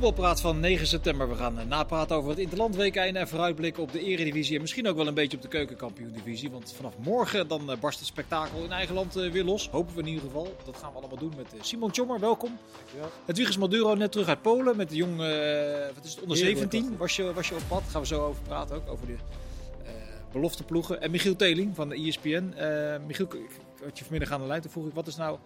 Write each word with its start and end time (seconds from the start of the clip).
voetbalpraat 0.00 0.40
van 0.40 0.60
9 0.60 0.86
september. 0.86 1.28
We 1.28 1.34
gaan 1.34 1.58
eh, 1.58 1.66
napraten 1.66 2.16
over 2.16 2.30
het 2.30 2.38
Interland 2.38 2.76
WK 2.76 2.96
en 2.96 3.28
vooruitblikken 3.28 3.82
op 3.82 3.92
de 3.92 4.00
Eredivisie. 4.00 4.54
En 4.54 4.60
misschien 4.60 4.88
ook 4.88 4.96
wel 4.96 5.06
een 5.06 5.14
beetje 5.14 5.36
op 5.36 5.42
de 5.42 5.48
Keukenkampioen-divisie. 5.48 6.50
Want 6.50 6.72
vanaf 6.76 6.94
morgen 6.98 7.48
dan 7.48 7.70
eh, 7.70 7.78
barst 7.78 7.98
het 7.98 8.08
spektakel 8.08 8.64
in 8.64 8.72
eigen 8.72 8.94
land 8.94 9.16
eh, 9.16 9.30
weer 9.30 9.44
los. 9.44 9.68
Hopen 9.68 9.94
we 9.94 10.00
in 10.00 10.06
ieder 10.06 10.22
geval. 10.22 10.56
Dat 10.64 10.76
gaan 10.76 10.92
we 10.92 10.98
allemaal 10.98 11.18
doen 11.18 11.32
met 11.36 11.46
Simon 11.60 11.90
Tjommer. 11.90 12.20
Welkom. 12.20 12.58
Het 13.24 13.36
Wiegers 13.36 13.58
Maduro 13.58 13.94
net 13.94 14.12
terug 14.12 14.28
uit 14.28 14.42
Polen 14.42 14.76
met 14.76 14.88
de 14.88 14.96
jong, 14.96 15.16
wat 15.94 16.04
is 16.04 16.10
het, 16.10 16.22
onder 16.22 16.36
17 16.36 16.96
was 16.96 17.16
je, 17.16 17.32
was 17.32 17.48
je 17.48 17.54
op 17.54 17.62
pad. 17.68 17.80
Daar 17.80 17.90
gaan 17.90 18.00
we 18.00 18.06
zo 18.06 18.26
over 18.26 18.42
praten 18.42 18.76
ook. 18.76 18.88
Over 18.88 19.06
de 19.06 19.12
uh, 19.12 19.88
belofteploegen. 20.32 21.00
En 21.00 21.10
Michiel 21.10 21.36
Teling 21.36 21.74
van 21.74 21.88
de 21.88 21.94
ESPN. 21.94 22.54
Michiel, 23.06 23.28
wat 23.84 23.98
je 23.98 24.04
vanmiddag 24.04 24.30
aan 24.30 24.40
de 24.40 24.46
lijn, 24.46 24.60
toen 24.60 24.70
vroeg 24.70 24.86
ik, 24.86 24.94
wat 24.94 25.06
is 25.06 25.16
nou 25.16 25.38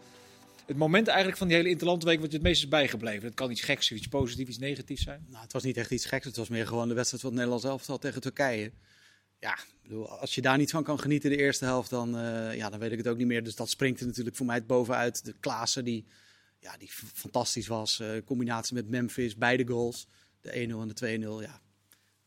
het 0.71 0.79
moment 0.79 1.07
eigenlijk 1.07 1.39
van 1.39 1.49
die 1.49 1.57
hele 1.57 1.69
Interlandweek 1.69 2.21
wat 2.21 2.31
je 2.31 2.37
het 2.37 2.47
meest 2.47 2.63
is 2.63 2.69
bijgebleven? 2.69 3.27
Het 3.27 3.35
kan 3.35 3.51
iets 3.51 3.61
geks, 3.61 3.93
iets 3.93 4.09
positiefs, 4.09 4.49
iets 4.49 4.59
negatiefs 4.59 5.03
zijn. 5.03 5.27
Nou, 5.29 5.43
het 5.43 5.53
was 5.53 5.63
niet 5.63 5.77
echt 5.77 5.91
iets 5.91 6.07
geks. 6.07 6.25
Het 6.25 6.37
was 6.37 6.49
meer 6.49 6.67
gewoon 6.67 6.89
de 6.89 6.95
wedstrijd 6.95 7.23
van 7.23 7.31
het 7.31 7.41
Nederlands 7.41 7.69
elftal 7.69 7.99
tegen 7.99 8.21
Turkije. 8.21 8.73
Ja, 9.39 9.59
als 10.07 10.35
je 10.35 10.41
daar 10.41 10.59
niet 10.59 10.71
van 10.71 10.83
kan 10.83 11.01
genieten 11.01 11.31
de 11.31 11.37
eerste 11.37 11.65
helft, 11.65 11.91
dan, 11.91 12.17
uh, 12.17 12.57
ja, 12.57 12.71
dan 12.71 12.79
weet 12.79 12.93
ik 12.93 12.99
het 12.99 13.09
ook 13.09 13.17
niet 13.17 13.27
meer. 13.27 13.45
Dus 13.45 13.55
dat 13.55 13.71
springt 13.71 14.01
er 14.01 14.07
natuurlijk 14.07 14.37
voor 14.37 14.47
mij 14.47 14.57
het 14.57 14.67
bovenuit. 14.67 15.25
De 15.25 15.35
Klaassen 15.41 15.85
die, 15.85 16.05
ja, 16.59 16.77
die 16.77 16.91
fantastisch 16.93 17.67
was. 17.67 18.01
Uh, 18.01 18.09
combinatie 18.25 18.75
met 18.75 18.89
Memphis, 18.89 19.37
beide 19.37 19.67
goals. 19.67 20.07
De 20.41 20.51
1-0 20.51 20.55
en 20.55 20.89
de 20.89 21.19
2-0. 21.19 21.43
Ja, 21.43 21.61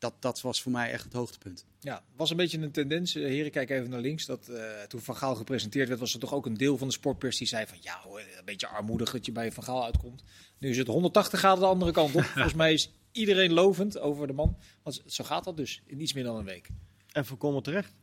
dat, 0.04 0.14
dat 0.20 0.42
was 0.42 0.62
voor 0.62 0.72
mij 0.72 0.92
echt 0.92 1.04
het 1.04 1.14
hoogtepunt. 1.14 1.66
Ja, 1.80 2.04
was 2.16 2.30
een 2.30 2.38
beetje 2.38 2.60
een 2.60 2.72
tendens. 2.72 3.16
Eh, 3.16 3.24
heren, 3.24 3.52
kijk 3.52 3.70
even 3.70 3.90
naar 3.90 4.00
links. 4.00 4.26
Dat, 4.26 4.48
uh, 4.50 4.82
toen 4.82 5.02
Van 5.02 5.16
Gaal 5.16 5.36
gepresenteerd 5.36 5.88
werd, 5.88 6.00
was 6.00 6.14
er 6.14 6.20
toch 6.20 6.34
ook 6.34 6.46
een 6.46 6.58
deel 6.58 6.78
van 6.78 6.88
de 6.88 6.94
sportpers 6.94 7.38
die 7.38 7.48
zei 7.48 7.68
van 7.68 7.78
ja, 7.82 8.00
hoor, 8.04 8.20
een 8.20 8.46
beetje 8.46 8.68
armoedig 8.68 9.12
dat 9.12 9.26
je 9.26 9.32
bij 9.32 9.52
Van 9.52 9.64
Gaal 9.64 9.84
uitkomt. 9.84 10.24
Nu 10.58 10.70
is 10.70 10.78
het 10.78 10.88
180 10.88 11.40
graden 11.40 11.60
de 11.60 11.66
andere 11.66 11.92
kant 11.92 12.16
op. 12.16 12.24
Volgens 12.34 12.54
mij 12.54 12.74
is 12.74 12.92
iedereen 13.12 13.54
lovend 13.54 14.00
over 14.00 14.28
de 14.28 14.34
man. 14.34 14.58
Want 14.84 15.04
zo 15.06 15.24
gaat 15.24 15.44
dat 15.44 15.58
dus 15.58 15.82
in 15.86 16.02
iets 16.02 16.14
meer 16.14 16.24
dan 16.24 16.36
een 16.36 16.46
week. 16.46 16.68
En 17.12 17.26
voorkomen 17.26 17.64
terecht. 17.64 17.94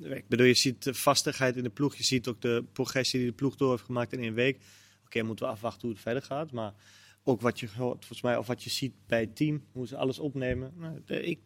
Ik 0.00 0.28
bedoel, 0.28 0.46
je 0.46 0.54
ziet 0.54 0.82
de 0.82 0.94
vastigheid 0.94 1.56
in 1.56 1.62
de 1.62 1.70
ploeg. 1.70 1.96
Je 1.96 2.04
ziet 2.04 2.28
ook 2.28 2.40
de 2.40 2.64
progressie 2.72 3.18
die 3.18 3.28
de 3.28 3.34
ploeg 3.34 3.56
door 3.56 3.70
heeft 3.70 3.84
gemaakt 3.84 4.12
in 4.12 4.20
één 4.20 4.34
week. 4.34 4.60
Oké, 5.04 5.22
moeten 5.22 5.46
we 5.46 5.52
afwachten 5.52 5.80
hoe 5.80 5.90
het 5.90 6.00
verder 6.00 6.22
gaat. 6.22 6.50
Maar 6.50 6.74
ook 7.28 7.40
wat 7.40 7.60
je 7.60 7.68
hoort, 7.76 7.98
volgens 7.98 8.22
mij, 8.22 8.36
of 8.36 8.46
wat 8.46 8.62
je 8.62 8.70
ziet 8.70 8.94
bij 9.06 9.20
het 9.20 9.36
team, 9.36 9.64
hoe 9.72 9.86
ze 9.86 9.96
alles 9.96 10.18
opnemen. 10.18 10.72
Nou, 10.76 11.02
ik 11.06 11.40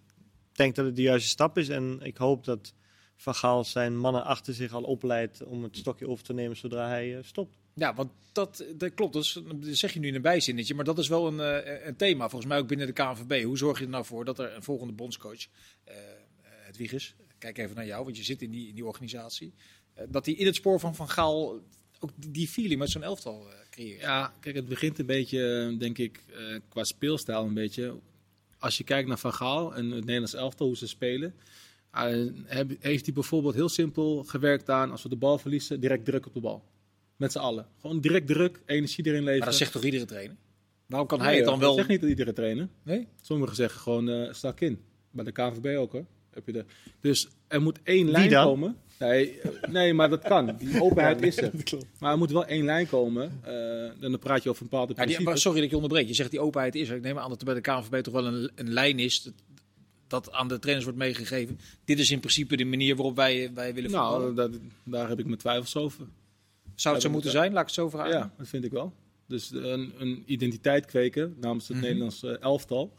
denk 0.53 0.75
dat 0.75 0.85
het 0.85 0.97
de 0.97 1.03
juiste 1.03 1.29
stap 1.29 1.59
is 1.59 1.69
en 1.69 2.01
ik 2.03 2.17
hoop 2.17 2.45
dat 2.45 2.75
Van 3.17 3.35
Gaal 3.35 3.65
zijn 3.65 3.99
mannen 3.99 4.25
achter 4.25 4.55
zich 4.55 4.73
al 4.73 4.83
opleidt 4.83 5.45
om 5.45 5.63
het 5.63 5.77
stokje 5.77 6.09
over 6.09 6.25
te 6.25 6.33
nemen 6.33 6.57
zodra 6.57 6.89
hij 6.89 7.17
uh, 7.17 7.19
stopt. 7.23 7.59
Ja, 7.75 7.95
want 7.95 8.11
dat, 8.33 8.65
dat 8.77 8.95
klopt. 8.95 9.13
Dat, 9.13 9.43
zeg 9.61 9.93
je 9.93 10.01
nu 10.01 10.09
in 10.09 10.15
een 10.15 10.23
bijzinnetje. 10.23 10.75
Maar 10.75 10.85
dat 10.85 10.99
is 10.99 11.09
wel 11.09 11.27
een, 11.27 11.65
uh, 11.65 11.87
een 11.87 11.97
thema, 11.97 12.29
volgens 12.29 12.51
mij 12.51 12.59
ook 12.59 12.69
binnen 12.69 12.87
de 12.87 12.93
KNVB. 12.93 13.45
Hoe 13.45 13.59
zorg 13.59 13.79
je 13.79 13.85
er 13.85 13.91
nou 13.91 14.05
voor 14.05 14.25
dat 14.25 14.39
er 14.39 14.55
een 14.55 14.63
volgende 14.63 14.93
bondscoach, 14.93 15.47
uh, 15.89 15.95
het 16.45 16.77
Wiegers, 16.77 17.15
kijk 17.39 17.59
even 17.59 17.77
naar 17.77 17.87
jou, 17.87 18.05
want 18.05 18.17
je 18.17 18.25
zit 18.25 18.43
in 18.43 18.51
die, 18.51 18.69
in 18.69 18.75
die 18.75 18.87
organisatie, 18.87 19.55
dat 20.09 20.27
hij 20.27 20.35
in 20.35 20.47
het 20.47 20.55
spoor 20.55 20.81
van 20.81 20.95
Van 20.95 21.09
Gaal 21.09 21.61
ook 21.99 22.11
die 22.17 22.49
feeling 22.49 22.79
met 22.79 22.91
zo'n 22.91 23.03
elftal 23.03 23.49
Ja, 23.77 24.33
kijk, 24.41 24.55
het 24.57 24.69
begint 24.69 24.99
een 24.99 25.07
beetje, 25.07 25.75
denk 25.79 25.99
ik, 25.99 26.25
qua 26.69 26.85
speelstijl 26.85 27.45
een 27.45 27.55
beetje 27.55 27.99
als 28.61 28.77
je 28.77 28.85
kijkt 28.85 29.09
naar 29.09 29.19
Van 29.19 29.33
Gaal 29.33 29.75
en 29.75 29.91
het 29.91 30.05
Nederlands 30.05 30.35
elftal, 30.35 30.67
hoe 30.67 30.77
ze 30.77 30.87
spelen, 30.87 31.35
uh, 31.95 32.31
heeft 32.81 33.05
hij 33.05 33.15
bijvoorbeeld 33.15 33.55
heel 33.55 33.69
simpel 33.69 34.25
gewerkt 34.25 34.71
aan 34.71 34.91
als 34.91 35.03
we 35.03 35.09
de 35.09 35.17
bal 35.17 35.39
verliezen, 35.39 35.81
direct 35.81 36.05
druk 36.05 36.27
op 36.27 36.35
de 36.35 36.41
bal. 36.41 36.65
Met 37.17 37.33
z'n 37.33 37.39
allen. 37.39 37.67
Gewoon 37.81 38.01
direct 38.01 38.27
druk, 38.27 38.61
energie 38.67 39.07
erin 39.07 39.19
leveren. 39.19 39.39
Maar 39.39 39.49
dat 39.49 39.57
zegt 39.57 39.73
toch 39.73 39.85
iedere 39.85 40.05
trainer? 40.05 40.37
Waarom 40.87 41.09
kan 41.09 41.21
hij 41.21 41.37
het 41.37 41.45
dan 41.45 41.59
wel... 41.59 41.77
Dat 41.77 41.87
zegt 41.87 42.01
niet 42.01 42.11
iedere 42.11 42.33
trainer. 42.33 42.69
Nee? 42.83 43.09
Sommigen 43.21 43.57
zeggen 43.57 43.81
gewoon 43.81 44.09
uh, 44.09 44.33
stak 44.33 44.61
in. 44.61 44.81
Bij 45.11 45.25
de 45.25 45.33
KNVB 45.33 45.77
ook 45.77 45.93
hoor. 45.93 46.07
Heb 46.35 46.47
je 46.47 46.53
de... 46.53 46.65
Dus 47.01 47.29
er 47.49 47.63
moet 47.63 47.79
één 47.83 48.11
lijn 48.11 48.31
komen. 48.31 48.77
Nee, 48.99 49.41
nee, 49.69 49.95
maar 49.95 50.09
dat 50.09 50.23
kan. 50.23 50.57
Die 50.59 50.83
openheid 50.87 51.23
is 51.23 51.37
er. 51.37 51.51
Maar 51.99 52.13
er 52.13 52.19
moet 52.19 52.31
wel 52.31 52.47
één 52.47 52.65
lijn 52.65 52.89
komen. 52.89 53.41
Uh, 53.47 53.91
dan 54.01 54.19
praat 54.19 54.43
je 54.43 54.49
over 54.51 54.63
een 54.63 54.69
bepaalde 54.69 54.95
ja, 54.97 55.05
die, 55.05 55.37
Sorry 55.37 55.57
dat 55.57 55.65
ik 55.65 55.71
je 55.71 55.77
onderbreek. 55.77 56.07
Je 56.07 56.15
zegt 56.15 56.31
die 56.31 56.41
openheid 56.41 56.75
is 56.75 56.89
er. 56.89 56.97
Ik 56.97 57.03
neem 57.03 57.19
aan 57.19 57.29
dat 57.29 57.39
er 57.39 57.45
bij 57.45 57.55
de 57.55 57.61
KNVB 57.61 58.03
toch 58.03 58.15
wel 58.15 58.27
een, 58.27 58.51
een 58.55 58.73
lijn 58.73 58.99
is 58.99 59.31
dat 60.07 60.33
aan 60.33 60.49
de 60.49 60.59
trainers 60.59 60.87
wordt 60.87 61.01
meegegeven. 61.01 61.59
Dit 61.85 61.99
is 61.99 62.11
in 62.11 62.21
principe 62.21 62.57
de 62.57 62.65
manier 62.65 62.97
waarop 62.97 63.17
wij, 63.17 63.51
wij 63.55 63.75
willen 63.75 63.91
voetballen. 63.91 64.35
Nou, 64.35 64.61
daar 64.85 65.09
heb 65.09 65.19
ik 65.19 65.27
mijn 65.27 65.39
twijfels 65.39 65.77
over. 65.77 66.07
Zou 66.75 66.95
het 66.95 67.05
zo 67.05 67.11
moeten 67.11 67.31
zijn? 67.31 67.53
Laat 67.53 67.61
ik 67.61 67.67
het 67.67 67.75
zo 67.75 67.89
vragen. 67.89 68.13
Ja, 68.13 68.33
dat 68.39 68.49
vind 68.49 68.65
ik 68.65 68.71
wel. 68.71 68.93
Dus 69.27 69.51
een, 69.51 69.93
een 69.99 70.23
identiteit 70.27 70.87
kweken 70.87 71.37
namens 71.41 71.69
het 71.69 71.77
mm 71.77 71.83
Nederlands 71.83 72.23
elftal. 72.23 72.93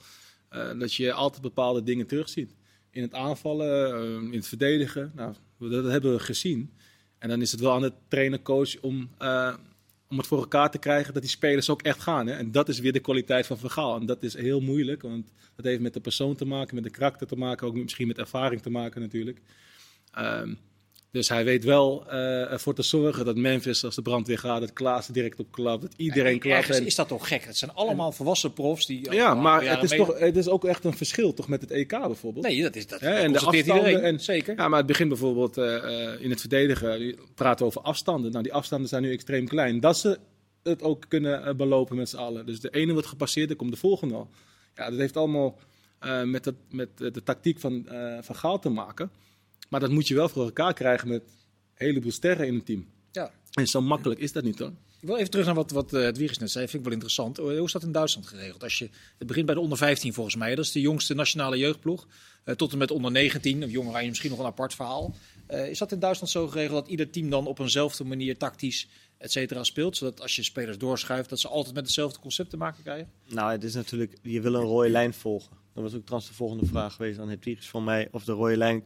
Uh, 0.51 0.79
dat 0.79 0.93
je 0.93 1.13
altijd 1.13 1.41
bepaalde 1.41 1.83
dingen 1.83 2.07
terugziet. 2.07 2.55
In 2.91 3.01
het 3.01 3.13
aanvallen, 3.13 4.03
uh, 4.05 4.31
in 4.31 4.33
het 4.33 4.47
verdedigen. 4.47 5.11
Nou, 5.15 5.33
dat 5.57 5.85
hebben 5.85 6.13
we 6.13 6.19
gezien. 6.19 6.73
En 7.17 7.29
dan 7.29 7.41
is 7.41 7.51
het 7.51 7.59
wel 7.59 7.73
aan 7.73 7.81
de 7.81 7.93
trainer-coach 8.07 8.79
om, 8.79 9.09
uh, 9.19 9.55
om 10.09 10.17
het 10.17 10.27
voor 10.27 10.37
elkaar 10.37 10.71
te 10.71 10.77
krijgen 10.77 11.13
dat 11.13 11.21
die 11.21 11.31
spelers 11.31 11.69
ook 11.69 11.81
echt 11.81 11.99
gaan. 11.99 12.27
Hè? 12.27 12.33
En 12.33 12.51
dat 12.51 12.69
is 12.69 12.79
weer 12.79 12.93
de 12.93 12.99
kwaliteit 12.99 13.45
van 13.47 13.57
Vergaal. 13.57 13.99
En 13.99 14.05
dat 14.05 14.23
is 14.23 14.33
heel 14.33 14.59
moeilijk, 14.59 15.01
want 15.01 15.33
dat 15.55 15.65
heeft 15.65 15.81
met 15.81 15.93
de 15.93 15.99
persoon 15.99 16.35
te 16.35 16.45
maken, 16.45 16.75
met 16.75 16.83
de 16.83 16.89
karakter 16.89 17.27
te 17.27 17.35
maken, 17.35 17.67
ook 17.67 17.75
misschien 17.75 18.07
met 18.07 18.17
ervaring 18.17 18.61
te 18.61 18.69
maken 18.69 19.01
natuurlijk. 19.01 19.41
Um, 20.17 20.57
dus 21.11 21.29
hij 21.29 21.43
weet 21.43 21.63
wel 21.63 22.03
uh, 22.07 22.51
ervoor 22.51 22.73
te 22.73 22.81
zorgen 22.81 23.25
dat 23.25 23.35
Memphis, 23.35 23.83
als 23.83 23.95
de 23.95 24.01
brandweer 24.01 24.37
gaat, 24.37 24.59
dat 24.59 24.73
Klaas 24.73 25.07
direct 25.07 25.39
op 25.39 25.51
klapt, 25.51 25.81
dat 25.81 25.93
iedereen 25.97 26.39
klapt. 26.39 26.57
Ergens 26.57 26.79
is 26.79 26.95
dat 26.95 27.07
toch 27.07 27.27
gek? 27.27 27.43
Het 27.43 27.57
zijn 27.57 27.71
allemaal 27.71 28.11
volwassen 28.11 28.53
profs 28.53 28.85
die... 28.85 29.11
Ja, 29.11 29.33
maar 29.33 29.63
het 29.63 29.83
is, 29.83 29.97
toch, 29.97 30.19
het 30.19 30.37
is 30.37 30.47
ook 30.47 30.65
echt 30.65 30.83
een 30.83 30.97
verschil 30.97 31.33
toch 31.33 31.47
met 31.47 31.61
het 31.61 31.71
EK 31.71 31.89
bijvoorbeeld. 31.89 32.45
Nee, 32.45 32.61
dat 32.61 32.75
is 32.75 32.87
dat. 32.87 32.99
Ja, 32.99 33.13
en 33.13 33.31
de 33.31 33.39
afstanden, 33.39 34.03
en, 34.03 34.19
zeker. 34.19 34.55
Ja, 34.57 34.67
maar 34.67 34.77
het 34.77 34.87
begint 34.87 35.09
bijvoorbeeld 35.09 35.57
uh, 35.57 35.83
in 36.19 36.29
het 36.29 36.39
verdedigen, 36.39 37.15
praten 37.35 37.65
over 37.65 37.81
afstanden. 37.81 38.31
Nou, 38.31 38.43
die 38.43 38.53
afstanden 38.53 38.89
zijn 38.89 39.01
nu 39.01 39.11
extreem 39.11 39.47
klein. 39.47 39.79
Dat 39.79 39.97
ze 39.97 40.19
het 40.63 40.81
ook 40.81 41.05
kunnen 41.07 41.57
belopen 41.57 41.95
met 41.95 42.09
z'n 42.09 42.17
allen. 42.17 42.45
Dus 42.45 42.59
de 42.59 42.69
ene 42.69 42.93
wordt 42.93 43.07
gepasseerd, 43.07 43.47
dan 43.47 43.57
komt 43.57 43.71
de 43.71 43.77
volgende 43.77 44.13
al. 44.13 44.29
Ja, 44.75 44.89
dat 44.89 44.99
heeft 44.99 45.17
allemaal 45.17 45.59
met, 46.25 46.45
het, 46.45 46.55
met 46.69 46.97
de 46.97 47.23
tactiek 47.23 47.59
van, 47.59 47.85
van 48.21 48.35
Gaal 48.35 48.59
te 48.59 48.69
maken. 48.69 49.11
Maar 49.71 49.79
dat 49.79 49.91
moet 49.91 50.07
je 50.07 50.15
wel 50.15 50.29
voor 50.29 50.43
elkaar 50.43 50.73
krijgen 50.73 51.07
met 51.07 51.21
een 51.21 51.87
heleboel 51.87 52.11
sterren 52.11 52.47
in 52.47 52.53
een 52.53 52.63
team. 52.63 52.87
Ja. 53.11 53.31
En 53.51 53.67
zo 53.67 53.81
makkelijk 53.81 54.19
is 54.19 54.31
dat 54.31 54.43
niet 54.43 54.59
hoor. 54.59 54.71
Ik 54.99 55.07
wil 55.07 55.17
even 55.17 55.29
terug 55.29 55.45
naar 55.45 55.55
wat, 55.55 55.71
wat 55.71 55.93
uh, 55.93 56.03
het 56.03 56.17
Wiegers 56.17 56.39
net 56.39 56.51
zei. 56.51 56.65
Vind 56.65 56.77
ik 56.77 56.83
wel 56.83 56.93
interessant. 56.93 57.37
Hoe 57.37 57.63
is 57.63 57.71
dat 57.71 57.83
in 57.83 57.91
Duitsland 57.91 58.27
geregeld? 58.27 58.63
Als 58.63 58.77
je, 58.77 58.89
het 59.17 59.27
begint 59.27 59.45
bij 59.45 59.55
de 59.55 59.61
onder 59.61 59.77
15 59.77 60.13
volgens 60.13 60.35
mij. 60.35 60.55
Dat 60.55 60.65
is 60.65 60.71
de 60.71 60.81
jongste 60.81 61.13
nationale 61.13 61.57
jeugdploeg. 61.57 62.07
Uh, 62.45 62.55
tot 62.55 62.71
en 62.71 62.77
met 62.77 62.91
onder 62.91 63.11
19. 63.11 63.63
Of 63.63 63.69
jonger 63.69 64.05
misschien 64.05 64.29
nog 64.29 64.39
een 64.39 64.45
apart 64.45 64.73
verhaal. 64.73 65.15
Uh, 65.51 65.69
is 65.69 65.77
dat 65.77 65.91
in 65.91 65.99
Duitsland 65.99 66.31
zo 66.31 66.47
geregeld 66.47 66.79
dat 66.81 66.89
ieder 66.89 67.09
team 67.09 67.29
dan 67.29 67.47
op 67.47 67.59
eenzelfde 67.59 68.03
manier 68.03 68.37
tactisch 68.37 68.87
et 69.17 69.31
cetera 69.31 69.63
speelt? 69.63 69.97
Zodat 69.97 70.21
als 70.21 70.35
je 70.35 70.43
spelers 70.43 70.77
doorschuift, 70.77 71.29
dat 71.29 71.39
ze 71.39 71.47
altijd 71.47 71.75
met 71.75 71.83
hetzelfde 71.83 72.19
concept 72.19 72.49
te 72.49 72.57
maken 72.57 72.83
krijgen? 72.83 73.11
Nou, 73.27 73.51
het 73.51 73.63
is 73.63 73.73
natuurlijk, 73.73 74.17
je 74.21 74.41
wil 74.41 74.53
een 74.53 74.61
rode 74.61 74.89
lijn 74.89 75.13
volgen. 75.13 75.57
Dat 75.73 75.83
was 75.83 75.93
ook 75.93 76.03
trouwens 76.05 76.29
de 76.29 76.35
volgende 76.35 76.65
vraag 76.65 76.93
geweest 76.93 77.19
aan 77.19 77.29
het 77.29 77.45
Wiegers 77.45 77.69
voor 77.69 77.83
mij. 77.83 78.07
Of 78.11 78.23
de 78.23 78.31
rode 78.31 78.57
lijn 78.57 78.83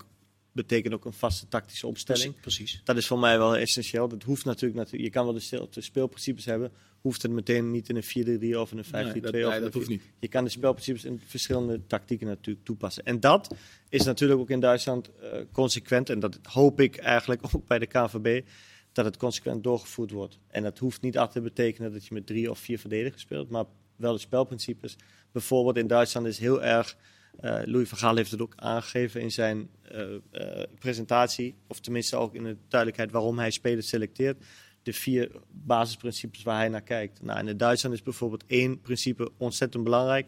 betekent 0.56 0.94
ook 0.94 1.06
een 1.06 1.14
vaste 1.14 1.48
tactische 1.48 1.88
opstelling. 1.88 2.40
Precies. 2.42 2.82
Dat 2.84 2.98
is 2.98 3.08
voor 3.08 3.20
mij 3.20 3.38
wel 3.38 3.58
essentieel. 3.58 4.08
Dat 4.08 4.24
hoeft 4.24 4.46
natuurlijk, 4.46 4.92
je 4.92 5.10
kan 5.10 5.26
wel 5.26 5.34
de, 5.34 5.68
de 5.70 5.82
speelprincipes 5.82 6.46
hebben, 6.46 6.72
hoeft 7.02 7.22
het 7.22 7.32
meteen 7.32 7.72
niet 7.72 7.90
in 7.90 7.96
een 7.96 8.54
4-3 8.54 8.58
of 8.58 8.72
in 8.72 8.78
een 8.78 8.86
5-3-2. 8.86 8.90
Nee, 8.92 9.22
dat, 9.22 9.32
nee, 9.32 9.60
dat 9.60 9.74
hoeft 9.74 9.88
niet. 9.88 10.02
Je 10.20 10.28
kan 10.28 10.44
de 10.44 10.50
spelprincipes 10.50 11.06
in 11.06 11.22
verschillende 11.26 11.86
tactieken 11.88 12.28
natuurlijk 12.28 12.66
toepassen. 12.66 13.04
En 13.04 13.20
dat 13.20 13.56
is 13.90 14.04
natuurlijk 14.04 14.40
ook 14.40 14.50
in 14.50 14.60
Duitsland 14.60 15.10
uh, 15.22 15.30
consequent, 15.52 16.10
en 16.10 16.20
dat 16.20 16.40
hoop 16.44 16.80
ik 16.80 16.96
eigenlijk 16.96 17.42
ook 17.56 17.68
bij 17.68 17.80
de 17.80 17.86
KVB, 17.86 18.42
dat 18.92 19.06
het 19.06 19.18
consequent 19.18 19.64
doorgevoerd 19.64 20.12
wordt. 20.12 20.40
En 20.48 20.64
dat 20.64 20.78
hoeft 20.78 21.02
niet 21.02 21.18
altijd 21.18 21.46
te 21.46 21.52
betekenen 21.52 21.94
dat 21.94 22.06
je 22.06 22.14
met 22.14 22.26
drie 22.26 22.52
of 22.52 22.60
vier 22.60 22.80
verdedigers 22.80 23.22
speelt, 23.22 23.50
maar 23.50 23.66
wel 23.96 24.14
de 24.14 24.20
spelprincipes. 24.20 24.96
Bijvoorbeeld 25.32 25.78
in 25.78 25.88
Duitsland 25.88 26.28
is 26.28 26.38
heel 26.38 26.64
erg 26.64 26.98
uh, 27.42 27.60
Louis 27.66 27.90
van 27.90 27.98
Gaal 27.98 28.16
heeft 28.16 28.32
het 28.32 28.42
ook 28.42 28.54
aangegeven 28.56 29.22
in 29.22 29.32
zijn 29.32 29.70
uh, 29.92 30.02
uh, 30.32 30.64
presentatie, 30.80 31.56
of 31.68 31.80
tenminste 31.80 32.16
ook 32.16 32.36
in 32.36 32.44
de 32.44 32.58
duidelijkheid 32.68 33.12
waarom 33.12 33.40
hij 33.40 33.52
spelers 33.52 33.88
selecteert. 33.88 34.44
De 34.84 34.94
vier 34.94 35.32
basisprincipes 35.52 36.44
waar 36.44 36.58
hij 36.58 36.70
naar 36.70 36.82
kijkt. 36.82 37.22
Nou, 37.22 37.48
in 37.48 37.58
Duitsland 37.58 37.96
is 37.96 38.04
bijvoorbeeld 38.04 38.44
één 38.48 38.82
principe 38.82 39.32
ontzettend 39.38 39.84
belangrijk, 39.84 40.28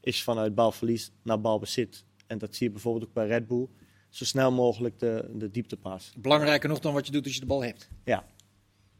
is 0.00 0.22
vanuit 0.22 0.54
balverlies 0.54 1.10
naar 1.22 1.40
balbezit. 1.40 2.04
En 2.26 2.38
dat 2.38 2.54
zie 2.54 2.66
je 2.66 2.72
bijvoorbeeld 2.72 3.04
ook 3.04 3.12
bij 3.12 3.26
Red 3.26 3.46
Bull. 3.46 3.68
Zo 4.08 4.24
snel 4.24 4.52
mogelijk 4.52 4.98
de, 4.98 5.30
de 5.34 5.50
dieptepas. 5.50 6.12
Belangrijker 6.18 6.68
nog 6.68 6.80
dan 6.80 6.92
wat 6.92 7.06
je 7.06 7.12
doet 7.12 7.24
als 7.24 7.34
je 7.34 7.40
de 7.40 7.46
bal 7.46 7.62
hebt. 7.62 7.88
Ja, 8.04 8.24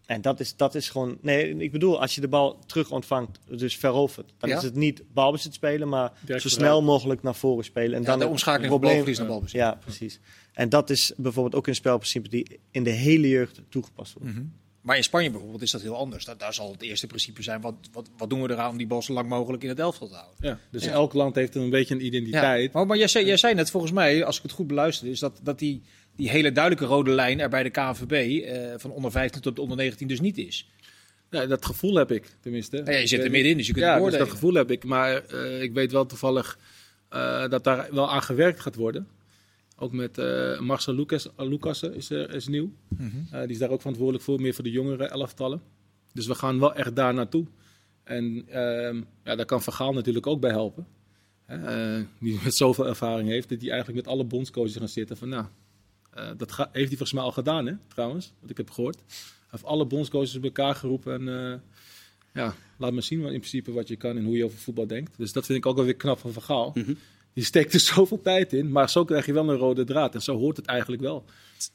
en 0.08 0.20
dat 0.20 0.40
is, 0.40 0.56
dat 0.56 0.74
is 0.74 0.88
gewoon. 0.88 1.18
Nee, 1.20 1.56
ik 1.56 1.72
bedoel, 1.72 2.00
als 2.00 2.14
je 2.14 2.20
de 2.20 2.28
bal 2.28 2.58
terug 2.66 2.90
ontvangt, 2.90 3.38
dus 3.48 3.76
verovert, 3.76 4.32
dan 4.38 4.50
is 4.50 4.62
het 4.62 4.74
niet 4.74 5.02
balbezit 5.12 5.54
spelen, 5.54 5.88
maar 5.88 6.12
zo 6.26 6.48
snel 6.48 6.82
mogelijk 6.82 7.22
naar 7.22 7.34
voren 7.34 7.64
spelen. 7.64 7.94
En 7.98 8.04
dan 8.04 8.18
de 8.18 8.26
omschakeling 8.26 8.70
van 8.72 8.80
balverlies 8.80 9.18
naar 9.18 9.26
balbezit. 9.26 9.60
Ja, 9.60 9.78
precies. 9.84 10.20
En 10.52 10.68
dat 10.68 10.90
is 10.90 11.12
bijvoorbeeld 11.16 11.54
ook 11.54 11.66
een 11.66 11.74
spelprincipe 11.74 12.28
die 12.28 12.60
in 12.70 12.82
de 12.84 12.90
hele 12.90 13.28
jeugd 13.28 13.60
toegepast 13.68 14.12
wordt. 14.12 14.34
Mhm. 14.34 14.44
Maar 14.80 14.96
in 14.96 15.02
Spanje 15.04 15.30
bijvoorbeeld 15.30 15.62
is 15.62 15.70
dat 15.70 15.82
heel 15.82 15.96
anders. 15.96 16.24
Daar, 16.24 16.38
daar 16.38 16.54
zal 16.54 16.72
het 16.72 16.82
eerste 16.82 17.06
principe 17.06 17.42
zijn, 17.42 17.60
wat, 17.60 17.74
wat, 17.92 18.08
wat 18.16 18.30
doen 18.30 18.42
we 18.42 18.50
eraan 18.50 18.70
om 18.70 18.76
die 18.76 18.86
bal 18.86 19.02
zo 19.02 19.12
lang 19.12 19.28
mogelijk 19.28 19.62
in 19.62 19.68
het 19.68 19.78
elftal 19.78 20.08
te 20.08 20.14
houden? 20.14 20.36
Ja, 20.40 20.58
dus 20.70 20.84
Ja. 20.84 20.90
elk 20.90 21.12
land 21.12 21.34
heeft 21.34 21.54
een 21.54 21.70
beetje 21.70 21.94
een 21.94 22.04
identiteit. 22.04 22.72
Maar, 22.72 22.86
maar 22.86 22.96
jij, 22.96 23.08
zei, 23.08 23.26
jij 23.26 23.36
zei 23.36 23.54
net 23.54 23.70
volgens 23.70 23.92
mij, 23.92 24.24
als 24.24 24.36
ik 24.36 24.42
het 24.42 24.52
goed 24.52 24.66
beluisterde, 24.66 25.12
is 25.12 25.18
dat, 25.18 25.40
dat 25.42 25.58
die, 25.58 25.82
die 26.18 26.30
hele 26.30 26.52
duidelijke 26.52 26.94
rode 26.94 27.10
lijn 27.10 27.40
er 27.40 27.48
bij 27.48 27.62
de 27.62 27.70
KNVB 27.70 28.44
eh, 28.44 28.72
van 28.76 28.90
onder 28.90 29.10
15 29.10 29.40
tot 29.40 29.58
onder 29.58 29.76
19 29.76 30.08
dus 30.08 30.20
niet 30.20 30.38
is. 30.38 30.66
Ja, 31.30 31.46
dat 31.46 31.64
gevoel 31.64 31.94
heb 31.94 32.10
ik 32.12 32.36
tenminste. 32.40 32.82
Ja, 32.84 32.92
je 32.92 33.06
zit 33.06 33.24
er 33.24 33.30
middenin, 33.30 33.56
dus 33.56 33.66
je 33.66 33.72
kunt 33.72 33.84
ja, 33.84 33.94
het 33.94 34.04
dus 34.04 34.18
dat 34.18 34.30
gevoel 34.30 34.54
heb 34.54 34.70
ik. 34.70 34.84
Maar 34.84 35.24
eh, 35.24 35.62
ik 35.62 35.72
weet 35.72 35.92
wel 35.92 36.06
toevallig 36.06 36.58
eh, 37.08 37.48
dat 37.48 37.64
daar 37.64 37.88
wel 37.90 38.10
aan 38.10 38.22
gewerkt 38.22 38.60
gaat 38.60 38.74
worden. 38.74 39.08
Ook 39.76 39.92
met 39.92 40.18
eh, 40.18 40.60
Marcel 40.60 40.94
Lucas, 40.94 41.28
Lucassen 41.36 41.94
is, 41.94 42.10
er, 42.10 42.34
is 42.34 42.48
nieuw. 42.48 42.72
Mhm. 42.88 43.40
Die 43.40 43.50
is 43.50 43.58
daar 43.58 43.70
ook 43.70 43.80
verantwoordelijk 43.80 44.24
voor, 44.24 44.40
meer 44.40 44.54
voor 44.54 44.64
de 44.64 44.70
jongere 44.70 45.04
elftallen. 45.06 45.62
Dus 46.12 46.26
we 46.26 46.34
gaan 46.34 46.60
wel 46.60 46.74
echt 46.74 46.96
daar 46.96 47.14
naartoe. 47.14 47.46
En 48.04 48.44
ehm, 48.48 48.96
ja, 49.24 49.36
daar 49.36 49.44
kan 49.44 49.62
Van 49.62 49.72
Gaal 49.72 49.92
natuurlijk 49.92 50.26
ook 50.26 50.40
bij 50.40 50.50
helpen. 50.50 50.86
Die 52.20 52.38
met 52.44 52.54
zoveel 52.64 52.86
ervaring 52.86 53.28
heeft, 53.28 53.48
dat 53.48 53.60
hij 53.60 53.70
eigenlijk 53.70 54.04
met 54.04 54.14
alle 54.14 54.24
bondscoaches 54.24 54.76
gaan 54.76 54.88
zitten. 54.88 55.16
Van, 55.16 55.28
nou, 55.28 55.44
eh, 56.18 56.30
dat 56.36 56.52
ga- 56.52 56.68
heeft 56.72 56.88
hij 56.88 56.96
volgens 56.96 57.12
mij 57.12 57.22
al 57.22 57.32
gedaan, 57.32 57.66
hè, 57.66 57.72
trouwens, 57.88 58.32
wat 58.40 58.50
ik 58.50 58.56
heb 58.56 58.70
gehoord. 58.70 58.96
Hij 59.06 59.46
heeft 59.50 59.64
alle 59.64 59.84
bondscoaches 59.86 60.32
bij 60.40 60.42
elkaar 60.54 60.74
geroepen 60.74 61.28
en 61.28 61.52
eh, 61.52 61.58
ja, 62.34 62.54
laat 62.78 62.92
me 62.92 63.00
zien 63.00 63.20
wat, 63.20 63.32
in 63.32 63.38
principe 63.38 63.72
wat 63.72 63.88
je 63.88 63.96
kan 63.96 64.16
en 64.16 64.24
hoe 64.24 64.36
je 64.36 64.44
over 64.44 64.58
voetbal 64.58 64.86
denkt. 64.86 65.14
Dus 65.16 65.32
dat 65.32 65.46
vind 65.46 65.58
ik 65.58 65.66
ook 65.66 65.76
wel 65.76 65.84
weer 65.84 65.96
knap 65.96 66.18
van 66.18 66.32
Van 66.32 66.42
Gaal. 66.42 66.70
Mhm. 66.74 66.92
Die 67.32 67.44
steekt 67.44 67.74
er 67.74 67.80
zoveel 67.94 68.20
tijd 68.22 68.52
in, 68.52 68.70
maar 68.72 68.90
zo 68.90 69.04
krijg 69.04 69.26
je 69.26 69.32
wel 69.32 69.48
een 69.48 69.56
rode 69.56 69.84
draad. 69.84 70.14
En 70.14 70.22
zo 70.22 70.36
hoort 70.38 70.56
het 70.56 70.66
eigenlijk 70.66 71.02
wel. 71.02 71.24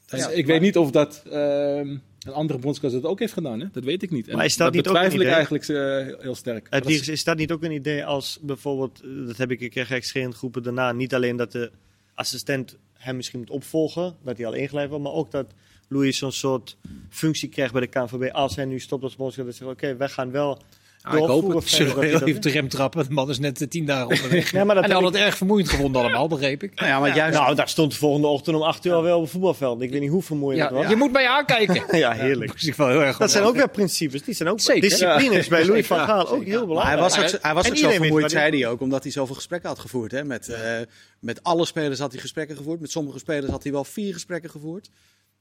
En 0.06 0.18
Ja, 0.18 0.28
ik 0.28 0.46
weet 0.46 0.60
niet 0.60 0.76
of 0.76 0.90
dat 0.90 1.22
ehm, 1.30 1.88
een 2.20 2.32
andere 2.32 2.58
bondscoach 2.58 2.92
dat 2.92 3.04
ook 3.04 3.18
heeft 3.18 3.32
gedaan. 3.32 3.60
Hè? 3.60 3.66
Dat 3.72 3.84
weet 3.84 4.02
ik 4.02 4.10
niet. 4.10 4.28
En 4.28 4.36
Maar 4.36 4.44
is 4.44 4.56
dat 4.56 4.72
niet 4.72 4.86
ook 4.86 4.92
betwijfel 4.92 5.20
een 5.20 5.26
ik 5.26 5.32
eigenlijk 5.32 5.64
eh, 5.68 6.22
heel, 6.22 6.34
sterk. 6.34 6.66
Het 6.70 6.86
is, 6.88 7.08
is 7.08 7.24
dat 7.24 7.36
niet 7.36 7.52
ook 7.52 7.62
een 7.62 7.72
idee 7.72 8.04
als 8.04 8.38
bijvoorbeeld, 8.42 9.02
dat 9.26 9.36
heb 9.36 9.50
ik 9.50 9.60
een 9.60 9.70
keer 9.70 9.86
gekscherend 9.86 10.34
geroepen 10.34 10.62
daarna, 10.62 10.92
niet 10.92 11.14
alleen 11.14 11.36
dat 11.36 11.52
de 11.52 11.70
assistent 12.14 12.76
hem 13.04 13.16
misschien 13.16 13.38
moet 13.38 13.50
opvolgen, 13.50 14.16
dat 14.22 14.36
hij 14.36 14.46
al 14.46 14.52
ingeleid 14.52 14.90
maar 14.90 15.12
ook 15.12 15.30
dat 15.30 15.46
Louis 15.88 16.18
zo'n 16.18 16.32
soort 16.32 16.76
functie 17.08 17.48
krijgt 17.48 17.72
bij 17.72 17.80
de 17.80 17.86
KNVB 17.86 18.32
als 18.32 18.56
hij 18.56 18.64
nu 18.64 18.80
stopt 18.80 19.02
als 19.02 19.16
bondscoach. 19.16 19.46
Dat 19.46 19.54
zegt, 19.54 19.70
oké, 19.70 19.96
wij 19.96 20.08
gaan 20.08 20.30
wel 20.30 20.62
Ja, 21.04 21.12
ik 21.12 21.18
hoop 21.18 21.54
het. 21.54 21.68
Zullen 21.68 21.86
dat 21.94 22.00
we 22.00 22.06
heel 22.06 22.18
dat 22.18 22.28
even 22.28 22.40
de 22.40 22.50
rem 22.50 22.68
trappen? 22.68 23.06
De 23.08 23.14
man 23.14 23.30
is 23.30 23.38
net 23.38 23.60
eh, 23.60 23.68
tien 23.68 23.86
dagen 23.86 24.08
onderweg. 24.08 24.50
Ja, 24.52 24.64
maar 24.64 24.74
dat 24.74 24.84
en 24.84 24.90
had 24.90 25.02
het 25.02 25.14
erg 25.14 25.36
vermoeiend 25.36 25.68
gevonden 25.68 26.02
allemaal, 26.02 26.28
begreep 26.28 26.62
ik. 26.62 26.74
Nou 26.74 26.88
ja, 26.88 27.00
maar 27.00 27.16
juist... 27.16 27.38
Nou, 27.38 27.54
daar 27.54 27.68
stond 27.68 27.90
de 27.92 27.98
volgende 27.98 28.26
ochtend 28.26 28.56
om 28.56 28.62
8 28.62 28.84
uur 28.84 28.92
alweer 28.92 29.14
op 29.14 29.22
het 29.22 29.30
voetbalveld. 29.30 29.80
Ik 29.82 29.90
weet 29.90 30.00
niet 30.00 30.10
hoe 30.10 30.22
vermoeiend 30.22 30.60
Ja, 30.60 30.66
het 30.68 30.74
was. 30.74 30.88
Je 30.88 30.96
moet 30.96 31.12
mij 31.12 31.28
aankijken. 31.28 31.82
Ja, 31.98 32.12
heerlijk. 32.12 32.74
Wel 32.76 32.88
heel 32.88 33.02
erg 33.02 33.16
Dat 33.16 33.30
zijn 33.30 33.44
ook 33.44 33.54
weer 33.54 33.68
principes. 33.70 34.22
Die 34.22 34.34
zijn 34.34 34.48
ook 34.48 34.60
Zeker. 34.60 34.88
disciplines 34.88 35.48
bij 35.48 35.66
Louis 35.66 35.86
van 35.86 35.98
Gaal. 35.98 36.28
Ook 36.28 36.44
heel 36.44 36.66
Maar 36.66 36.86
hij 36.86 36.96
belangrijk. 36.96 37.00
was 37.00 37.34
ook, 37.34 37.42
hij 37.42 37.54
was 37.54 37.70
ook 37.70 37.76
zo 37.76 37.90
vermoeid, 37.90 38.30
zei 38.30 38.60
hij 38.60 38.68
ook, 38.68 38.80
omdat 38.80 39.02
hij 39.02 39.12
zoveel 39.12 39.34
gesprekken 39.34 39.68
had 39.68 39.78
gevoerd. 39.78 40.12
Hè? 40.12 40.24
Met, 40.24 40.48
eh, 40.48 40.80
met 41.20 41.42
alle 41.42 41.66
spelers 41.66 41.98
had 41.98 42.12
hij 42.12 42.20
gesprekken 42.20 42.56
gevoerd. 42.56 42.80
Met 42.80 42.90
sommige 42.90 43.18
spelers 43.18 43.50
had 43.50 43.62
hij 43.62 43.72
wel 43.72 43.84
vier 43.84 44.12
gesprekken 44.12 44.50
gevoerd. 44.50 44.90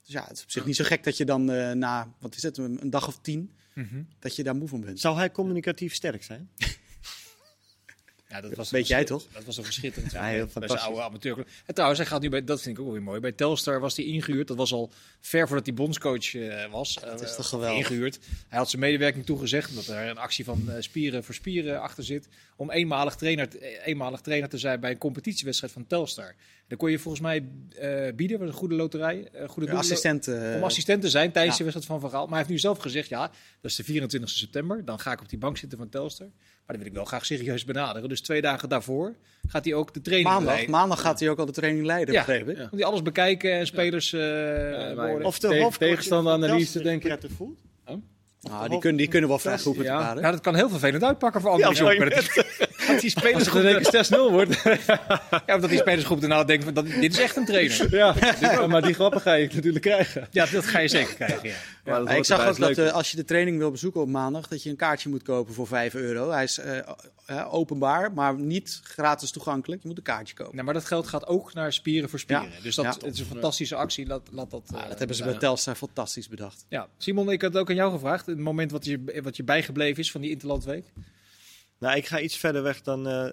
Dus 0.06 0.13
ja, 0.13 0.25
het 0.27 0.38
is 0.38 0.44
op 0.44 0.51
zich 0.51 0.66
niet 0.66 0.75
zo 0.75 0.83
gek 0.83 1.04
dat 1.04 1.18
je 1.18 1.25
dan 1.25 1.51
eh, 1.51 1.71
na, 1.71 2.07
wat 2.19 2.36
is 2.36 2.44
het, 2.44 2.57
een 2.57 2.77
een 2.81 2.89
dag 2.89 3.07
of 3.07 3.18
tien, 3.21 3.56
Mhm. 3.75 4.03
dat 4.19 4.35
je 4.35 4.43
daar 4.43 4.55
moe 4.55 4.67
van 4.67 4.81
bent. 4.81 4.99
Zou 4.99 5.15
hij 5.17 5.31
communicatief 5.31 5.93
sterk 5.93 6.23
zijn? 6.23 6.49
Ja, 8.33 8.41
dat 8.41 8.53
was 8.53 8.69
Weet 8.69 8.88
jij 8.88 9.03
toch? 9.03 9.24
Dat 9.33 9.44
was 9.44 9.57
een 9.57 9.63
verschitterend. 9.63 10.12
Ja, 10.12 10.24
heel 10.25 10.47
bij 10.53 10.68
zijn 10.68 10.80
oude 10.80 11.01
amateurclub. 11.01 11.47
En 11.65 11.74
trouwens, 11.74 12.00
hij 12.01 12.09
gaat 12.09 12.21
nu 12.21 12.30
bij, 12.30 12.44
dat 12.44 12.62
vind 12.62 12.74
ik 12.75 12.80
ook 12.80 12.85
wel 12.88 12.95
weer 12.95 13.03
mooi. 13.06 13.19
Bij 13.19 13.31
Telstar 13.31 13.80
was 13.80 13.95
hij 13.95 14.06
ingehuurd. 14.06 14.47
Dat 14.47 14.57
was 14.57 14.74
al 14.74 14.91
ver 15.19 15.47
voordat 15.47 15.65
hij 15.65 15.75
bondscoach 15.75 16.35
eh, 16.35 16.71
was. 16.71 16.94
Dat 16.95 17.21
is 17.21 17.30
Eh, 17.30 17.35
toch 17.35 17.47
geweldig? 17.47 17.77
Ingehuurd. 17.77 18.19
Hij 18.47 18.57
had 18.57 18.69
zijn 18.69 18.81
medewerking 18.81 19.25
toegezegd, 19.25 19.69
omdat 19.69 19.88
er 19.88 20.09
een 20.09 20.18
actie 20.18 20.45
van 20.45 20.69
eh, 20.69 20.75
spieren 20.81 21.24
voor 21.24 21.33
spieren 21.35 21.81
achter 21.81 22.03
zit, 22.03 22.27
om 22.56 22.71
eenmalig 22.71 23.15
trainer, 23.15 23.50
te- 23.50 23.83
eenmalig 23.85 24.21
trainer 24.21 24.50
te 24.50 24.57
zijn 24.57 24.80
bij 24.80 24.91
een 24.91 24.97
competitiewedstrijd 24.97 25.74
van 25.74 25.88
Telstar. 25.88 26.35
Dan 26.68 26.77
kon 26.77 26.91
je 26.91 27.00
volgens 27.00 27.24
mij 27.24 27.45
bieden, 28.15 28.39
was 28.39 28.47
een 28.47 28.53
goede 28.53 28.75
loterij, 28.75 29.30
goede 29.47 29.69
doel- 29.69 29.77
assistent. 29.80 30.27
om 30.27 30.63
assistent 30.63 31.01
te 31.01 31.09
zijn 31.09 31.31
tijdens 31.31 31.57
ja. 31.57 31.65
de 31.65 31.71
wedstrijd 31.71 31.85
van 31.85 32.00
Van 32.00 32.09
Gaal. 32.09 32.21
Maar 32.21 32.30
hij 32.30 32.38
heeft 32.38 32.50
nu 32.50 32.59
zelf 32.59 32.77
gezegd, 32.77 33.09
ja, 33.09 33.27
dat 33.62 33.71
is 33.71 33.75
de 33.75 33.83
24 33.83 34.30
september. 34.30 34.85
Dan 34.85 35.00
ga 35.00 35.12
ik 35.12 35.21
op 35.21 35.30
die 35.30 35.38
bank 35.39 35.57
zitten 35.57 35.77
van 35.77 35.89
Telstar. 35.89 36.27
Maar 36.65 36.75
dat 36.75 36.77
wil 36.77 36.86
ik 36.86 36.94
wel 36.94 37.06
graag 37.06 37.25
serieus 37.25 37.65
benaderen. 37.65 38.10
Dus 38.10 38.21
twee 38.21 38.42
dagen 38.42 38.69
daarvoor 38.69 39.15
gaat 39.48 39.65
hij 39.65 39.74
ook 39.74 39.94
de 39.94 40.01
training 40.01 40.30
maandag, 40.30 40.51
leiden. 40.54 40.71
maandag 40.71 41.01
gaat 41.01 41.19
hij 41.19 41.30
ook 41.30 41.39
al 41.39 41.45
de 41.45 41.51
training 41.51 41.86
leiden, 41.86 42.13
Ja. 42.13 42.25
begreep 42.25 42.50
ik. 42.50 42.56
Ja. 42.57 42.62
Moet 42.63 42.80
hij 42.80 42.83
alles 42.89 43.01
bekijken 43.01 43.51
en 43.54 43.65
spelers 43.65 44.13
eh 44.13 44.19
maar- 44.21 44.95
beoordelen. 44.95 45.25
Of 45.25 45.39
de 45.39 45.48
hoofdcoach 45.48 45.77
tegenstanderanalyse, 45.89 46.81
denk 46.81 47.01
ik. 47.01 47.07
prettig 47.07 47.31
voelt? 47.38 47.60
Nou, 48.42 48.69
die, 48.69 48.80
kunnen, 48.80 48.98
die 48.98 49.07
kunnen 49.07 49.30
wel 49.30 49.39
vrij 49.39 49.60
goed 49.60 49.77
met 49.77 49.86
Ja. 49.86 49.94
elkaar. 49.98 50.19
Ja, 50.19 50.31
dat 50.31 50.42
kan 50.42 50.56
heel 50.56 50.69
vervelend 50.69 51.04
uitpakken 51.04 51.42
voor 51.42 51.50
anderen. 51.50 51.75
Ja, 51.75 51.83
dat, 52.94 53.01
dat 53.01 53.01
die 53.01 53.10
spelersgroep, 53.10 53.63
het 53.63 53.72
in 53.72 53.81
één 53.81 54.04
keer 54.07 54.18
6-0 54.18 54.31
wordt. 54.31 54.63
ja, 55.48 55.57
dat 55.57 55.69
die 55.69 55.80
spelersgroep 55.80 56.19
daarna 56.19 56.44
denkt, 56.44 56.63
van, 56.63 56.74
dat, 56.74 56.86
dit 56.86 57.13
is 57.13 57.19
echt 57.19 57.36
een 57.36 57.45
trainer. 57.45 57.95
ja, 58.42 58.68
maar 58.68 58.81
die 58.81 58.94
grappen 58.94 59.22
ga 59.22 59.34
je 59.34 59.50
natuurlijk 59.54 59.84
krijgen. 59.84 60.28
Ja, 60.31 60.45
dat 60.45 60.66
ga 60.66 60.80
je 60.80 60.88
zeker 60.88 61.16
krijgen, 61.16 61.50
ja. 61.84 62.00
Dat 62.00 62.10
ik 62.10 62.25
zag 62.25 62.48
ook 62.48 62.57
dat 62.57 62.78
eh, 62.78 62.92
als 62.92 63.12
je 63.12 63.18
de 63.18 63.25
training 63.25 63.57
wil 63.57 63.72
bezoeken 63.72 64.01
op 64.01 64.07
maandag, 64.07 64.48
dat 64.48 64.63
je 64.63 64.69
een 64.69 64.75
kaartje 64.75 65.10
moet 65.10 65.24
kopen 65.24 65.54
voor 65.54 65.68
5 65.68 65.94
euro. 65.94 66.31
Hij 66.31 66.44
is 66.44 66.57
eh, 66.57 66.78
eh, 67.25 67.54
openbaar, 67.54 68.13
maar 68.13 68.36
niet 68.36 68.80
gratis 68.84 69.31
toegankelijk. 69.31 69.81
Je 69.81 69.88
moet 69.88 69.98
een 69.98 70.04
kaartje 70.04 70.36
kopen. 70.36 70.54
Nou, 70.54 70.66
maar 70.66 70.74
dat 70.74 70.86
geld 70.86 71.07
gaat 71.07 71.28
ook 71.28 71.54
naar 71.54 71.74
Spieren 71.74 72.10
voor 72.10 72.19
Spieren. 72.19 72.50
Ja. 72.50 72.62
Dus 72.62 72.75
dat 72.75 72.86
Ja. 72.86 72.92
het 72.92 73.13
is 73.13 73.19
een 73.19 73.25
fantastische 73.25 73.75
actie. 73.75 74.07
Laat, 74.07 74.22
laat 74.31 74.51
dat, 74.51 74.63
Ja, 74.74 74.84
eh, 74.84 74.90
dat 74.90 74.98
hebben 74.98 75.16
ze 75.16 75.24
bij 75.24 75.34
Telstar 75.34 75.75
fantastisch 75.75 76.28
bedacht. 76.28 76.66
Ja, 76.69 76.88
Simon, 76.98 77.31
ik 77.31 77.42
had 77.42 77.57
ook 77.57 77.69
aan 77.69 77.75
jou 77.75 77.92
gevraagd. 77.92 78.25
Het 78.25 78.38
moment 78.38 78.72
wat 78.72 78.86
je, 78.86 79.22
wat 79.24 79.38
je 79.38 79.44
bijgebleven 79.44 80.04
is 80.04 80.12
van 80.12 80.22
die 80.22 80.30
Interlandweek. 80.30 80.86
Nou, 81.83 81.97
ik 81.97 82.06
ga 82.06 82.19
iets 82.19 82.38
verder 82.38 82.63
weg 82.63 82.81
dan 82.81 83.07
eh, 83.07 83.31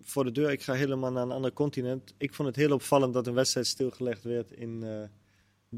voor 0.00 0.24
de 0.24 0.32
deur. 0.32 0.50
Ik 0.50 0.62
ga 0.62 0.72
helemaal 0.72 1.12
naar 1.12 1.22
een 1.22 1.30
ander 1.30 1.52
continent. 1.52 2.14
Ik 2.18 2.34
vond 2.34 2.48
het 2.48 2.56
heel 2.56 2.72
opvallend 2.72 3.14
dat 3.14 3.26
een 3.26 3.34
wedstrijd 3.34 3.66
stilgelegd 3.66 4.22
werd 4.22 4.52
in, 4.52 4.82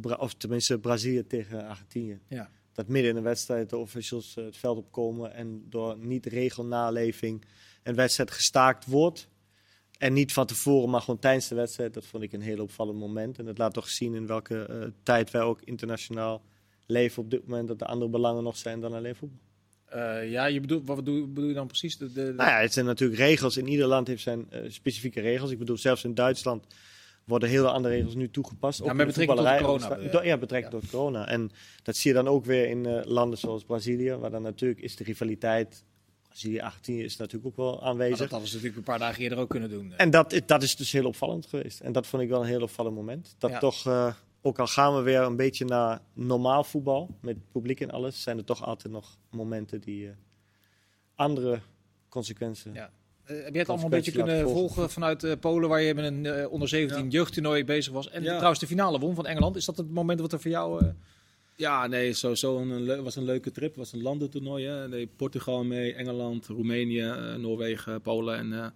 eh, 0.03 0.19
of 0.19 0.35
tenminste 0.35 0.79
Brazilië 0.79 1.26
tegen 1.26 1.67
Argentinië. 1.69 2.21
Ja. 2.29 2.50
Dat 2.73 2.88
midden 2.88 3.11
in 3.11 3.17
de 3.17 3.23
wedstrijd 3.23 3.71
de 3.71 3.76
officials 3.76 4.37
eh, 4.37 4.44
het 4.44 4.56
veld 4.56 4.79
opkomen 4.79 5.35
en 5.35 5.67
door 5.69 5.99
niet 5.99 6.26
regelnaleving 6.26 7.44
een 7.82 7.94
wedstrijd 7.94 8.31
gestaakt 8.31 8.87
wordt. 8.87 9.29
En 9.99 10.12
niet 10.12 10.32
van 10.32 10.47
tevoren, 10.47 10.91
maar 10.91 11.00
gewoon 11.00 11.21
tijdens 11.21 11.49
de 11.49 11.55
wedstrijd. 11.55 11.94
Dat 11.94 12.06
vond 12.06 12.23
ik 12.23 12.32
een 12.32 12.43
heel 12.43 12.62
opvallend 12.62 12.99
moment. 12.99 13.38
En 13.38 13.44
dat 13.44 13.59
laat 13.59 13.75
toch 13.75 13.88
zien 13.88 14.15
in 14.15 14.26
welke 14.26 14.93
tijd 15.02 15.31
wij 15.31 15.43
ook 15.43 15.61
internationaal 15.62 16.43
leven 16.87 17.23
op 17.23 17.31
dit 17.31 17.47
moment. 17.47 17.69
Dat 17.69 17.81
er 17.81 17.87
andere 17.87 18.11
belangen 18.11 18.43
nog 18.43 18.57
zijn 18.57 18.81
dan 18.81 18.93
alleen 18.93 19.16
voetbal. 19.16 19.40
Eh, 19.95 20.31
ja, 20.31 20.47
je 20.47 20.61
bedoelt, 20.61 20.87
wat 20.87 20.97
bedoel, 20.97 21.33
bedoel 21.33 21.49
je 21.49 21.55
dan 21.55 21.67
precies? 21.67 21.97
De, 21.97 22.33
Nou 22.37 22.51
ja, 22.51 22.61
het 22.61 22.73
zijn 22.73 22.87
natuurlijk 22.87 23.21
regels. 23.21 23.57
In 23.57 23.69
ieder 23.69 23.87
land 23.87 24.07
heeft 24.07 24.23
zijn 24.23 24.47
eh, 24.51 24.61
specifieke 24.69 25.21
regels. 25.21 25.51
Ik 25.51 25.59
bedoel, 25.59 25.77
zelfs 25.77 26.05
in 26.05 26.15
Duitsland 26.15 26.67
worden 27.25 27.49
hele 27.49 27.71
andere 27.71 27.95
regels 27.95 28.15
nu 28.15 28.31
toegepast. 28.31 28.79
Ja, 28.79 28.85
ook 28.91 28.95
met 28.95 29.07
betrekking 29.07 29.39
tot 29.39 29.57
corona, 29.57 30.23
Ja, 30.23 30.37
betrekking 30.39 30.73
tot 30.81 30.91
corona. 30.91 31.29
En 31.29 31.51
dat 31.83 31.97
zie 31.97 32.11
je 32.11 32.17
dan 32.17 32.29
ook 32.29 32.45
weer 32.45 32.69
in 32.69 32.87
eh, 32.87 33.05
landen 33.05 33.39
zoals 33.39 33.65
Brazilië, 33.65 34.13
waar 34.15 34.31
dan 34.31 34.43
natuurlijk 34.43 34.81
is 34.81 34.97
de 34.97 35.05
rivaliteit. 35.05 35.85
Brazilië 36.29 36.61
18 36.61 36.99
is 36.99 37.17
natuurlijk 37.17 37.47
ook 37.47 37.57
wel 37.57 37.75
Maar 37.75 37.89
aanwezig. 37.89 38.19
dat 38.19 38.31
hadden 38.31 38.49
ze 38.49 38.55
natuurlijk 38.55 38.87
een 38.87 38.93
paar 38.93 38.99
dagen 38.99 39.23
eerder 39.23 39.39
ook 39.39 39.51
kunnen 39.51 39.71
doen. 39.71 39.93
En 39.97 40.11
dat, 40.11 40.41
dat 40.47 40.63
is 40.63 40.77
dus 40.77 40.93
heel 40.93 41.07
opvallend 41.07 41.47
geweest. 41.47 41.81
En 41.81 41.93
dat 41.93 42.07
vond 42.07 42.23
ik 42.23 42.29
wel 42.29 42.41
een 42.41 42.47
heel 42.49 42.63
opvallend 42.63 42.97
moment. 42.97 43.35
Dat 43.39 43.51
Ja. 43.51 43.59
toch, 43.59 43.85
ook 44.47 44.59
al 44.59 44.67
gaan 44.67 44.97
we 44.97 45.03
weer 45.03 45.21
een 45.21 45.37
beetje 45.37 45.65
naar 45.65 46.01
normaal 46.13 46.65
voetbal, 46.65 47.11
met 47.21 47.37
publiek 47.53 47.81
en 47.81 47.91
alles, 47.91 48.23
zijn 48.23 48.39
er 48.39 48.45
toch 48.45 48.65
altijd 48.65 48.93
nog 48.93 49.19
momenten 49.31 49.81
die 49.81 50.07
eh, 50.09 50.13
andere 51.15 51.59
consequenties 52.09 52.65
Ja. 52.73 52.91
Eh, 53.25 53.37
heb 53.45 53.51
jij 53.51 53.59
het 53.61 53.69
allemaal 53.69 53.85
een 53.87 53.91
beetje 53.91 54.13
kunnen 54.13 54.49
volgen 54.49 54.91
vanuit 54.91 55.25
eh, 55.25 55.33
Polen, 55.41 55.69
waar 55.69 55.81
je 55.81 55.95
met 55.95 56.05
een 56.05 56.27
eh, 56.27 56.53
onder 56.53 56.69
17 56.69 57.05
Ja. 57.05 57.11
jeugdtoernooi 57.11 57.65
bezig 57.65 57.93
was? 57.93 58.09
En 58.11 58.23
Ja. 58.23 58.35
trouwens 58.35 58.61
de 58.61 58.67
finale 58.67 58.99
won 58.99 59.15
van 59.15 59.27
Engeland. 59.27 59.57
Is 59.57 59.65
dat 59.65 59.77
het 59.77 59.91
moment 59.91 60.21
wat 60.21 60.33
er 60.33 60.41
voor 60.41 60.51
jou... 60.51 60.85
eh, 60.85 60.91
Ja, 61.57 61.87
nee, 61.87 62.13
sowieso 62.13 62.59
een, 62.59 63.03
was 63.03 63.17
een 63.17 63.25
leuke 63.25 63.51
trip. 63.51 63.69
Het 63.69 63.79
was 63.79 63.93
een 63.93 64.03
landentoernooi. 64.03 64.67
Hè. 64.67 64.89
Nee, 64.89 65.07
Portugal 65.17 65.65
mee, 65.65 65.95
Engeland, 65.95 66.47
Roemenië, 66.47 67.01
eh, 67.01 67.35
Noorwegen, 67.35 68.01
Polen 68.01 68.37
en, 68.39 68.53
eh, 68.53 68.67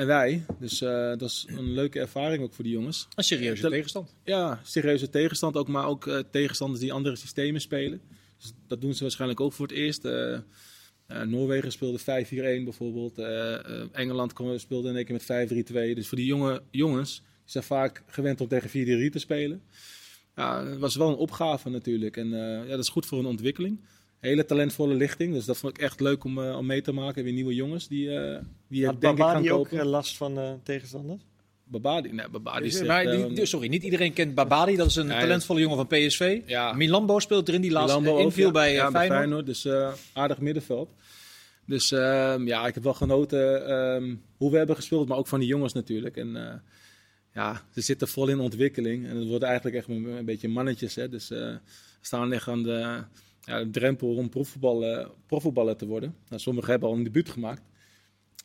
en 0.00 0.06
wij. 0.06 0.44
Dus 0.58 0.80
eh, 0.80 0.90
dat 1.08 1.22
is 1.22 1.46
een 1.48 1.72
leuke 1.72 2.00
ervaring 2.00 2.42
ook 2.42 2.52
voor 2.52 2.64
die 2.64 2.72
jongens. 2.72 3.08
een 3.14 3.24
serieuze 3.24 3.62
Dat- 3.62 3.70
tegenstand? 3.70 4.14
Ja, 4.24 4.60
serieuze 4.64 5.10
tegenstand 5.10 5.56
ook, 5.56 5.68
maar 5.68 5.86
ook 5.86 6.06
eh, 6.06 6.18
tegenstanders 6.30 6.80
die 6.80 6.92
andere 6.92 7.16
systemen 7.16 7.60
spelen. 7.60 8.00
Dus 8.38 8.52
dat 8.66 8.80
doen 8.80 8.94
ze 8.94 9.02
waarschijnlijk 9.02 9.40
ook 9.40 9.52
voor 9.52 9.66
het 9.66 9.76
eerst. 9.76 10.04
Eh, 10.04 10.38
Noorwegen 11.26 11.72
speelde 11.72 11.98
5-4-1 11.98 12.64
bijvoorbeeld. 12.64 13.18
Engeland 13.92 14.32
speelde 14.56 14.88
in 14.88 14.96
één 14.96 15.04
keer 15.04 15.14
met 15.14 15.22
5-3-2. 15.92 15.94
Dus 15.94 16.08
voor 16.08 16.16
die 16.18 16.26
jonge 16.26 16.62
jongens 16.70 17.16
die 17.18 17.24
zijn 17.44 17.64
vaak 17.64 18.02
gewend 18.06 18.40
om 18.40 18.48
tegen 18.48 18.68
4-3 18.70 19.10
te 19.12 19.18
spelen. 19.18 19.62
Ja, 20.36 20.66
het 20.66 20.78
was 20.78 20.96
wel 20.96 21.08
een 21.08 21.14
opgave 21.14 21.70
natuurlijk. 21.70 22.16
En 22.16 22.28
ja, 22.28 22.64
dat 22.64 22.78
is 22.78 22.88
goed 22.88 23.06
voor 23.06 23.18
een 23.18 23.26
ontwikkeling. 23.26 23.80
Hele 24.20 24.44
talentvolle 24.44 24.94
lichting. 24.94 25.32
Dus 25.34 25.44
dat 25.44 25.56
vond 25.56 25.76
ik 25.76 25.82
echt 25.82 26.00
leuk 26.00 26.24
om, 26.24 26.42
eh, 26.42 26.56
om 26.56 26.66
mee 26.66 26.82
te 26.82 26.92
maken. 26.92 27.24
Weer 27.24 27.32
nieuwe 27.32 27.54
jongens 27.54 27.88
die, 27.88 28.10
eh 28.18 28.38
die 28.68 28.86
Had 28.86 29.00
denk 29.00 29.18
ik 29.18 29.22
gaan 29.24 29.32
Babadi 29.32 29.52
ook 29.52 29.62
kopen. 29.62 29.78
eh, 29.78 29.86
last 29.86 30.16
van 30.16 30.38
eh, 30.38 30.52
tegenstanders? 30.62 31.20
Babadi. 31.64 32.12
Nee, 32.12 32.28
Babadi 32.28 32.66
is 32.66 32.82
maar, 32.82 33.04
eh, 33.04 33.34
die- 33.34 33.46
sorry, 33.46 33.68
niet 33.68 33.82
iedereen 33.82 34.12
kent 34.12 34.34
Babadi. 34.34 34.76
Dat 34.76 34.86
is 34.86 34.96
een 34.96 35.08
talentvolle 35.08 35.60
jongen 35.60 35.76
van 35.76 35.86
PSV. 35.86 36.40
Ja. 36.46 36.72
Milambo 36.72 37.18
speelt 37.18 37.48
erin, 37.48 37.60
die 37.60 37.70
laatst 37.70 37.94
Lambo 37.94 38.08
eh, 38.10 38.14
ook, 38.16 38.20
inviel 38.20 38.46
ja. 38.46 38.52
bij, 38.52 38.72
ja, 38.72 38.90
Feyenoord. 38.90 39.46
Dus 39.46 39.64
eh, 39.64 39.92
aardig 40.12 40.38
middenveld. 40.40 40.90
Dus 41.66 41.92
ehm, 41.92 42.46
ja, 42.46 42.66
ik 42.66 42.74
heb 42.74 42.82
wel 42.82 42.94
genoten 42.94 43.66
ehm, 43.68 44.14
hoe 44.36 44.50
we 44.50 44.56
hebben 44.56 44.76
gespeeld, 44.76 45.08
maar 45.08 45.18
ook 45.18 45.26
van 45.26 45.38
die 45.40 45.48
jongens 45.48 45.72
natuurlijk. 45.72 46.16
En 46.16 46.36
eh, 46.36 46.54
ja, 47.34 47.62
ze 47.74 47.80
zitten 47.80 48.08
vol 48.08 48.28
in 48.28 48.38
ontwikkeling. 48.40 49.06
En 49.08 49.16
het 49.16 49.28
worden 49.28 49.48
eigenlijk 49.48 49.76
echt 49.76 49.88
een, 49.88 50.04
een 50.04 50.24
beetje 50.24 50.48
mannetjes. 50.48 50.94
Hè? 50.94 51.08
Dus 51.08 51.30
eh, 51.30 51.54
staan 52.00 52.32
echt 52.32 52.48
aan 52.48 52.62
de, 52.62 53.02
ja, 53.50 53.64
de 53.64 53.70
drempel 53.70 54.14
om 54.14 54.28
profvoetballer, 54.28 55.08
profvoetballer 55.26 55.76
te 55.76 55.86
worden. 55.86 56.14
Nou, 56.28 56.40
sommigen 56.42 56.70
hebben 56.70 56.88
al 56.88 56.94
een 56.94 57.02
debuut 57.04 57.28
gemaakt. 57.30 57.62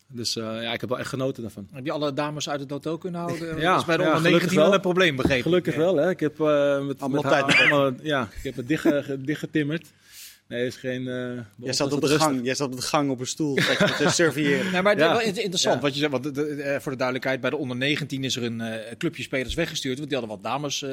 Dus 0.07 0.35
eh, 0.35 0.43
ja, 0.43 0.73
ik 0.73 0.79
heb 0.81 0.89
wel 0.89 0.99
echt 0.99 1.09
genoten 1.09 1.41
daarvan. 1.41 1.67
Heb 1.71 1.85
je 1.85 1.91
alle 1.91 2.13
dames 2.13 2.49
uit 2.49 2.59
het 2.59 2.69
hotel 2.69 2.97
kunnen 2.97 3.21
houden? 3.21 3.57
Ja, 3.59 3.71
dat 3.71 3.79
is 3.79 3.85
bij 3.85 3.97
de 3.97 4.03
ja, 4.03 4.07
onder 4.07 4.21
gelukkig 4.25 4.49
19 4.51 4.57
wel 4.57 4.73
een 4.73 4.81
probleem, 4.81 5.15
begrepen. 5.15 5.43
Gelukkig 5.43 5.75
wel, 5.75 5.95
hè. 5.95 6.09
Ik 6.09 6.19
heb, 6.19 6.39
eh 6.39 6.85
met, 6.85 6.99
Allemaal 7.01 7.21
met 7.21 7.31
tijd. 7.31 7.43
haar 7.53 7.71
allemaal- 7.71 7.99
ja, 8.01 8.29
ik 8.37 8.43
heb 8.43 8.55
het 8.55 8.67
dicht, 8.67 8.81
ge- 8.81 9.21
dichtgetimmerd. 9.21 9.87
Nee, 10.47 10.65
is 10.65 10.75
geen... 10.75 11.07
eh, 11.07 11.39
Jij 11.57 11.73
zat, 11.73 11.93
op 11.93 12.01
de 12.01 12.07
rustig. 12.07 12.23
gang, 12.25 12.43
jij 12.43 12.55
zat 12.55 12.67
op 12.71 12.75
de 12.75 12.81
gang 12.81 13.09
op 13.09 13.19
een 13.19 13.27
stoel 13.27 13.55
te 13.97 14.09
surveilleren. 14.09 14.71
Nee, 14.71 14.81
maar 14.81 14.91
het 14.93 15.01
is 15.01 15.07
Ja. 15.07 15.11
wel 15.13 15.21
inter- 15.21 15.41
interessant 15.43 15.75
Ja. 15.75 15.81
wat 15.81 15.93
je 15.93 15.99
zegt. 15.99 16.11
Want 16.11 16.23
de- 16.23 16.31
de- 16.31 16.77
voor 16.81 16.91
de 16.91 16.97
duidelijkheid, 16.97 17.41
bij 17.41 17.49
de 17.49 17.57
onder 17.57 17.77
19 17.77 18.23
is 18.23 18.35
er 18.35 18.43
een 18.43 18.61
eh, 18.61 18.95
clubje 18.97 19.23
spelers 19.23 19.53
weggestuurd. 19.53 19.97
Want 19.97 20.09
die 20.09 20.17
hadden 20.17 20.35
wat 20.35 20.45
dames 20.51 20.81
eh, 20.81 20.89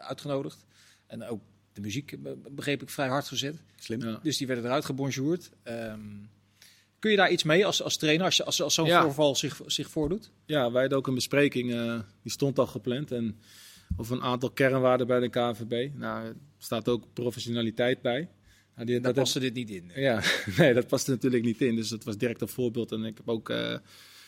uitgenodigd. 0.00 0.64
En 1.06 1.24
ook 1.28 1.40
de 1.78 1.84
muziek, 1.86 2.16
begreep 2.54 2.82
ik, 2.82 2.90
vrij 2.90 3.08
hard 3.08 3.28
gezet. 3.28 3.56
Slim. 3.76 4.00
Ja. 4.02 4.18
Dus 4.22 4.36
die 4.36 4.46
werden 4.46 4.64
eruit 4.64 4.84
gebonjourd. 4.84 5.50
Ehm, 5.62 6.00
kun 6.98 7.10
je 7.10 7.16
daar 7.16 7.30
iets 7.30 7.42
mee 7.42 7.66
als, 7.66 7.82
als 7.82 7.96
trainer, 7.96 8.24
als, 8.24 8.36
je- 8.36 8.44
als, 8.44 8.62
als 8.62 8.74
zo'n 8.74 8.86
Ja. 8.86 9.02
voorval 9.02 9.36
zich, 9.36 9.60
zich 9.66 9.90
voordoet? 9.90 10.30
Ja, 10.44 10.70
wij 10.72 10.80
hadden 10.80 10.98
ook 10.98 11.06
een 11.06 11.14
bespreking, 11.14 11.72
eh, 11.74 12.00
die 12.22 12.32
stond 12.32 12.58
al 12.58 12.66
gepland. 12.66 13.12
En 13.12 13.38
over 13.96 14.16
een 14.16 14.22
aantal 14.22 14.50
kernwaarden 14.50 15.06
bij 15.06 15.20
de 15.20 15.28
KNVB. 15.28 15.90
Nou, 15.94 16.26
er 16.26 16.34
staat 16.58 16.88
ook 16.88 17.04
professionaliteit 17.12 18.02
bij. 18.02 18.28
Nou, 18.74 18.86
die, 18.86 19.00
Daar 19.00 19.12
dat 19.12 19.22
paste 19.22 19.40
dit 19.40 19.54
niet 19.54 19.70
in. 19.70 19.90
Ja, 19.94 20.22
nee, 20.58 20.74
dat 20.74 20.86
past 20.86 21.06
er 21.06 21.12
natuurlijk 21.12 21.44
niet 21.44 21.60
in. 21.60 21.76
Dus 21.76 21.88
dat 21.88 22.04
was 22.04 22.16
direct 22.18 22.40
een 22.40 22.48
voorbeeld. 22.48 22.92
En 22.92 23.04
ik 23.04 23.16
heb 23.16 23.28
ook, 23.28 23.50
eh, 23.50 23.56
we 23.56 23.80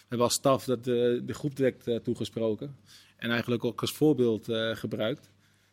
hebben 0.09 0.27
als 0.27 0.35
staf 0.35 0.65
dat, 0.65 0.79
eh, 0.79 0.85
de 0.85 1.23
groep 1.35 1.57
direct 1.57 2.05
toegesproken. 2.05 2.77
En 3.17 3.31
eigenlijk 3.31 3.65
ook 3.65 3.81
als 3.81 3.93
voorbeeld 3.93 4.49
eh, 4.49 4.77
gebruikt. 4.77 5.31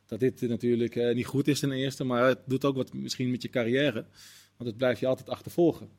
Dat 0.08 0.20
dit 0.20 0.42
natuurlijk 0.42 0.96
eh, 0.96 1.16
niet 1.16 1.26
goed 1.26 1.48
is 1.48 1.60
ten 1.60 1.72
eerste, 1.72 2.04
maar 2.04 2.24
het 2.28 2.40
doet 2.46 2.66
ook 2.66 2.76
wat 2.76 2.94
misschien 2.94 3.32
met 3.32 3.42
je 3.42 3.50
carrière. 3.50 4.06
Want 4.58 4.70
het 4.70 4.78
blijft 4.78 5.00
je 5.00 5.08
altijd 5.08 5.30
achtervolgen. 5.30 5.90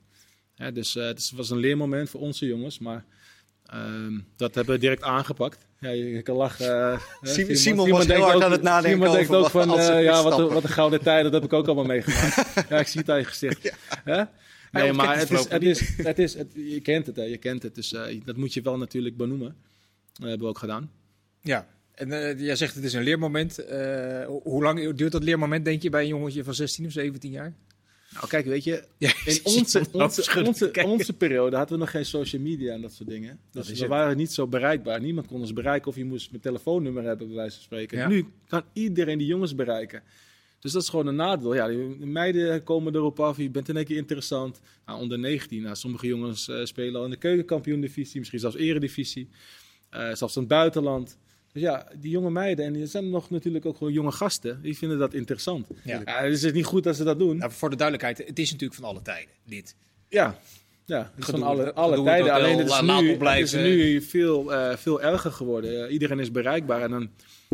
Hè, 0.54 0.72
dus 0.72 0.96
eh, 0.96 1.04
het 1.06 1.18
is- 1.18 1.30
was 1.30 1.50
een 1.50 1.58
leermoment 1.58 2.10
voor 2.10 2.20
onze 2.20 2.46
jongens, 2.46 2.78
maar 2.78 3.04
ehm, 3.66 4.18
dat 4.36 4.54
hebben 4.54 4.74
we 4.74 4.80
direct 4.80 5.02
aangepakt. 5.02 5.66
Ja, 5.80 5.90
je, 5.90 6.04
je 6.04 6.22
kan 6.22 6.36
lachen. 6.36 6.92
eh, 6.92 7.00
Simon- 7.34 7.56
Simon 7.56 7.90
was 7.90 8.06
heel 8.06 8.20
hard 8.22 8.36
ook- 8.36 8.42
aan 8.42 8.52
het 8.52 8.62
nadenken 8.62 8.98
Simon 9.00 9.14
denkt 9.16 9.30
ook 9.34 9.50
van, 9.50 9.78
eh, 9.78 10.02
ja, 10.02 10.22
wat, 10.22 10.52
wat 10.52 10.62
een 10.62 10.68
gouden 10.68 11.02
tijd, 11.02 11.22
dat 11.24 11.32
heb 11.32 11.44
ik 11.44 11.52
ook 11.52 11.66
allemaal 11.66 11.84
meegemaakt. 11.94 12.68
ja, 12.68 12.78
ik 12.78 12.86
zie 12.86 13.00
het 13.00 13.10
aan 13.10 13.18
je 13.18 13.24
gezicht. 13.24 13.72
Hè? 14.04 14.22
Nee, 14.72 14.92
maar 14.92 15.18
het 15.18 15.28
het 15.28 15.38
is, 15.38 15.48
het 15.48 15.62
is, 15.62 15.96
het 15.96 16.18
is, 16.18 16.34
het, 16.34 16.52
je 16.54 16.80
kent 16.80 17.06
het, 17.06 17.16
hè, 17.16 17.22
je 17.22 17.36
kent 17.36 17.62
het. 17.62 17.74
Dus 17.74 17.92
eh, 17.92 18.20
dat 18.24 18.36
moet 18.36 18.54
je 18.54 18.60
wel 18.62 18.76
natuurlijk 18.78 19.16
benoemen. 19.16 19.56
Dat 20.12 20.28
hebben 20.28 20.46
we 20.46 20.52
ook 20.52 20.58
gedaan. 20.58 20.90
Ja. 21.40 21.66
En 21.98 22.12
eh, 22.12 22.38
jij 22.40 22.56
zegt 22.56 22.74
het 22.74 22.84
is 22.84 22.92
een 22.92 23.02
leermoment. 23.02 23.58
Eh, 23.58 24.24
ho- 24.24 24.40
hoe 24.42 24.62
lang 24.62 24.92
duurt 24.94 25.12
dat 25.12 25.22
leermoment, 25.22 25.64
denk 25.64 25.82
je, 25.82 25.90
bij 25.90 26.02
een 26.02 26.08
jongetje 26.08 26.44
van 26.44 26.54
16 26.54 26.86
of 26.86 26.92
17 26.92 27.30
jaar? 27.30 27.54
Nou, 28.14 28.26
kijk, 28.28 28.46
weet 28.46 28.64
je, 28.64 28.84
Ja, 28.98 29.12
in 29.24 29.40
onze, 29.42 29.84
onze, 29.92 30.82
onze, 30.84 31.12
periode 31.12 31.56
hadden 31.56 31.74
we 31.74 31.80
nog 31.80 31.90
geen 31.90 32.04
social 32.04 32.42
media 32.42 32.72
en 32.74 32.80
dat 32.80 32.92
soort 32.92 33.08
dingen. 33.08 33.40
Dus 33.52 33.68
we 33.68 33.78
het. 33.78 33.86
waren 33.86 34.16
niet 34.16 34.32
zo 34.32 34.46
bereikbaar. 34.46 35.00
Niemand 35.00 35.26
kon 35.26 35.40
ons 35.40 35.52
bereiken 35.52 35.88
of 35.90 35.96
je 35.96 36.04
moest 36.04 36.30
mijn 36.30 36.42
telefoonnummer 36.42 37.04
hebben, 37.04 37.26
bij 37.26 37.36
wijze 37.36 37.54
van 37.54 37.64
spreken. 37.64 37.98
Ja. 37.98 38.08
Nu 38.08 38.26
kan 38.48 38.62
iedereen 38.72 39.18
die 39.18 39.26
jongens 39.26 39.54
bereiken. 39.54 40.02
Dus 40.60 40.72
dat 40.72 40.82
is 40.82 40.88
gewoon 40.88 41.06
een 41.06 41.16
nadeel. 41.16 41.54
Ja, 41.54 41.68
die 41.68 42.06
meiden 42.06 42.62
komen 42.62 42.94
erop 42.94 43.20
af, 43.20 43.36
je 43.36 43.50
bent 43.50 43.68
in 43.68 43.76
één 43.76 43.84
keer 43.84 43.96
interessant. 43.96 44.60
Nou, 44.86 45.00
onder 45.00 45.18
19, 45.18 45.62
nou, 45.62 45.76
sommige 45.76 46.06
jongens 46.06 46.48
eh, 46.48 46.64
spelen 46.64 46.94
al 46.96 47.04
in 47.04 47.10
de 47.10 47.16
keukenkampioen-divisie, 47.16 48.18
misschien 48.18 48.40
zelfs 48.40 48.56
eredivisie. 48.56 49.28
zelfs 49.90 50.34
in 50.34 50.40
het 50.40 50.50
buitenland. 50.50 51.18
Dus 51.52 51.62
ja, 51.62 51.88
die 52.00 52.10
jonge 52.10 52.30
meiden, 52.30 52.64
en 52.64 52.74
er 52.80 52.86
zijn 52.86 53.10
nog 53.10 53.30
natuurlijk 53.30 53.66
ook 53.66 53.76
gewoon 53.76 53.92
jonge 53.92 54.12
gasten, 54.12 54.62
die 54.62 54.76
vinden 54.76 54.98
dat 54.98 55.14
interessant. 55.14 55.66
Ja. 55.84 56.02
Ja, 56.04 56.22
dus 56.22 56.34
het 56.40 56.50
is 56.50 56.52
niet 56.52 56.64
goed 56.64 56.84
dat 56.84 56.96
ze 56.96 57.04
dat 57.04 57.18
doen. 57.18 57.36
Nou, 57.36 57.52
voor 57.52 57.70
de 57.70 57.76
duidelijkheid, 57.76 58.28
het 58.28 58.38
is 58.38 58.50
natuurlijk 58.52 58.80
van 58.80 58.88
alle 58.88 59.02
tijden, 59.02 59.30
dit. 59.44 59.74
Ja, 60.08 60.38
ja 60.84 60.98
het 60.98 61.18
is 61.18 61.24
Gedoe- 61.24 61.40
van 61.40 61.48
alle, 61.48 61.72
tijden. 61.72 61.98
hotel, 61.98 62.30
Alleen 62.30 62.58
het 62.58 62.68
is, 62.68 62.80
nu, 62.80 63.28
het 63.28 63.38
is 63.42 63.52
nu 63.52 64.02
veel, 64.02 64.54
eh, 64.54 64.76
veel 64.76 65.02
erger 65.02 65.32
geworden. 65.32 65.84
Eh, 65.86 65.92
iedereen 65.92 66.18
is 66.20 66.30
bereikbaar 66.30 66.82
en 66.82 66.90
dan 66.90 67.10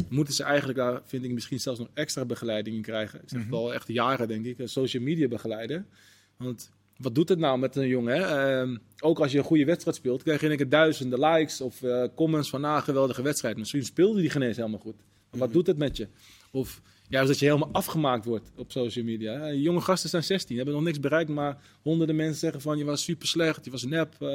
moeten 0.08 0.34
ze 0.34 0.42
eigenlijk 0.42 0.78
daar, 0.78 1.00
vind 1.04 1.24
ik, 1.24 1.30
misschien 1.30 1.60
zelfs 1.60 1.78
nog 1.78 1.88
extra 1.94 2.24
begeleiding 2.24 2.76
in 2.76 2.82
krijgen. 2.82 3.20
Ik 3.22 3.28
zeg 3.28 3.44
het 3.44 3.52
al 3.52 3.74
echt 3.74 3.88
jaren, 3.88 4.28
denk 4.28 4.44
ik. 4.44 4.58
Een 4.58 4.68
social 4.68 5.02
media 5.02 5.28
begeleider. 5.28 5.84
Want 6.36 6.70
wat 6.96 7.14
doet 7.14 7.28
het 7.28 7.38
nou 7.38 7.58
met 7.58 7.76
een 7.76 7.88
jongen? 7.88 8.14
Hè? 8.16 8.22
Ehm, 8.60 8.76
ook 9.00 9.18
als 9.20 9.32
je 9.32 9.38
een 9.38 9.44
goede 9.44 9.64
wedstrijd 9.64 9.96
speelt, 9.96 10.22
krijg 10.22 10.40
je 10.40 10.48
in 10.50 10.56
keer 10.56 10.68
duizenden 10.68 11.20
likes 11.20 11.60
of 11.60 11.82
eh, 11.82 12.04
comments 12.14 12.48
van, 12.50 12.64
ah, 12.64 12.82
geweldige 12.82 13.22
wedstrijd. 13.22 13.56
Misschien 13.56 13.84
speelde 13.84 14.20
die 14.20 14.30
geen 14.30 14.42
eens 14.42 14.56
helemaal 14.56 14.78
goed. 14.80 14.96
Maar 15.30 15.40
wat 15.40 15.52
doet 15.52 15.66
het 15.66 15.76
met 15.78 15.96
je? 15.96 16.08
Of 16.50 16.80
juist 17.08 17.28
dat 17.28 17.38
je 17.38 17.44
helemaal 17.46 17.68
afgemaakt 17.72 18.24
wordt 18.24 18.50
op 18.56 18.70
social 18.72 19.04
media. 19.04 19.52
jonge 19.52 19.80
gasten 19.80 20.10
zijn 20.10 20.24
16, 20.24 20.56
hebben 20.56 20.74
nog 20.74 20.82
niks 20.82 21.00
bereikt, 21.00 21.30
maar 21.30 21.58
honderden 21.82 22.16
mensen 22.16 22.36
zeggen 22.38 22.60
van, 22.60 22.78
je 22.78 22.84
was 22.84 23.04
super 23.04 23.26
slecht, 23.26 23.64
je 23.64 23.70
was 23.70 23.84
nep. 23.84 24.14
eh, 24.20 24.28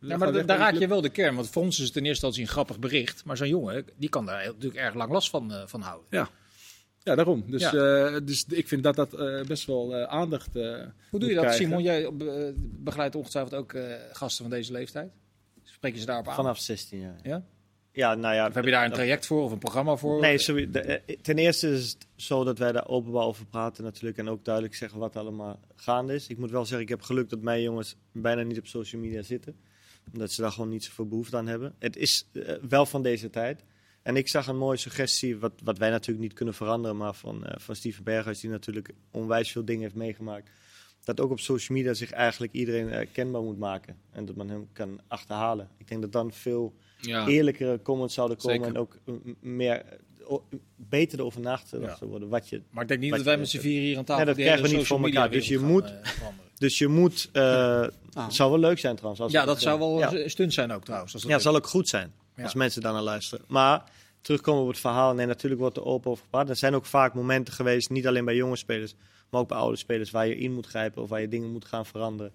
Ja, 0.00 0.16
maar 0.16 0.32
da- 0.32 0.42
daar 0.42 0.58
raak 0.58 0.74
je 0.74 0.88
wel 0.88 1.00
de 1.00 1.08
kern. 1.08 1.34
Want 1.34 1.48
voor 1.50 1.62
ons 1.62 1.78
is 1.80 1.86
het 1.86 1.96
in 1.96 2.04
eerste 2.04 2.26
instantie 2.26 2.42
een 2.42 2.48
grappig 2.48 2.78
bericht. 2.78 3.24
Maar 3.24 3.36
zo'n 3.36 3.48
jongen, 3.48 3.84
die 3.96 4.08
kan 4.08 4.26
daar 4.26 4.44
natuurlijk 4.46 4.74
erg 4.80 4.94
lang 4.94 5.12
last 5.12 5.30
van, 5.30 5.52
eh, 5.52 5.62
van 5.66 5.80
houden. 5.80 6.06
Ja, 6.10 6.28
daarom. 7.14 7.44
Dus, 7.46 7.70
Ja. 7.70 7.72
eh, 8.06 8.16
dus 8.24 8.44
ik 8.48 8.68
vind 8.68 8.82
dat 8.82 8.96
dat 8.96 9.14
eh, 9.14 9.42
best 9.46 9.64
wel 9.66 9.94
eh, 9.94 10.02
aandacht 10.02 10.56
eh, 10.56 10.62
Hoe 11.10 11.20
doe 11.20 11.28
je 11.28 11.34
dat, 11.34 11.44
krijgen. 11.44 11.64
Simon? 11.66 11.82
Jij 11.82 12.10
begeleidt 12.60 13.14
ongetwijfeld 13.14 13.54
ook 13.54 13.72
eh, 13.72 13.94
gasten 14.12 14.44
van 14.44 14.54
deze 14.56 14.72
leeftijd. 14.72 15.10
Spreek 15.62 15.94
je 15.94 16.00
ze 16.00 16.06
daarop 16.06 16.28
aan? 16.28 16.34
Vanaf 16.34 16.58
16 16.58 17.00
jaar. 17.00 17.18
Ja? 17.22 17.42
Ja, 17.92 18.14
nou 18.14 18.34
ja. 18.34 18.46
Of 18.48 18.54
heb 18.54 18.64
je 18.64 18.70
daar 18.70 18.84
een 18.84 18.92
traject 18.92 19.26
voor 19.26 19.42
of 19.42 19.52
een 19.52 19.58
programma 19.58 19.96
voor? 19.96 20.20
Nee, 20.20 20.38
sorry, 20.38 20.70
de- 20.70 21.00
ten 21.22 21.38
eerste 21.38 21.68
is 21.72 21.88
het 21.90 22.06
zo 22.16 22.44
dat 22.44 22.58
wij 22.58 22.72
daar 22.72 22.88
openbaar 22.88 23.24
over 23.24 23.46
praten 23.46 23.84
natuurlijk. 23.84 24.18
En 24.18 24.28
ook 24.28 24.44
duidelijk 24.44 24.74
zeggen 24.74 24.98
wat 24.98 25.16
allemaal 25.16 25.60
gaande 25.76 26.14
is. 26.14 26.26
Ik 26.26 26.38
moet 26.38 26.50
wel 26.50 26.62
zeggen, 26.64 26.80
ik 26.82 26.88
heb 26.88 27.02
geluk 27.02 27.28
dat 27.28 27.40
mijn 27.40 27.62
jongens 27.62 27.96
bijna 28.12 28.42
niet 28.42 28.58
op 28.58 28.66
social 28.66 29.00
media 29.02 29.22
zitten. 29.22 29.56
Omdat 30.12 30.30
ze 30.32 30.40
daar 30.40 30.52
gewoon 30.52 30.68
niet 30.68 30.84
zoveel 30.84 31.06
behoefte 31.08 31.36
aan 31.36 31.46
hebben. 31.46 31.74
Het 31.78 31.96
is 31.96 32.26
wel 32.68 32.86
van 32.86 33.02
deze 33.02 33.30
tijd. 33.30 33.64
En 34.02 34.16
ik 34.16 34.28
zag 34.28 34.46
een 34.46 34.56
mooie 34.58 34.76
suggestie, 34.78 35.38
wat, 35.38 35.52
wat 35.64 35.78
wij 35.78 35.90
natuurlijk 35.90 36.20
niet 36.20 36.32
kunnen 36.32 36.54
veranderen. 36.54 36.96
Maar 36.96 37.14
van, 37.14 37.46
eh, 37.46 37.54
van 37.58 37.76
Steven 37.76 38.04
Berghuis, 38.04 38.40
die 38.40 38.50
natuurlijk 38.50 38.90
onwijs 39.10 39.50
veel 39.52 39.64
dingen 39.64 39.82
heeft 39.82 39.94
meegemaakt. 39.94 40.50
Dat 41.04 41.20
ook 41.20 41.30
op 41.30 41.40
social 41.40 41.76
media 41.78 41.94
zich 41.94 42.10
eigenlijk 42.10 42.52
iedereen 42.52 42.90
eh, 42.90 43.06
kenbaar 43.12 43.42
moet 43.42 43.58
maken. 43.58 43.96
En 44.12 44.24
dat 44.24 44.36
men 44.36 44.48
hem 44.48 44.68
kan 44.72 45.00
achterhalen. 45.08 45.68
Ik 45.76 45.88
denk 45.88 46.00
dat 46.02 46.12
dan 46.12 46.32
veel 46.32 46.74
Ja. 47.00 47.26
eerlijkere 47.26 47.82
comments 47.82 48.14
zouden 48.14 48.36
komen 48.36 48.56
Zeker. 48.56 48.74
en 48.74 48.80
ook 48.80 48.98
m- 49.04 49.34
meer 49.40 49.82
beter 50.76 51.18
erover 51.18 51.40
nagedacht 51.40 52.00
Ja. 52.00 52.06
worden. 52.06 52.28
Wat 52.28 52.48
je, 52.48 52.62
Maar 52.70 52.82
ik 52.82 52.88
denk 52.88 53.00
niet 53.00 53.10
dat 53.10 53.22
wij 53.22 53.32
je- 53.32 53.38
met 53.38 53.48
z'n 53.48 53.58
vier 53.58 53.80
hier 53.80 53.96
aan 53.98 54.04
tafel 54.04 54.24
Nee, 54.24 54.34
dat 54.34 54.44
krijgen 54.44 54.70
we 54.70 54.76
niet 54.76 54.86
voor 54.86 55.04
elkaar. 55.04 55.30
Dus 55.30 55.48
je 55.48 55.58
wereld 55.60 55.72
moet- 55.72 55.90
eh, 56.02 56.26
dus 56.54 56.78
je 56.78 56.88
moet. 56.88 57.28
uh, 57.32 57.42
Ah. 58.12 58.24
Het 58.24 58.34
zou 58.34 58.50
wel 58.50 58.58
leuk 58.60 58.78
zijn 58.78 58.94
trouwens. 58.96 59.22
Als 59.22 59.32
Ja, 59.32 59.44
dat 59.44 59.60
zou 59.60 59.78
wel 59.78 59.98
ja. 59.98 60.12
een 60.12 60.30
stunt 60.30 60.52
zijn 60.52 60.70
ook 60.72 60.84
trouwens. 60.84 61.12
Als 61.12 61.22
dat 61.22 61.30
Ja, 61.30 61.36
het 61.36 61.46
zal 61.46 61.56
ook 61.56 61.66
goed 61.66 61.88
zijn 61.88 62.12
Als 62.42 62.54
mensen 62.54 62.82
daar 62.82 62.92
naar 62.92 63.02
luisteren. 63.02 63.44
Maar 63.48 63.90
terugkomen 64.20 64.62
op 64.62 64.68
het 64.68 64.78
verhaal. 64.78 65.14
Nee, 65.14 65.26
natuurlijk 65.26 65.60
wordt 65.60 65.76
er 65.76 65.84
open 65.84 66.10
over 66.10 66.24
gepraat. 66.24 66.48
Er 66.48 66.56
zijn 66.56 66.74
ook 66.74 66.86
vaak 66.86 67.14
momenten 67.14 67.54
geweest, 67.54 67.90
niet 67.90 68.06
alleen 68.06 68.24
bij 68.24 68.36
jonge 68.36 68.56
spelers, 68.56 68.94
maar 69.30 69.40
ook 69.40 69.48
bij 69.48 69.58
oude 69.58 69.76
spelers, 69.76 70.10
waar 70.10 70.26
je 70.26 70.36
in 70.36 70.52
moet 70.52 70.66
grijpen 70.66 71.02
of 71.02 71.08
waar 71.08 71.20
je 71.20 71.28
dingen 71.28 71.52
moet 71.52 71.64
gaan 71.64 71.86
veranderen. 71.86 72.32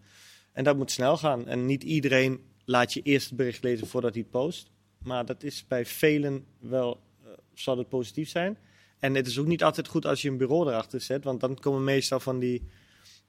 En 0.51 0.63
dat 0.63 0.77
moet 0.77 0.91
snel 0.91 1.17
gaan. 1.17 1.47
En 1.47 1.65
niet 1.65 1.83
iedereen 1.83 2.41
laat 2.65 2.93
je 2.93 3.01
eerst 3.01 3.27
het 3.27 3.37
bericht 3.37 3.63
lezen 3.63 3.87
voordat 3.87 4.13
hij 4.13 4.23
post. 4.23 4.71
Maar 5.03 5.25
dat 5.25 5.43
is 5.43 5.65
bij 5.67 5.85
velen 5.85 6.45
wel, 6.59 6.99
eh, 7.23 7.29
zal 7.53 7.77
het 7.77 7.89
positief 7.89 8.29
zijn. 8.29 8.57
En 8.99 9.15
het 9.15 9.27
is 9.27 9.39
ook 9.39 9.45
niet 9.45 9.63
altijd 9.63 9.87
goed 9.87 10.05
als 10.05 10.21
je 10.21 10.29
een 10.29 10.37
bureau 10.37 10.67
erachter 10.67 11.01
zet, 11.01 11.23
want 11.23 11.39
dan 11.39 11.59
komen 11.59 11.83
meestal 11.83 12.19
van 12.19 12.39
die, 12.39 12.67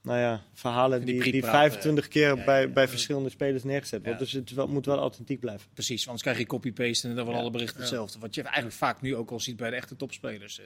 nou 0.05 0.19
ja, 0.19 0.43
verhalen 0.53 0.99
Die 0.99 1.07
die, 1.07 1.23
die, 1.23 1.31
prietpraat, 1.31 1.53
25 1.55 2.09
keer 2.09 2.37
ja, 2.37 2.45
bij, 2.45 2.61
ja, 2.61 2.69
bij 2.69 2.83
ja. 2.83 2.89
verschillende 2.89 3.29
spelers 3.31 3.65
neergezet 3.65 4.03
wordt. 4.05 4.19
Ja. 4.19 4.25
Dus 4.25 4.33
het 4.35 4.51
wel- 4.51 4.67
moet 4.69 4.87
wel 4.87 4.99
authentiek 4.99 5.41
blijven. 5.41 5.69
Precies, 5.75 6.05
anders 6.05 6.23
krijg 6.23 6.39
je 6.39 6.47
copy-paste 6.47 7.09
en 7.09 7.15
dan 7.15 7.25
van 7.25 7.35
Ja. 7.35 7.41
alle 7.41 7.51
berichten 7.51 7.81
hetzelfde. 7.81 8.19
Wat 8.19 8.35
je 8.35 8.43
eigenlijk 8.43 8.75
vaak 8.75 9.01
nu 9.01 9.17
ook 9.17 9.31
al 9.31 9.41
ziet 9.41 9.57
bij 9.57 9.71
de 9.71 9.77
echte 9.77 9.97
topspelers. 9.97 10.59
eh, 10.61 10.65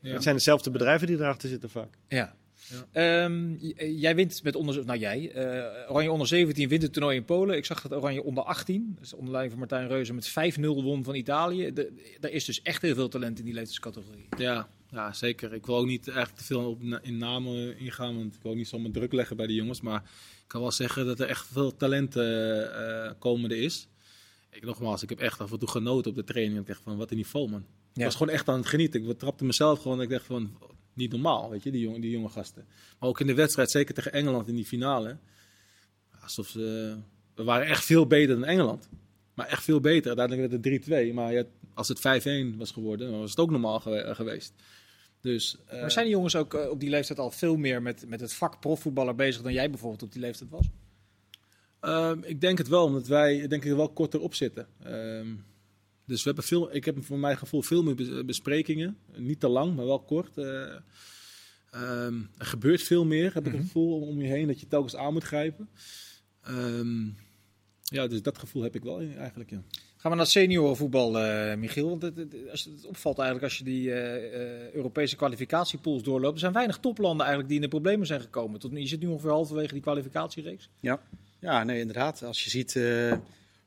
Ja. 0.00 0.12
Het 0.12 0.22
zijn 0.22 0.34
dezelfde 0.34 0.70
bedrijven 0.70 1.06
die 1.06 1.16
erachter 1.16 1.48
zitten 1.48 1.70
vaak. 1.70 1.94
Ja. 2.08 2.34
Ja. 2.92 3.24
Ehm, 3.24 3.54
jij 3.96 4.14
wint 4.14 4.42
met 4.42 4.54
onder, 4.56 4.84
nou 4.84 4.98
jij, 4.98 5.30
eh, 5.32 5.90
Oranje 5.90 6.10
onder 6.12 6.26
17 6.26 6.68
wint 6.68 6.82
het 6.82 6.92
toernooi 6.92 7.16
in 7.16 7.24
Polen. 7.24 7.56
Ik 7.56 7.64
zag 7.64 7.82
dat 7.82 7.92
Oranje 7.92 8.22
onder 8.22 8.44
18, 8.44 8.96
dus 9.00 9.12
onder 9.12 9.30
leiding 9.30 9.50
van 9.58 9.68
Martijn 9.68 9.88
Reuzen, 9.88 10.14
met 10.14 10.28
5-0 10.28 10.82
won 10.82 11.04
van 11.04 11.14
Italië. 11.14 11.72
De, 11.72 11.92
er 12.20 12.32
is 12.32 12.44
dus 12.44 12.62
echt 12.62 12.82
heel 12.82 12.94
veel 12.94 13.08
talent 13.08 13.38
in 13.38 13.44
die 13.44 13.54
leeftijdscategorie. 13.54 14.26
Ja, 14.38 14.68
ja, 14.92 15.12
zeker. 15.12 15.52
Ik 15.52 15.66
wil 15.66 15.76
ook 15.76 15.86
niet 15.86 16.08
eigenlijk 16.08 16.38
te 16.38 16.44
veel 16.44 16.70
op 16.70 16.82
in 17.02 17.16
namen 17.18 17.78
ingaan, 17.78 18.16
want 18.16 18.34
ik 18.34 18.42
wil 18.42 18.50
ook 18.50 18.56
niet 18.56 18.68
zomaar 18.68 18.90
druk 18.90 19.12
leggen 19.12 19.36
bij 19.36 19.46
de 19.46 19.54
jongens. 19.54 19.80
Maar 19.80 20.02
ik 20.42 20.48
kan 20.48 20.60
wel 20.60 20.72
zeggen 20.72 21.06
dat 21.06 21.20
er 21.20 21.28
echt 21.28 21.46
veel 21.46 21.76
talent 21.76 22.16
eh, 22.16 23.06
eh, 23.06 23.12
komende 23.18 23.56
is. 23.56 23.88
Ik, 24.50 24.64
nogmaals, 24.64 25.02
ik 25.02 25.08
heb 25.08 25.18
echt 25.20 25.40
af 25.40 25.52
en 25.52 25.58
toe 25.58 25.68
genoten 25.68 26.10
op 26.10 26.16
de 26.16 26.24
training. 26.24 26.60
Ik 26.60 26.66
dacht 26.66 26.80
van, 26.82 26.96
wat 26.96 27.10
een 27.10 27.16
niveau, 27.16 27.50
man. 27.50 27.60
Ik 27.60 27.98
Ja. 27.98 28.04
was 28.04 28.16
gewoon 28.16 28.32
echt 28.32 28.48
aan 28.48 28.58
het 28.58 28.66
genieten. 28.68 29.08
Ik 29.08 29.18
trapte 29.18 29.44
mezelf 29.44 29.82
gewoon. 29.82 30.00
Ik 30.02 30.08
dacht 30.10 30.26
van, 30.26 30.58
niet 30.94 31.10
normaal, 31.10 31.50
weet 31.50 31.62
je, 31.62 31.70
die 31.70 31.80
jonge, 31.80 32.00
die 32.00 32.10
jonge 32.10 32.28
gasten. 32.28 32.64
Maar 32.98 33.08
ook 33.08 33.20
in 33.20 33.26
de 33.26 33.34
wedstrijd, 33.34 33.70
zeker 33.70 33.94
tegen 33.94 34.12
Engeland 34.12 34.48
in 34.48 34.54
die 34.54 34.64
finale. 34.66 35.16
Alsof 36.22 36.48
ze... 36.48 36.96
We 37.34 37.42
waren 37.44 37.66
echt 37.66 37.84
veel 37.84 38.06
beter 38.06 38.34
dan 38.34 38.44
Engeland. 38.44 38.88
Maar 39.34 39.46
echt 39.46 39.62
veel 39.64 39.80
beter. 39.80 40.06
Uiteindelijk 40.18 40.62
werd 40.62 40.84
het 40.86 41.10
3-2. 41.10 41.14
Maar 41.14 41.32
ja, 41.32 41.44
als 41.74 41.88
het 41.88 41.98
5-1 41.98 42.56
was 42.56 42.70
geworden, 42.70 43.10
dan 43.10 43.20
was 43.20 43.30
het 43.30 43.38
ook 43.38 43.50
normaal 43.50 43.80
gewe- 43.80 44.14
geweest. 44.14 44.52
Dus, 45.22 45.56
eh, 45.66 45.80
Maar 45.80 45.90
zijn 45.90 46.04
die 46.04 46.14
jongens 46.14 46.36
ook 46.36 46.54
eh, 46.54 46.70
op 46.70 46.80
die 46.80 46.90
leeftijd 46.90 47.18
al 47.18 47.30
veel 47.30 47.56
meer 47.56 47.82
met, 47.82 48.08
met 48.08 48.20
het 48.20 48.32
vak 48.32 48.60
profvoetballer 48.60 49.14
bezig 49.14 49.42
dan 49.42 49.52
jij 49.52 49.70
bijvoorbeeld 49.70 50.02
op 50.02 50.12
die 50.12 50.20
leeftijd 50.20 50.50
was? 50.50 50.66
Ehm, 51.80 52.18
ik 52.22 52.40
denk 52.40 52.58
het 52.58 52.68
wel, 52.68 52.84
omdat 52.84 53.06
wij 53.06 53.48
denk 53.48 53.64
ik 53.64 53.70
er 53.70 53.76
wel 53.76 53.92
korter 53.92 54.20
op 54.20 54.34
zitten. 54.34 54.66
Ehm, 54.82 55.26
dus 56.04 56.18
we 56.18 56.26
hebben 56.26 56.44
veel, 56.44 56.74
ik 56.74 56.84
heb 56.84 57.04
voor 57.04 57.18
mijn 57.18 57.36
gevoel 57.36 57.62
veel 57.62 57.82
meer 57.82 57.94
bes- 57.94 58.24
besprekingen. 58.24 58.96
Niet 59.16 59.40
te 59.40 59.48
lang, 59.48 59.76
maar 59.76 59.86
wel 59.86 60.00
kort. 60.00 60.38
Eh, 60.38 60.74
ehm, 61.70 62.20
er 62.38 62.46
gebeurt 62.46 62.82
veel 62.82 63.04
meer, 63.04 63.34
heb 63.34 63.46
ik 63.46 63.52
het 63.52 63.60
gevoel 63.60 64.00
om 64.00 64.20
je 64.20 64.28
heen, 64.28 64.46
dat 64.46 64.60
je 64.60 64.68
telkens 64.68 64.96
aan 64.96 65.12
moet 65.12 65.24
grijpen. 65.24 65.68
Ja, 67.82 68.06
dus 68.06 68.22
dat 68.22 68.38
gevoel 68.38 68.62
heb 68.62 68.74
ik 68.74 68.82
wel 68.82 69.00
eigenlijk, 69.00 69.50
ja. 69.50 69.62
Gaan 70.02 70.10
we 70.10 70.16
naar 70.16 70.26
seniorenvoetbal, 70.26 71.18
eh 71.18 71.56
Michiel. 71.56 71.88
Want 71.88 72.02
het, 72.02 72.16
het, 72.16 72.86
opvalt 72.86 73.18
eigenlijk 73.18 73.48
als 73.48 73.58
je 73.58 73.64
die 73.64 73.92
eh, 73.92 74.66
eh, 74.66 74.72
Europese 74.72 75.16
kwalificatiepools 75.16 76.02
doorloopt. 76.02 76.34
Er 76.34 76.40
zijn 76.40 76.52
weinig 76.52 76.78
toplanden 76.78 77.20
eigenlijk 77.20 77.48
die 77.48 77.56
in 77.56 77.62
de 77.62 77.68
problemen 77.68 78.06
zijn 78.06 78.20
gekomen. 78.20 78.60
Tot, 78.60 78.70
nu- 78.70 78.80
je 78.80 78.86
zit 78.86 79.00
nu 79.00 79.06
ongeveer 79.06 79.30
halverwege 79.30 79.72
die 79.72 79.82
kwalificatiereeks. 79.82 80.68
Ja. 80.80 81.00
ja, 81.40 81.64
nee, 81.64 81.80
inderdaad. 81.80 82.22
Als 82.22 82.44
je 82.44 82.50
ziet 82.50 82.80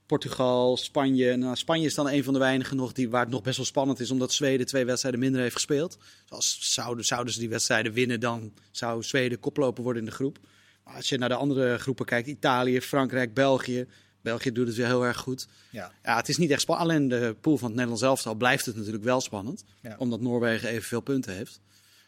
Portugal, 0.06 0.78
Spanje. 0.78 1.36
Nou, 1.36 1.56
Spanje 1.56 1.86
is 1.86 1.96
dan 1.96 2.10
een 2.10 2.24
van 2.24 2.34
de 2.34 2.40
weinigen 2.40 2.78
nog 2.78 2.94
die, 2.94 3.10
waar 3.10 3.22
het 3.22 3.32
nog 3.32 3.42
best 3.42 3.58
wel 3.58 3.66
spannend 3.66 4.00
is, 4.00 4.12
omdat 4.12 4.34
Zweden 4.34 4.66
twee 4.66 4.86
wedstrijden 4.86 5.20
minder 5.20 5.42
heeft 5.42 5.56
gespeeld. 5.56 5.98
Dus 6.30 6.74
zouden, 6.74 7.06
zouden 7.06 7.34
ze 7.34 7.40
die 7.40 7.50
wedstrijden 7.50 7.94
winnen, 7.94 8.20
dan 8.20 8.54
zou 8.72 9.04
Zweden 9.04 9.40
koploper 9.40 9.84
worden 9.84 10.02
in 10.02 10.10
de 10.10 10.16
groep. 10.16 10.40
Maar 10.84 10.96
als 10.96 11.10
je 11.10 11.18
naar 11.18 11.30
de 11.30 11.36
andere 11.36 11.78
groepen 11.78 12.06
kijkt, 12.06 12.28
Italië, 12.28 12.82
Frankrijk, 12.82 13.34
België. 13.34 13.88
België 14.26 14.52
doet 14.52 14.68
het 14.68 14.76
weer 14.76 14.86
heel 14.86 15.06
erg 15.06 15.18
goed. 15.18 15.48
Ja. 15.70 15.92
Ja, 16.04 16.16
het 16.16 16.30
is 16.30 16.38
niet 16.38 16.52
echt 16.52 16.62
spannend. 16.62 16.90
Alleen 16.90 17.08
de 17.08 17.36
pool 17.42 17.58
van 17.58 17.68
het 17.68 17.76
Nederlands 17.76 18.04
elftal 18.04 18.36
blijft 18.36 18.66
het 18.66 18.76
natuurlijk 18.76 19.04
wel 19.04 19.22
spannend. 19.22 19.64
Ja. 19.82 19.96
Omdat 19.98 20.22
Noorwegen 20.22 20.70
evenveel 20.70 21.02
punten 21.02 21.34
heeft. 21.34 21.60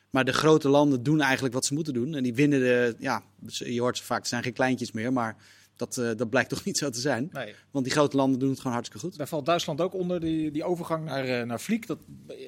Maar 0.09 0.25
de 0.25 0.33
grote 0.33 0.69
landen 0.69 1.03
doen 1.03 1.21
eigenlijk 1.21 1.53
wat 1.53 1.65
ze 1.65 1.73
moeten 1.73 1.93
doen. 1.93 2.15
En 2.15 2.23
die 2.23 2.33
winnen 2.33 2.59
de. 2.59 2.95
Ja, 2.99 3.23
je 3.47 3.81
hoort 3.81 3.97
ze 3.97 4.03
vaak, 4.03 4.19
het 4.19 4.27
zijn 4.27 4.43
geen 4.43 4.53
kleintjes 4.53 4.91
meer. 4.91 5.13
Maar 5.13 5.35
dat, 5.75 5.97
eh, 5.97 6.11
dat 6.15 6.29
blijkt 6.29 6.49
toch 6.49 6.65
niet 6.69 6.77
zo 6.77 6.89
te 6.89 6.99
zijn. 6.99 7.29
Nee. 7.31 7.53
Want 7.71 7.85
die 7.85 7.93
grote 7.93 8.15
landen 8.15 8.39
doen 8.39 8.49
het 8.49 8.57
gewoon 8.57 8.73
hartstikke 8.73 9.05
goed. 9.05 9.17
Daar 9.17 9.27
valt 9.27 9.45
Duitsland 9.45 9.81
ook 9.81 9.93
onder, 9.93 10.19
die, 10.19 10.51
die 10.51 10.63
overgang 10.63 11.05
naar, 11.05 11.25
eh, 11.25 11.45
naar 11.45 11.61
Vliek. 11.61 11.87
Dat, 11.87 11.99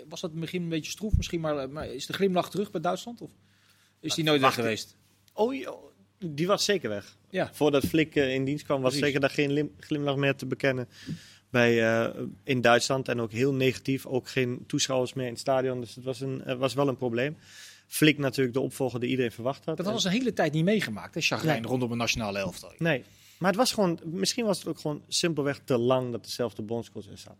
was 0.09 0.21
dat 0.21 0.33
misschien 0.33 0.61
een 0.61 0.69
beetje 0.69 0.91
stroef 0.91 1.17
misschien, 1.17 1.39
maar, 1.39 1.69
maar 1.69 1.87
is 1.87 2.05
de 2.05 2.13
glimlach 2.13 2.49
terug 2.49 2.71
bij 2.71 2.81
Duitsland? 2.81 3.21
Of 3.21 3.29
is 3.99 4.13
die 4.13 4.23
nooit 4.23 4.41
weg 4.41 4.53
geweest? 4.53 4.95
Oh, 5.33 5.55
ja, 5.55 5.73
die 6.25 6.47
was 6.47 6.65
zeker 6.65 6.89
weg. 6.89 7.17
Ja. 7.29 7.49
Voordat 7.53 7.85
Flik 7.85 8.15
eh, 8.15 8.33
in 8.33 8.45
dienst 8.45 8.63
kwam, 8.65 8.81
was 8.81 8.89
Precies. 8.91 9.05
zeker 9.05 9.21
daar 9.21 9.29
geen 9.29 9.51
lim- 9.51 9.71
glimlach 9.79 10.15
meer 10.15 10.35
te 10.35 10.45
bekennen 10.45 10.87
bij, 11.49 11.83
eh, 12.03 12.21
in 12.43 12.61
Duitsland. 12.61 13.07
En 13.07 13.21
ook 13.21 13.31
heel 13.31 13.53
negatief, 13.53 14.05
ook 14.05 14.29
geen 14.29 14.63
toeschouwers 14.67 15.13
meer 15.13 15.25
in 15.25 15.31
het 15.31 15.39
stadion. 15.39 15.79
Dus 15.79 15.95
het 15.95 16.03
was, 16.03 16.21
een, 16.21 16.43
eh, 16.43 16.55
was 16.55 16.73
wel 16.73 16.87
een 16.87 16.97
probleem. 16.97 17.37
Flik 17.87 18.17
natuurlijk 18.17 18.55
de 18.55 18.61
opvolger 18.61 18.99
die 18.99 19.09
iedereen 19.09 19.31
verwacht 19.31 19.65
had. 19.65 19.75
Dat 19.77 19.85
hadden 19.85 20.01
ze 20.03 20.07
een 20.07 20.13
hele 20.13 20.33
tijd 20.33 20.53
niet 20.53 20.63
meegemaakt, 20.63 21.15
hè, 21.15 21.21
Chagrijn, 21.21 21.61
Nee. 21.61 21.69
rondom 21.71 21.91
een 21.91 21.97
nationale 21.97 22.39
elftal. 22.39 22.71
Nee, 22.77 23.03
maar 23.37 23.49
het 23.49 23.59
was 23.59 23.73
gewoon, 23.73 23.99
misschien 24.03 24.45
was 24.45 24.57
het 24.59 24.67
ook 24.67 24.79
gewoon 24.79 25.01
simpelweg 25.07 25.59
te 25.63 25.77
lang 25.77 26.11
dat 26.11 26.23
dezelfde 26.23 26.61
bondscoach 26.61 27.07
er 27.07 27.17
zat. 27.17 27.37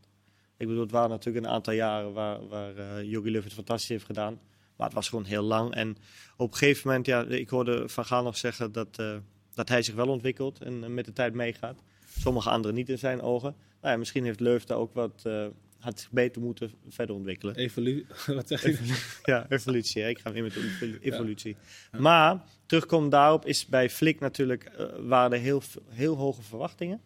Ik 0.58 0.68
bedoel, 0.68 0.82
het 0.82 0.92
waren 0.92 1.10
natuurlijk 1.10 1.46
een 1.46 1.52
aantal 1.52 1.74
jaren 1.74 2.14
waar, 2.14 2.48
waar 2.48 2.76
eh 2.78 3.04
Jogi 3.04 3.32
Löw 3.32 3.44
het 3.44 3.54
fantastisch 3.54 3.90
heeft 3.90 4.06
gedaan. 4.06 4.40
Maar 4.80 4.88
het 4.88 4.98
was 4.98 5.10
gewoon 5.10 5.26
heel 5.26 5.44
lang. 5.44 5.74
En 5.74 5.98
op 6.38 6.52
een 6.52 6.58
gegeven 6.58 6.88
moment, 6.88 7.06
ja, 7.06 7.26
ik 7.26 7.50
hoorde 7.50 7.90
Van 7.90 8.06
Gaal 8.06 8.24
nog 8.24 8.38
zeggen 8.38 8.72
dat, 8.72 9.00
eh, 9.00 9.16
dat 9.54 9.70
hij 9.70 9.82
zich 9.82 9.96
wel 9.96 10.08
ontwikkelt 10.08 10.62
en 10.62 10.84
eh, 10.84 10.90
met 10.90 11.06
de 11.06 11.14
tijd 11.14 11.34
meegaat. 11.34 11.80
Sommige 12.20 12.50
anderen 12.50 12.76
niet 12.76 12.90
in 12.90 12.98
zijn 12.98 13.22
ogen. 13.22 13.56
Nou 13.82 13.94
ja, 13.94 14.00
misschien 14.00 14.24
heeft 14.24 14.40
Löw 14.40 14.66
daar 14.66 14.78
ook 14.78 14.94
wat, 14.94 15.22
eh, 15.24 15.46
had 15.80 16.00
zich 16.00 16.12
beter 16.12 16.42
moeten 16.42 16.72
verder 16.90 17.16
ontwikkelen. 17.16 17.56
Evolu 17.56 18.06
wat 18.26 18.48
zeg 18.48 18.62
je? 18.62 18.98
Ja, 19.32 19.46
evolutie. 19.50 20.02
hè. 20.02 20.10
Ik 20.10 20.20
ga 20.20 20.32
weer 20.32 20.44
met 20.44 20.56
evolutie. 21.02 21.56
Maar 21.98 22.44
terugkomen 22.66 23.10
daarop 23.10 23.46
is 23.46 23.66
bij 23.66 23.90
Flik 23.90 24.20
natuurlijk 24.20 24.72
waren 25.00 25.32
er 25.32 25.40
heel, 25.40 25.62
heel 25.90 26.16
hoge 26.16 26.42
verwachtingen. 26.42 27.02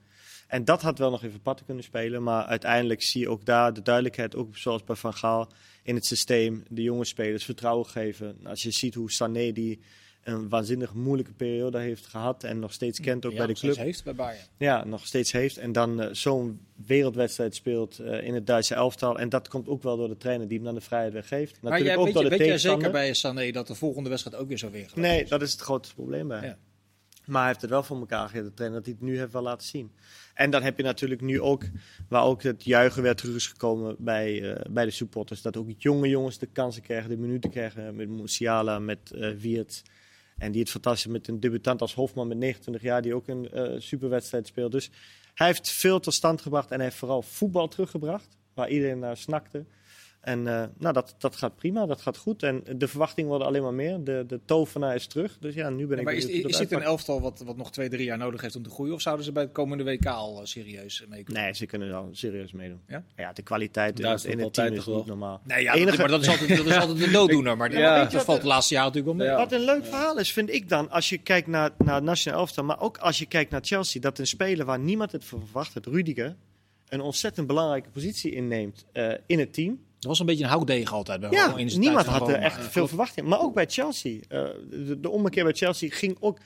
En 0.54 0.66
dat 0.66 0.82
had 0.82 0.98
wel 0.98 1.12
nog 1.12 1.24
even 1.24 1.42
patten 1.42 1.66
kunnen 1.66 1.84
spelen. 1.84 2.24
Maar 2.24 2.46
uiteindelijk 2.46 3.02
zie 3.02 3.22
je 3.22 3.30
ook 3.30 3.46
daar 3.46 3.74
de 3.74 3.82
duidelijkheid, 3.82 4.36
ook 4.36 4.58
zoals 4.58 4.84
bij 4.84 4.96
Van 4.96 5.14
Gaal, 5.14 5.52
in 5.84 5.96
het 5.96 6.06
systeem. 6.06 6.64
De 6.70 6.82
jonge 6.82 7.06
spelers 7.06 7.46
vertrouwen 7.46 7.86
geven. 7.86 8.38
Als 8.44 8.64
je 8.64 8.72
ziet 8.72 8.94
hoe 8.94 9.12
Sané 9.12 9.52
die 9.52 9.80
een 10.24 10.50
waanzinnig 10.50 10.94
moeilijke 10.94 11.34
periode 11.34 11.78
heeft 11.80 12.06
gehad 12.06 12.44
en 12.44 12.60
nog 12.60 12.74
steeds 12.74 13.00
kent 13.00 13.26
ook 13.26 13.32
Ja, 13.32 13.38
bij 13.38 13.46
de 13.46 13.52
nog 13.52 13.58
steeds 13.62 13.76
club. 13.76 13.86
heeft 13.86 14.04
bij 14.04 14.16
Bayern. 14.16 14.46
Ja, 14.58 14.84
nog 14.86 15.06
steeds 15.06 15.32
heeft. 15.32 15.58
En 15.58 15.72
dan 15.72 16.02
eh, 16.02 16.10
zo'n 16.12 16.60
wereldwedstrijd 16.86 17.56
speelt 17.56 18.00
eh, 18.00 18.28
in 18.28 18.34
het 18.34 18.48
Duitse 18.48 18.76
elftal. 18.76 19.20
En 19.20 19.30
dat 19.30 19.48
komt 19.48 19.68
ook 19.68 19.84
wel 19.84 19.98
door 19.98 20.08
de 20.08 20.18
trainer 20.18 20.48
die 20.48 20.58
hem 20.58 20.66
dan 20.66 20.76
de 20.76 20.82
vrijheid 20.82 21.14
weer 21.14 21.24
geeft. 21.24 21.62
Maar 21.62 21.72
Natuurlijk 21.72 22.00
jij, 22.00 22.08
ook 22.08 22.14
door 22.14 22.24
je, 22.24 22.30
de 22.30 22.38
weet 22.38 22.48
jij 22.48 22.58
zeker 22.58 22.92
bij 22.92 23.14
Sané 23.14 23.52
dat 23.52 23.68
de 23.68 23.76
volgende 23.76 24.10
wedstrijd 24.10 24.38
ook 24.38 24.48
weer 24.48 24.58
zo 24.58 24.70
weer 24.70 24.90
gaat? 24.90 24.96
Nee, 24.96 25.26
dat 25.26 25.42
is 25.42 25.52
het 25.52 25.62
grootste 25.62 25.96
probleem 25.96 26.28
bij. 26.28 26.38
hem. 26.40 26.48
Ja. 26.48 26.58
Maar 27.26 27.40
hij 27.40 27.48
heeft 27.50 27.62
het 27.62 27.70
wel 27.70 27.84
voor 27.84 28.00
elkaar 28.00 28.28
gegeven, 28.28 28.46
de 28.48 28.54
trainer, 28.54 28.78
dat 28.80 28.88
hij 28.90 28.98
het 29.00 29.10
nu 29.10 29.18
heeft 29.18 29.32
wel 29.32 29.42
laten 29.42 29.68
zien. 29.68 29.92
En 30.34 30.50
dan 30.50 30.64
heb 30.64 30.78
je 30.78 30.84
natuurlijk 30.84 31.22
nu 31.22 31.42
ook, 31.42 31.64
waar 32.10 32.24
ook 32.24 32.44
het 32.44 32.64
juichen 32.64 33.02
weer 33.02 33.16
terug 33.16 33.36
is 33.36 33.48
gekomen 33.48 33.96
bij, 34.00 34.54
eh, 34.54 34.72
bij 34.72 34.86
de 34.86 34.92
supporters. 34.92 35.42
Dat 35.42 35.58
ook 35.58 35.70
jonge 35.78 36.10
jongens 36.10 36.38
de 36.38 36.46
kansen 36.46 36.82
krijgen, 36.82 37.10
de 37.10 37.18
minuten 37.18 37.50
krijgen. 37.50 37.96
Met 37.96 38.10
Musiala, 38.10 38.80
met 38.80 39.12
eh 39.12 39.30
Wiert. 39.30 39.82
En 40.38 40.52
die 40.52 40.62
het 40.62 40.70
fantastisch 40.70 41.12
met 41.12 41.28
een 41.28 41.40
debutant 41.40 41.82
als 41.82 41.94
Hofman 41.94 42.28
met 42.28 42.38
29 42.38 42.84
jaar, 42.84 43.02
die 43.02 43.16
ook 43.16 43.28
een 43.28 43.52
eh, 43.52 43.80
superwedstrijd 43.80 44.48
speelt. 44.48 44.72
Dus 44.72 44.90
hij 45.34 45.48
heeft 45.48 45.70
veel 45.70 46.00
tot 46.00 46.14
stand 46.14 46.42
gebracht 46.42 46.70
en 46.70 46.76
hij 46.76 46.86
heeft 46.86 46.98
vooral 46.98 47.22
voetbal 47.22 47.68
teruggebracht, 47.68 48.38
waar 48.54 48.70
iedereen 48.70 49.00
naar 49.00 49.18
snakte. 49.18 49.66
En 50.24 50.48
eh, 50.48 50.64
nou, 50.78 50.94
dat, 50.94 51.16
dat 51.18 51.36
gaat 51.36 51.56
prima, 51.56 51.86
dat 51.86 52.02
gaat 52.02 52.18
goed. 52.18 52.44
En 52.44 52.64
de 52.76 52.88
verwachtingen 52.88 53.30
worden 53.30 53.48
alleen 53.48 53.62
maar 53.62 53.74
meer. 53.74 54.04
De, 54.04 54.24
de 54.28 54.40
tovenaar 54.46 54.96
is 54.96 55.08
terug. 55.08 55.38
Dus 55.40 55.54
ja, 55.56 55.70
nu 55.70 55.88
ben 55.88 55.98
ik 55.98 56.04
maar 56.04 56.14
is, 56.14 56.26
is 56.26 56.58
dit 56.58 56.72
een 56.72 56.82
elftal 56.82 57.22
wat, 57.22 57.42
wat 57.46 57.58
nog 57.58 57.72
twee, 57.72 57.90
drie 57.90 58.06
jaar 58.06 58.18
nodig 58.18 58.42
heeft 58.42 58.56
om 58.56 58.64
te 58.64 58.70
groeien? 58.70 58.94
Of 58.94 59.02
zouden 59.02 59.26
ze 59.26 59.32
bij 59.32 59.44
het 59.44 59.52
komende 59.52 59.84
WK 59.84 60.06
al 60.06 60.40
eh, 60.40 60.46
serieus 60.46 61.06
mee 61.10 61.24
kunnen? 61.24 61.44
Nee, 61.44 61.54
ze 61.54 61.66
kunnen 61.66 61.88
wel 61.90 62.10
serieus 62.12 62.52
meedoen. 62.52 62.82
Ja? 62.88 63.34
de 63.34 63.42
kwaliteit 63.42 63.98
in, 64.00 64.06
Duitsland 64.06 64.38
in 64.38 64.44
het 64.44 64.54
team 64.54 64.74
is 64.74 64.84
toch 64.84 64.96
niet 64.96 65.06
normaal. 65.06 65.42
Nee, 65.44 65.64
ja, 65.64 65.74
Enige- 65.74 65.98
maar 65.98 66.08
dat 66.08 66.22
is 66.22 66.28
altijd, 66.28 66.58
dat 66.58 66.66
is 66.66 66.76
altijd 66.76 66.98
de 67.00 67.10
nooddoener. 67.18 67.58
Maar 67.58 67.72
Ja. 67.84 67.98
dat, 68.04 68.12
dat 68.12 68.24
valt 68.24 68.42
de 68.42 68.48
laatste 68.48 68.74
jaren 68.74 68.92
natuurlijk 68.92 69.18
wel 69.18 69.28
mee. 69.28 69.38
Ja. 69.38 69.44
Wat 69.44 69.60
een 69.60 69.66
leuk 69.66 69.86
verhaal 69.86 70.18
is, 70.20 70.32
vind 70.34 70.50
ik 70.54 70.70
dan, 70.70 70.90
als 70.90 71.10
je 71.10 71.18
kijkt 71.18 71.48
naar, 71.48 71.72
naar 71.78 71.96
het 71.96 72.04
nationaal 72.04 72.40
elftal, 72.40 72.64
maar 72.64 72.82
ook 72.82 72.98
als 72.98 73.20
je 73.20 73.26
kijkt 73.26 73.52
naar 73.52 73.62
Chelsea, 73.64 74.02
dat 74.02 74.20
een 74.20 74.28
speler 74.28 74.66
waar 74.66 74.80
niemand 74.80 75.12
het 75.12 75.26
voor 75.26 75.40
verwacht 75.40 75.74
had, 75.74 75.86
Rudiger, 75.86 76.36
een 76.88 77.02
ontzettend 77.02 77.48
belangrijke 77.48 77.90
positie 77.90 78.32
inneemt 78.32 78.86
eh, 78.92 79.12
in 79.26 79.40
het 79.40 79.54
team. 79.54 79.80
Dat 80.04 80.12
was 80.12 80.20
een 80.20 80.26
beetje 80.26 80.44
een 80.44 80.50
houtdegen 80.50 80.96
altijd. 80.96 81.20
Bij 81.20 81.30
Ja, 81.32 81.56
niemand 81.56 82.06
had 82.06 82.22
er 82.28 82.34
Roma. 82.34 82.44
echt 82.46 82.68
veel 82.72 82.88
verwachting. 82.88 83.28
Maar 83.28 83.40
ook 83.40 83.54
bij 83.54 83.66
Chelsea. 83.66 84.20
Eh, 84.28 84.46
de, 84.70 85.00
de 85.00 85.10
ommekeer 85.10 85.44
bij 85.44 85.54
Chelsea 85.54 85.90
ging 85.92 86.18
ook, 86.20 86.38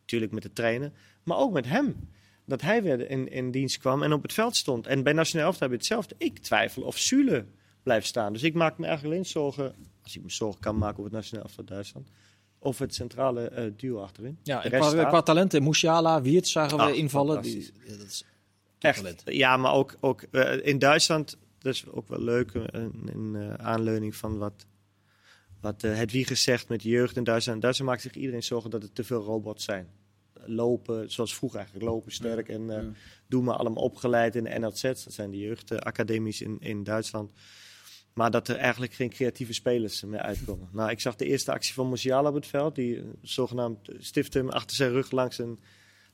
natuurlijk 0.00 0.32
met 0.32 0.42
de 0.42 0.52
trainer, 0.52 0.92
maar 1.24 1.36
ook 1.38 1.52
met 1.52 1.66
hem. 1.66 2.08
Dat 2.46 2.60
hij 2.60 2.82
weer 2.82 3.10
in, 3.10 3.28
in 3.30 3.50
dienst 3.50 3.78
kwam 3.78 4.02
en 4.02 4.12
op 4.12 4.22
het 4.22 4.32
veld 4.32 4.56
stond. 4.56 4.86
En 4.86 5.02
bij 5.02 5.12
Nationaal 5.12 5.46
Elftal 5.46 5.62
heb 5.68 5.70
je 5.70 5.76
hetzelfde. 5.82 6.14
Ik 6.18 6.38
twijfel 6.38 6.82
of 6.82 6.98
Sule 6.98 7.44
blijft 7.82 8.06
staan. 8.06 8.32
Dus 8.32 8.42
ik 8.42 8.54
maak 8.54 8.78
me 8.78 8.86
eigenlijk 8.86 9.14
alleen 9.14 9.26
zorgen, 9.26 9.74
als 10.02 10.16
ik 10.16 10.22
me 10.22 10.30
zorgen 10.30 10.60
kan 10.60 10.78
maken 10.78 10.98
op 10.98 11.04
het 11.04 11.12
Nationaal 11.12 11.42
Elftal 11.44 11.64
Duitsland, 11.64 12.08
over 12.58 12.82
het 12.82 12.94
centrale 12.94 13.48
eh, 13.48 13.64
duo 13.76 14.00
achterin. 14.00 14.38
Ja, 14.42 14.64
en 14.64 14.70
qua, 14.70 15.04
qua 15.04 15.22
talenten, 15.22 15.62
Musiala, 15.62 16.22
Wiert 16.22 16.48
zagen 16.48 16.76
we 16.76 16.82
Ah, 16.82 16.96
invallen. 16.96 17.42
Die, 17.42 17.70
ja, 17.86 17.96
dat 17.96 18.06
is 18.06 18.24
Echt. 18.78 18.96
talent. 18.96 19.22
Ja, 19.24 19.56
maar 19.56 19.72
ook, 19.72 19.96
ook 20.00 20.22
eh, 20.22 20.66
in 20.66 20.78
Duitsland, 20.78 21.36
dat 21.60 21.74
is 21.74 21.86
ook 21.86 22.08
wel 22.08 22.20
leuk, 22.20 22.54
eh, 22.54 22.82
in 23.04 23.34
eh, 23.34 23.54
aanleuning 23.54 24.16
van 24.16 24.38
wat, 24.38 24.66
wat 25.60 25.84
eh 25.84 25.94
Hedwiges 25.94 26.42
zegt 26.42 26.68
met 26.68 26.82
de 26.82 26.88
jeugd 26.88 27.16
in 27.16 27.24
Duitsland. 27.24 27.62
Duitsland 27.62 27.90
maakt 27.90 28.02
zich 28.02 28.14
iedereen 28.14 28.42
zorgen 28.42 28.70
dat 28.70 28.82
er 28.82 28.92
te 28.92 29.04
veel 29.04 29.22
robots 29.22 29.64
zijn. 29.64 29.88
Lopen, 30.44 31.10
zoals 31.10 31.34
vroeger 31.34 31.58
eigenlijk, 31.58 31.90
lopen 31.90 32.12
sterk 32.12 32.48
en 32.48 32.70
eh, 32.70 32.82
ja. 32.82 32.90
doen 33.26 33.44
maar 33.44 33.56
allemaal 33.56 33.82
opgeleid 33.82 34.36
in 34.36 34.44
de 34.44 34.58
NLZ. 34.58 34.82
Dat 34.82 35.06
zijn 35.08 35.30
de 35.30 35.38
jeugdacademies 35.38 36.40
in, 36.40 36.56
in 36.60 36.84
Duitsland. 36.84 37.32
Maar 38.14 38.30
dat 38.30 38.48
er 38.48 38.56
eigenlijk 38.56 38.92
geen 38.92 39.10
creatieve 39.10 39.52
spelers 39.52 40.04
meer 40.04 40.20
uitkomen. 40.20 40.68
Nou, 40.72 40.90
ik 40.90 41.00
zag 41.00 41.16
de 41.16 41.24
eerste 41.24 41.52
actie 41.52 41.74
van 41.74 41.88
Musiala 41.88 42.28
op 42.28 42.34
het 42.34 42.46
veld. 42.46 42.74
Die 42.74 43.02
zogenaamd 43.22 43.88
stift 43.98 44.34
hem 44.34 44.48
achter 44.48 44.76
zijn 44.76 44.90
rug 44.90 45.10
langs 45.10 45.38
een, 45.38 45.58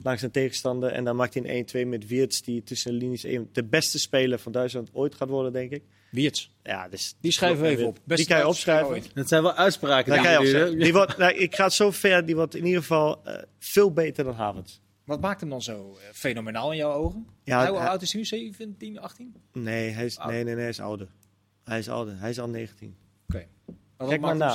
langs 0.02 0.22
een 0.22 0.30
tegenstander. 0.30 0.90
En 0.92 1.04
dan 1.04 1.16
maakt 1.16 1.34
hij 1.34 1.42
een 1.42 1.84
1-2 1.86 1.88
met 1.88 2.06
Wiertz, 2.06 2.40
die 2.40 2.62
tussen 2.62 2.90
de 2.92 2.96
linies 2.96 3.22
een- 3.24 3.48
de 3.52 3.64
beste 3.64 3.98
speler 3.98 4.38
van 4.38 4.52
Duitsland 4.52 4.90
ooit 4.92 5.14
gaat 5.14 5.28
worden, 5.28 5.52
denk 5.52 5.70
ik. 5.70 5.82
Wiertz. 6.10 6.48
Ja, 6.62 6.88
dus, 6.88 7.14
Die 7.20 7.30
schrijven 7.32 7.62
we 7.62 7.68
even 7.68 7.86
op. 7.86 7.94
Die 7.94 8.02
Beste 8.06 8.26
kan 8.26 8.38
je 8.38 8.46
opschrijven. 8.48 8.86
ooit. 8.88 9.10
Dat 9.14 9.28
zijn 9.28 9.42
wel 9.42 9.54
uitspraken. 9.54 10.12
Die 10.12 10.22
kan 10.22 10.46
je. 10.46 10.76
Die 10.76 10.92
wordt, 10.92 11.16
nou, 11.16 11.32
ik 11.32 11.54
ga 11.54 11.64
het 11.64 11.72
zo 11.72 11.90
ver, 11.90 12.26
die 12.26 12.34
wordt 12.34 12.54
in 12.54 12.64
ieder 12.64 12.80
geval 12.80 13.24
eh, 13.24 13.42
veel 13.58 13.92
beter 13.92 14.24
dan 14.24 14.34
Havertz. 14.34 14.78
Wat 15.04 15.20
maakt 15.20 15.40
hem 15.40 15.50
dan 15.50 15.62
zo 15.62 15.96
eh, 16.00 16.04
fenomenaal 16.12 16.70
in 16.70 16.76
jouw 16.76 16.92
ogen? 16.92 17.26
Ja, 17.44 17.68
Hoe 17.68 17.78
oud 17.78 18.02
is 18.02 18.12
hij 18.12 18.20
nu? 18.20 18.26
17, 18.26 18.98
18? 19.00 19.34
nee, 19.52 19.90
hij 19.90 20.04
is, 20.04 20.16
nee, 20.18 20.26
nee, 20.44 20.44
nee, 20.44 20.54
hij 20.54 20.68
is 20.68 20.80
ouder. 20.80 21.08
Hij 21.64 21.78
is 21.78 21.88
ouder. 21.88 22.14
Hij 22.18 22.30
is 22.30 22.38
al 22.40 22.48
19. 22.48 22.96
Oké. 23.28 23.46
Maar 23.96 24.08
Kijk 24.08 24.20
maar 24.20 24.30
hem 24.30 24.38
ja, 24.38 24.46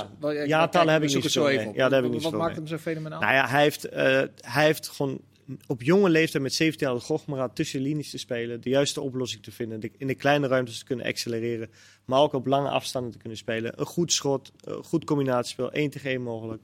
kijk, 0.67 0.89
heb 0.89 1.03
ik 1.03 1.13
niet 1.13 1.31
zo. 1.31 1.49
Ja, 1.49 1.73
daar 1.73 1.91
heb 1.91 2.03
ik 2.03 2.11
niet 2.11 2.21
Wat 2.23 2.31
maakt 2.31 2.45
mee. 2.47 2.55
hem 2.55 2.67
zo 2.67 2.77
fenomenaal? 2.77 3.19
Nou 3.21 3.33
ja, 3.33 3.47
hij 3.47 3.61
heeft, 3.61 3.85
eh, 3.85 4.03
hij 4.35 4.65
heeft 4.65 4.87
gewoon 4.87 5.21
op 5.67 5.81
jonge 5.81 6.09
leeftijd 6.09 6.43
met 6.43 6.53
17 6.53 6.87
jaar 6.87 7.25
de 7.27 7.49
tussen 7.53 7.79
de 7.79 7.85
linies 7.87 8.09
te 8.09 8.17
spelen, 8.17 8.61
de 8.61 8.69
juiste 8.69 9.01
oplossing 9.01 9.43
te 9.43 9.51
vinden, 9.51 9.79
de- 9.79 9.91
in 9.97 10.07
de 10.07 10.15
kleine 10.15 10.47
ruimtes 10.47 10.79
te 10.79 10.85
kunnen 10.85 11.05
accelereren, 11.05 11.69
maar 12.05 12.19
ook 12.19 12.33
op 12.33 12.45
lange 12.45 12.69
afstanden 12.69 13.11
te 13.11 13.17
kunnen 13.17 13.37
spelen. 13.37 13.79
Een 13.79 13.85
goed 13.85 14.13
schot, 14.13 14.51
een 14.61 14.83
goed 14.83 15.03
combinatiespel, 15.05 15.71
1 15.71 15.89
tegen 15.89 16.09
1 16.11 16.21
mogelijk. 16.21 16.61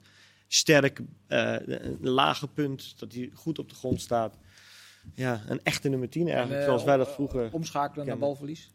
Sterk, 0.47 1.00
eh, 1.28 1.56
een 1.65 1.97
lage 2.02 2.47
punt, 2.47 3.00
dat 3.00 3.13
hij 3.13 3.30
goed 3.34 3.60
op 3.60 3.69
de 3.69 3.76
grond 3.76 4.02
staat. 4.02 4.38
Ja, 5.13 5.41
een 5.47 5.60
echte 5.63 5.89
nummer 5.89 6.10
10 6.10 6.28
eigenlijk, 6.28 6.54
En, 6.56 6.60
eh, 6.60 6.65
zoals 6.65 6.84
wij 6.84 6.97
dat 6.97 7.13
vroeger... 7.13 7.50
Omschakelen 7.52 8.06
naar 8.06 8.17
balverlies? 8.17 8.71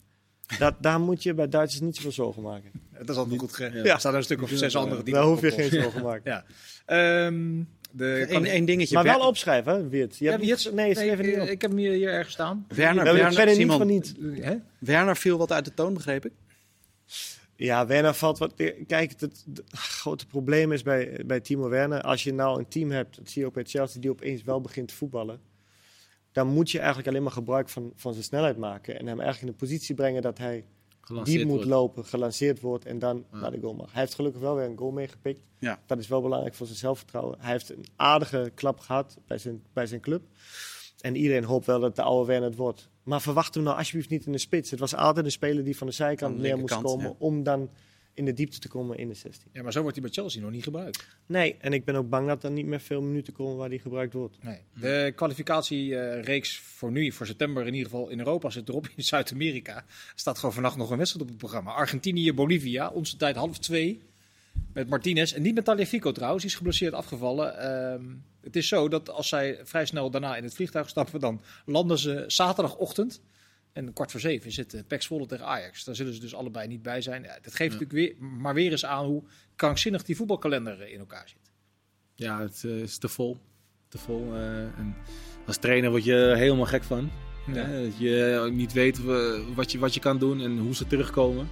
Dat, 0.59 0.75
daar 0.81 1.01
moet 1.01 1.23
je 1.23 1.35
bij 1.35 1.49
Duitsers 1.49 1.81
niet 1.83 1.97
zoveel 1.97 2.13
zorgen 2.13 2.43
maken. 2.43 2.71
Dat 2.99 3.09
is 3.09 3.17
altijd 3.17 3.39
goed 3.41 3.53
geregeld. 3.53 3.87
Ja. 3.87 3.93
Er 3.93 3.99
staan 3.99 4.13
er 4.13 4.19
een 4.19 4.25
stuk 4.25 4.43
of 4.43 4.51
zes 4.51 4.77
andere 4.77 5.03
die 5.03 5.15
Daar 5.15 5.25
hoef 5.25 5.41
je 5.41 5.51
geen 5.51 5.71
zorgen 5.71 5.93
te 5.93 6.03
maken. 6.03 6.31
Ja. 6.31 6.45
Ehm, 6.87 7.63
de 7.93 8.27
Eén 8.29 8.45
één 8.45 8.65
dingetje. 8.65 8.95
Maar 8.95 9.05
wel 9.05 9.27
opschrijven, 9.27 9.73
hè, 9.73 9.89
Weert. 9.89 10.17
Je 10.19 10.29
hebt 10.31 10.43
nee, 10.43 10.57
schrijf 10.57 10.75
nee, 10.75 11.09
het 11.09 11.19
niet 11.19 11.37
ik, 11.37 11.43
op. 11.43 11.49
ik 11.49 11.61
heb 11.61 11.71
hem 11.71 11.81
hier, 11.81 11.93
hier 11.93 12.09
ergens 12.09 12.35
staan. 12.35 12.67
Werner, 12.69 13.07
ik 13.07 13.13
Werner, 13.13 13.47
niet 13.47 13.57
Simon, 13.57 13.79
van 13.79 13.87
niet. 13.87 14.15
Hè? 14.41 14.57
Werner 14.79 15.17
viel 15.17 15.39
wat 15.39 15.53
uit 15.53 15.65
de 15.65 15.75
toon, 15.75 15.95
begreep 15.95 16.25
ik. 16.25 16.33
Ja, 17.57 17.87
Werner 17.87 18.15
valt 18.15 18.39
wat. 18.39 18.55
Kijk, 18.87 19.11
het, 19.11 19.21
het, 19.21 19.45
het 19.55 19.63
grote 19.73 20.27
probleem 20.27 20.73
is 20.73 20.83
bij, 20.83 21.21
bij 21.27 21.41
Timo 21.41 21.69
Werner. 21.69 22.01
Als 22.01 22.25
je 22.25 22.33
nou 22.33 22.59
een 22.59 22.69
team 22.69 22.91
hebt, 22.91 23.17
dat 23.17 23.29
zie 23.29 23.41
je 23.41 23.47
ook 23.49 23.55
bij 23.55 23.65
Chelsea, 23.65 24.01
die 24.01 24.11
opeens 24.11 24.43
wel 24.43 24.61
begint 24.61 24.89
te 24.89 24.95
voetballen. 24.95 25.41
Dan 26.33 26.47
moet 26.47 26.71
je 26.71 26.79
eigenlijk 26.79 27.09
alleen 27.09 27.23
maar 27.23 27.33
gebruik 27.33 27.69
van, 27.69 27.93
van 27.97 28.13
zijn 28.13 28.25
snelheid 28.25 28.57
maken. 28.57 28.99
En 28.99 29.07
hem 29.07 29.21
eigenlijk 29.21 29.43
in 29.43 29.49
een 29.49 29.69
positie 29.69 29.95
brengen 29.95 30.23
dat 30.23 30.39
hij 30.39 30.65
Gelanceerd 31.07 31.39
diep 31.39 31.47
moet 31.47 31.57
wordt. 31.57 31.71
lopen, 31.71 32.05
gelanceerd 32.05 32.61
wordt 32.61 32.85
en 32.85 32.99
dan 32.99 33.25
Ja. 33.33 33.39
naar 33.39 33.51
de 33.51 33.61
goal 33.61 33.75
mag. 33.75 33.93
Hij 33.93 34.01
heeft 34.01 34.15
gelukkig 34.15 34.41
wel 34.41 34.55
weer 34.55 34.65
een 34.67 34.79
goal 34.79 34.91
meegepikt. 34.91 35.43
Ja. 35.59 35.81
Dat 35.87 35.99
is 35.99 36.09
wel 36.09 36.21
belangrijk 36.23 36.55
voor 36.55 36.67
zijn 36.67 36.79
zelfvertrouwen. 36.79 37.37
Hij 37.41 37.51
heeft 37.53 37.71
een 37.71 37.85
aardige 37.97 38.53
klap 38.55 38.79
gehad 38.81 39.19
bij 39.27 39.39
zijn, 39.39 39.63
bij 39.73 39.87
zijn 39.87 40.01
club. 40.01 40.23
En 41.01 41.17
iedereen 41.17 41.45
hoopt 41.45 41.67
wel 41.67 41.81
dat 41.81 41.97
de 41.97 42.03
oude 42.03 42.27
Werner 42.27 42.49
het 42.49 42.59
wordt. 42.59 42.89
Maar 43.03 43.21
verwacht 43.21 43.55
hem 43.55 43.63
nou 43.65 43.77
alsjeblieft 43.79 44.11
niet 44.11 44.27
in 44.27 44.33
de 44.33 44.39
spits. 44.39 44.71
Het 44.71 44.81
was 44.81 44.95
altijd 44.95 45.25
een 45.25 45.33
speler 45.33 45.65
die 45.65 45.77
van 45.77 45.87
de 45.87 45.93
zijkant 45.93 46.37
de 46.37 46.43
neer 46.43 46.59
moest 46.59 46.81
komen 46.81 47.05
ja. 47.07 47.15
om 47.19 47.43
dan 47.43 47.71
in 48.15 48.25
de 48.25 48.33
diepte 48.33 48.59
te 48.59 48.69
komen 48.69 48.99
in 48.99 49.09
de 49.09 49.15
16. 49.15 49.49
Ja, 49.53 49.63
maar 49.63 49.73
zo 49.73 49.81
wordt 49.81 49.97
hij 49.97 50.05
bij 50.05 50.15
Chelsea 50.15 50.43
nog 50.43 50.51
niet 50.51 50.63
gebruikt. 50.63 51.07
Nee, 51.27 51.57
en 51.59 51.73
ik 51.73 51.85
ben 51.85 51.95
ook 51.95 52.09
bang 52.09 52.29
dat 52.29 52.45
er 52.45 52.51
niet 52.51 52.67
meer 52.67 52.81
veel 52.81 53.03
minuten 53.03 53.33
komen 53.33 53.57
waar 53.57 53.69
die 53.69 53.79
gebruikt 53.79 54.13
wordt. 54.13 54.43
Nee. 54.43 54.59
De 54.81 55.13
kwalificatiereeks 55.15 56.59
voor 56.59 56.91
nu, 56.91 57.13
voor 57.13 57.27
september 57.27 57.67
in 57.67 57.75
ieder 57.75 57.91
geval 57.91 58.09
in 58.09 58.19
Europa, 58.19 58.51
zit 58.51 58.69
erop. 58.69 58.89
In 58.97 59.05
Zuid-Amerika 59.05 59.85
staat 60.15 60.39
gewoon 60.39 60.55
vannacht 60.55 60.77
nog 60.77 60.91
een 60.91 60.97
wedstrijd 60.97 61.25
op 61.25 61.31
het 61.31 61.41
programma. 61.41 61.73
Argentinië, 61.73 62.33
Bolivia, 62.33 62.89
onze 62.89 63.17
tijd 63.17 63.37
half 63.37 63.59
twee. 63.59 64.03
Met 64.73 64.89
Martinez. 64.89 65.33
En 65.33 65.43
niet 65.43 65.55
met 65.55 65.65
Taliafico 65.65 66.13
trouwens, 66.13 66.43
die 66.43 66.51
is 66.51 66.57
geblesseerd 66.57 66.93
afgevallen. 66.93 67.59
Ehm, 67.59 68.05
het 68.41 68.57
is 68.57 68.69
zo 68.69 68.89
dat 68.89 69.11
als 69.11 69.29
zij 69.29 69.61
vrij 69.63 69.87
snel 69.87 70.11
daarna 70.11 70.37
in 70.37 70.45
het 70.45 70.55
vliegtuig 70.55 70.89
stappen, 70.89 71.21
dan 71.21 71.41
landen 71.65 71.99
ze 71.99 72.25
zaterdagochtend. 72.27 73.21
En 73.73 73.93
kwart 73.93 74.11
voor 74.11 74.21
zeven 74.21 74.53
zit 74.53 74.75
uh, 74.75 74.99
Zwolle 74.99 75.27
tegen 75.27 75.47
Ajax. 75.47 75.85
Daar 75.85 75.95
zullen 75.95 76.15
ze 76.15 76.21
dus 76.21 76.35
allebei 76.35 76.69
niet 76.69 76.83
bij 76.83 77.01
zijn. 77.01 77.23
Ja, 77.23 77.39
dat 77.43 77.55
geeft 77.55 77.73
Ja. 77.73 77.79
natuurlijk 77.81 77.93
weer, 78.19 78.27
maar 78.27 78.55
weer 78.55 78.71
eens 78.71 78.85
aan 78.85 79.05
hoe 79.05 79.23
krankzinnig 79.57 80.03
die 80.03 80.17
voetbalkalender 80.17 80.81
eh, 80.81 80.93
in 80.93 80.99
elkaar 80.99 81.29
zit. 81.29 81.51
Ja, 82.15 82.41
het 82.41 82.63
eh, 82.65 82.81
is 82.81 82.99
te 82.99 83.09
vol. 83.09 83.39
Te 83.89 83.99
vol. 83.99 84.35
eh, 84.35 84.59
en 84.79 84.95
als 85.47 85.57
trainer 85.57 85.91
word 85.91 86.05
je 86.05 86.15
er 86.15 86.37
helemaal 86.37 86.67
gek 86.67 86.83
van. 86.83 87.11
Ja. 87.53 87.67
Dat 87.83 87.99
je 87.99 88.49
niet 88.53 88.73
weet 88.73 88.99
wat 89.55 89.73
je, 89.73 89.79
wat 89.79 89.95
je 89.95 90.01
kan 90.01 90.19
doen 90.19 90.41
en 90.41 90.59
hoe 90.59 90.75
ze 90.75 90.87
terugkomen. 90.87 91.49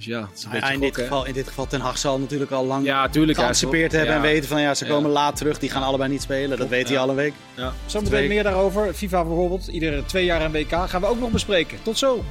Dus 0.00 0.08
ja, 0.08 0.20
het 0.20 0.38
is 0.38 0.44
een 0.44 0.50
ja, 0.52 0.58
beetje 0.60 0.74
in, 0.74 0.80
dit 0.80 0.96
geval, 0.96 1.26
in 1.26 1.32
dit 1.32 1.48
geval 1.48 1.66
Ten 1.66 1.80
Hag 1.80 1.98
zal 1.98 2.18
natuurlijk 2.18 2.50
al 2.50 2.66
lang 2.66 2.84
Ja, 2.84 3.08
tuurlijk. 3.08 3.38
geanticipeerd 3.38 3.92
hebben 3.92 4.14
en 4.14 4.20
weten 4.20 4.48
van 4.48 4.60
ja, 4.60 4.74
ze 4.74 4.84
Ja. 4.84 4.90
komen 4.90 5.10
laat 5.10 5.36
terug. 5.36 5.58
Die 5.58 5.70
gaan 5.70 5.82
allebei 5.82 6.10
niet 6.10 6.22
spelen. 6.22 6.58
Dat 6.58 6.68
weet 6.68 6.88
hij 6.88 6.98
al 6.98 7.08
een 7.08 7.14
week. 7.14 7.32
Ja. 7.56 7.72
Zometeen 7.86 8.28
meer 8.28 8.42
daarover. 8.42 8.94
FIFA 8.94 9.24
bijvoorbeeld, 9.24 9.66
iedere 9.66 10.04
twee 10.04 10.24
jaar 10.24 10.42
een 10.42 10.52
WK 10.52 10.70
gaan 10.88 11.00
we 11.00 11.06
ook 11.06 11.20
nog 11.20 11.30
bespreken. 11.30 11.78
Tot 11.82 11.98
zo. 11.98 12.24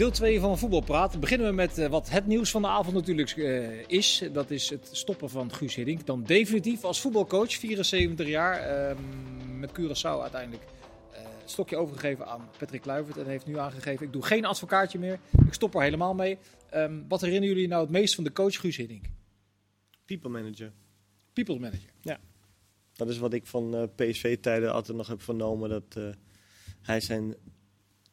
Deel 0.00 0.10
2 0.10 0.40
van 0.40 0.58
Voetbalpraat. 0.58 1.20
Beginnen 1.20 1.46
we 1.46 1.52
met 1.52 1.78
eh, 1.78 1.88
wat 1.88 2.10
het 2.10 2.26
nieuws 2.26 2.50
van 2.50 2.62
de 2.62 2.68
avond 2.68 2.94
natuurlijk 2.94 3.30
eh, 3.30 3.88
is. 3.88 4.22
Dat 4.32 4.50
is 4.50 4.70
het 4.70 4.88
stoppen 4.92 5.30
van 5.30 5.52
Guus 5.52 5.74
Hiddink. 5.74 6.06
Dan 6.06 6.22
definitief 6.22 6.84
als 6.84 7.00
voetbalcoach, 7.00 7.52
74 7.52 8.26
jaar. 8.26 8.60
ehm, 8.60 8.98
met 9.58 9.70
Curaçao 9.70 10.20
uiteindelijk 10.20 10.62
eh, 11.12 11.22
het 11.40 11.50
stokje 11.50 11.76
overgegeven 11.76 12.26
aan 12.26 12.48
Patrick 12.58 12.80
Kluivert. 12.80 13.16
En 13.16 13.26
heeft 13.26 13.46
nu 13.46 13.58
aangegeven, 13.58 14.06
ik 14.06 14.12
doe 14.12 14.22
geen 14.22 14.44
advocaatje 14.44 14.98
meer. 14.98 15.18
Ik 15.46 15.52
stop 15.52 15.74
er 15.74 15.82
helemaal 15.82 16.14
mee. 16.14 16.38
Ehm, 16.70 16.94
wat 17.08 17.20
herinneren 17.20 17.54
jullie 17.54 17.68
nou 17.68 17.82
het 17.82 17.90
meest 17.90 18.14
van 18.14 18.24
de 18.24 18.32
coach 18.32 18.60
Guus 18.60 18.76
Hiddink? 18.76 19.04
People 20.04 20.30
manager. 20.30 20.72
People's 21.32 21.58
manager. 21.58 21.90
Dat 22.92 23.08
is 23.08 23.18
wat 23.18 23.32
ik 23.32 23.46
van 23.46 23.74
eh, 23.74 23.82
PSV-tijden 23.94 24.72
altijd 24.72 24.96
nog 24.96 25.06
heb 25.06 25.22
vernomen. 25.22 25.68
Dat 25.68 25.96
eh, 25.96 26.08
hij 26.82 27.00
zijn 27.00 27.34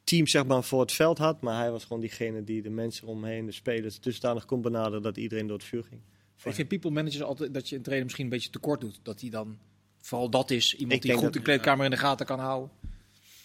team 0.08 0.28
zeg 0.28 0.46
maar, 0.46 0.64
voor 0.64 0.82
het 0.82 0.92
veld 0.92 1.18
had. 1.18 1.42
Maar 1.42 1.60
hij 1.62 1.72
was 1.72 1.84
gewoon 1.84 2.02
diegene 2.02 2.44
die 2.44 2.62
de 2.62 2.70
mensen 2.70 3.08
omheen, 3.08 3.46
de 3.46 3.52
spelers, 3.52 4.00
dusdanig 4.00 4.46
kon 4.46 4.62
benaderen 4.62 5.02
dat 5.02 5.18
iedereen 5.18 5.48
door 5.48 5.58
het 5.58 5.66
vuur 5.66 5.84
ging. 5.84 6.02
Ik 6.44 6.54
vind 6.54 6.68
people 6.68 6.90
managers 6.92 7.22
altijd 7.24 7.54
dat 7.54 7.70
je 7.70 7.76
een 7.76 7.82
trainer 7.82 8.06
misschien 8.06 8.26
een 8.26 8.32
beetje 8.32 8.50
tekort 8.50 8.82
doet. 8.82 9.00
Dat 9.04 9.22
hij 9.22 9.30
dan 9.30 9.58
vooral 10.02 10.30
dat 10.30 10.52
is. 10.52 10.74
Iemand 10.76 10.94
Ik 10.94 11.02
die 11.02 11.12
goed 11.14 11.22
dat- 11.24 11.34
de 11.34 11.42
kleedkamer 11.42 11.86
in 11.86 11.92
de 11.92 11.98
gaten 11.98 12.26
kan 12.26 12.40
houden. 12.40 12.70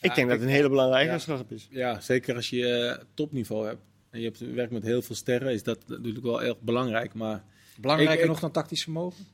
ik 0.00 0.14
denk 0.14 0.28
dat 0.28 0.38
het 0.38 0.46
een 0.46 0.54
hele 0.54 0.68
belangrijke 0.68 1.08
eigenschap 1.10 1.52
is. 1.52 1.66
Ja, 1.70 2.00
zeker 2.00 2.34
als 2.36 2.50
je 2.50 2.66
eh, 2.68 3.04
topniveau 3.14 3.66
hebt. 3.66 3.80
En 4.10 4.18
je 4.20 4.24
hebt, 4.24 4.38
werkt 4.54 4.72
met 4.72 4.82
heel 4.82 5.02
veel 5.02 5.14
sterren, 5.14 5.52
is 5.52 5.62
dat 5.62 5.78
natuurlijk 5.88 6.24
wel 6.24 6.42
erg 6.42 6.60
belangrijk. 6.60 7.14
Maar 7.14 7.44
Belangrijker 7.80 8.16
Ik- 8.18 8.24
ik- 8.24 8.30
nog 8.30 8.40
dan 8.40 8.50
tactisch 8.50 8.82
vermogen. 8.82 9.24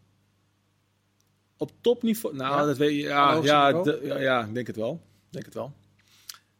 op 1.57 1.71
topniveau, 1.81 2.37
nou, 2.37 2.57
Ja? 2.61 2.65
dat 2.67 2.77
weet 2.77 2.91
je, 2.95 3.03
ja, 3.03 3.41
ja, 3.43 3.83
de- 3.83 4.01
ja, 4.05 4.19
ja, 4.19 4.45
ik 4.45 4.55
denk 4.55 4.67
het 4.67 4.77
wel. 4.77 4.93
Ik 4.93 5.33
Denk 5.33 5.45
het 5.45 5.55
wel. 5.55 5.73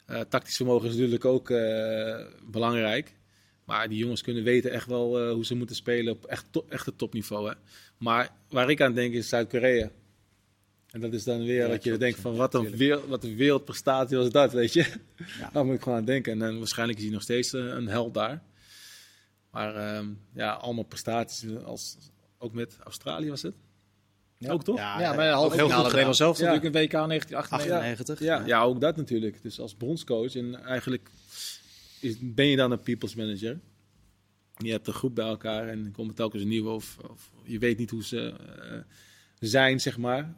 Eh, 0.09 0.21
tactisch 0.21 0.55
vermogen 0.55 0.87
is 0.87 0.93
natuurlijk 0.93 1.25
ook 1.25 1.49
eh, 1.49 2.25
belangrijk. 2.43 3.15
Maar 3.65 3.89
die 3.89 3.97
jongens 3.97 4.21
kunnen 4.21 4.43
weten 4.43 4.71
echt 4.71 4.87
wel 4.87 5.19
eh, 5.19 5.31
hoe 5.31 5.45
ze 5.45 5.55
moeten 5.55 5.75
spelen 5.75 6.13
op 6.13 6.25
echt, 6.25 6.45
to 6.51 6.65
echt 6.69 6.85
het 6.85 6.97
topniveau. 6.97 7.49
Hè. 7.49 7.55
Maar 7.97 8.29
waar 8.49 8.69
ik 8.69 8.81
aan 8.81 8.93
denk 8.93 9.13
is 9.13 9.29
Zuid-Korea. 9.29 9.91
En 10.87 11.01
dat 11.01 11.13
is 11.13 11.23
dan 11.23 11.45
weer 11.45 11.61
Ja, 11.61 11.67
dat 11.67 11.83
je 11.83 11.97
denkt 11.97 12.19
van 12.19 12.35
wat 12.35 12.53
een, 12.53 12.75
wereld, 12.75 13.05
wat 13.05 13.23
een 13.23 13.35
wereldprestatie 13.35 14.17
was 14.17 14.29
dat, 14.29 14.51
weet 14.51 14.73
je. 14.73 14.85
Daar 15.53 15.65
moet 15.65 15.75
ik 15.75 15.81
gewoon 15.81 15.97
aan 15.97 16.05
denken. 16.05 16.41
En 16.41 16.57
waarschijnlijk 16.57 16.97
is 16.97 17.05
hij 17.05 17.13
nog 17.13 17.23
steeds 17.23 17.53
een 17.53 17.87
held 17.87 18.13
daar. 18.13 18.43
Maar 19.51 19.75
ehm, 19.75 20.07
ja, 20.33 20.51
allemaal 20.51 20.83
prestaties, 20.83 21.55
als, 21.63 21.97
ook 22.37 22.53
met 22.53 22.77
Australië 22.83 23.29
was 23.29 23.41
het. 23.41 23.55
Ja. 24.39 24.51
Ook 24.51 24.63
toch? 24.63 24.77
Ja, 24.77 24.99
Ja, 24.99 25.13
maar 25.13 25.25
de 25.27 25.31
halve 25.33 25.61
ook 25.61 25.69
heel 25.69 25.69
goed 25.77 25.83
Nederland 25.91 26.15
zelf 26.15 26.39
Ja. 26.39 26.45
natuurlijk 26.45 26.75
een 26.75 26.81
WK 26.81 26.91
1998. 27.07 27.77
98. 27.77 28.19
Ja, 28.19 28.45
ja, 28.45 28.61
ook 28.63 28.81
dat 28.81 28.95
natuurlijk. 28.95 29.41
Dus 29.41 29.59
als 29.59 29.77
bondscoach 29.77 30.35
en 30.35 30.63
eigenlijk 30.63 31.09
is, 31.99 32.15
ben 32.21 32.45
je 32.45 32.55
dan 32.55 32.71
een 32.71 32.81
people's 32.81 33.15
manager. 33.15 33.59
Je 34.57 34.71
hebt 34.71 34.87
een 34.87 34.93
groep 34.93 35.15
bij 35.15 35.25
elkaar 35.25 35.67
en 35.67 35.85
er 35.85 35.91
komen 35.91 36.15
telkens 36.15 36.43
nieuwe 36.43 36.69
of, 36.69 36.97
of 37.11 37.31
je 37.43 37.59
weet 37.59 37.77
niet 37.77 37.89
hoe 37.89 38.03
ze 38.03 38.33
eh, 38.61 38.77
zijn, 39.39 39.79
zeg 39.81 39.97
maar. 39.97 40.33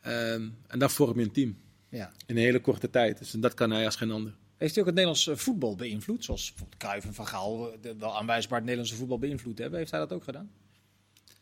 Ehm, 0.00 0.48
en 0.66 0.78
dan 0.78 0.90
vorm 0.90 1.18
je 1.18 1.24
een 1.24 1.32
team 1.32 1.56
Ja. 1.88 2.12
in 2.26 2.36
een 2.36 2.42
hele 2.42 2.60
korte 2.60 2.90
tijd. 2.90 3.18
Dus 3.18 3.30
dat 3.30 3.54
kan 3.54 3.70
hij 3.70 3.84
als 3.84 3.96
geen 3.96 4.10
ander. 4.10 4.34
Heeft 4.56 4.74
hij 4.74 4.80
ook 4.80 4.88
het 4.88 4.96
Nederlands 4.98 5.26
eh, 5.28 5.36
voetbal 5.36 5.74
beïnvloed? 5.76 6.24
Zoals 6.24 6.48
bijvoorbeeld 6.48 6.80
Cruijff 6.80 7.06
en 7.06 7.14
Van 7.14 7.26
Gaal 7.26 7.72
eh, 7.72 7.78
de- 7.82 7.96
wel 7.98 8.16
aanwijsbaar 8.18 8.54
het 8.56 8.64
Nederlandse 8.64 8.96
voetbal 8.98 9.18
beïnvloed 9.18 9.58
hebben. 9.58 9.78
Heeft 9.78 9.90
hij 9.90 10.00
dat 10.00 10.12
ook 10.12 10.24
gedaan? 10.24 10.50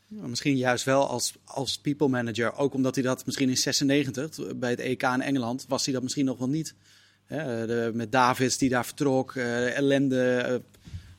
Ja, 0.08 0.26
misschien 0.26 0.56
juist 0.56 0.84
wel 0.84 1.08
als, 1.08 1.34
als 1.44 1.78
people 1.78 2.08
manager. 2.08 2.56
Ook 2.56 2.74
omdat 2.74 2.94
hij 2.94 3.04
dat 3.04 3.26
misschien 3.26 3.48
in 3.48 3.56
96 3.56 4.56
bij 4.56 4.70
het 4.70 4.80
EK 4.80 5.02
in 5.02 5.20
Engeland 5.20 5.64
was 5.68 5.84
hij 5.84 5.94
dat 5.94 6.02
misschien 6.02 6.24
nog 6.24 6.38
wel 6.38 6.48
niet. 6.48 6.74
Hè, 7.24 7.66
de, 7.66 7.90
met 7.94 8.12
Davids 8.12 8.58
die 8.58 8.68
daar 8.68 8.84
vertrok, 8.84 9.34
eh, 9.34 9.76
ellende, 9.76 10.36
eh, 10.36 10.54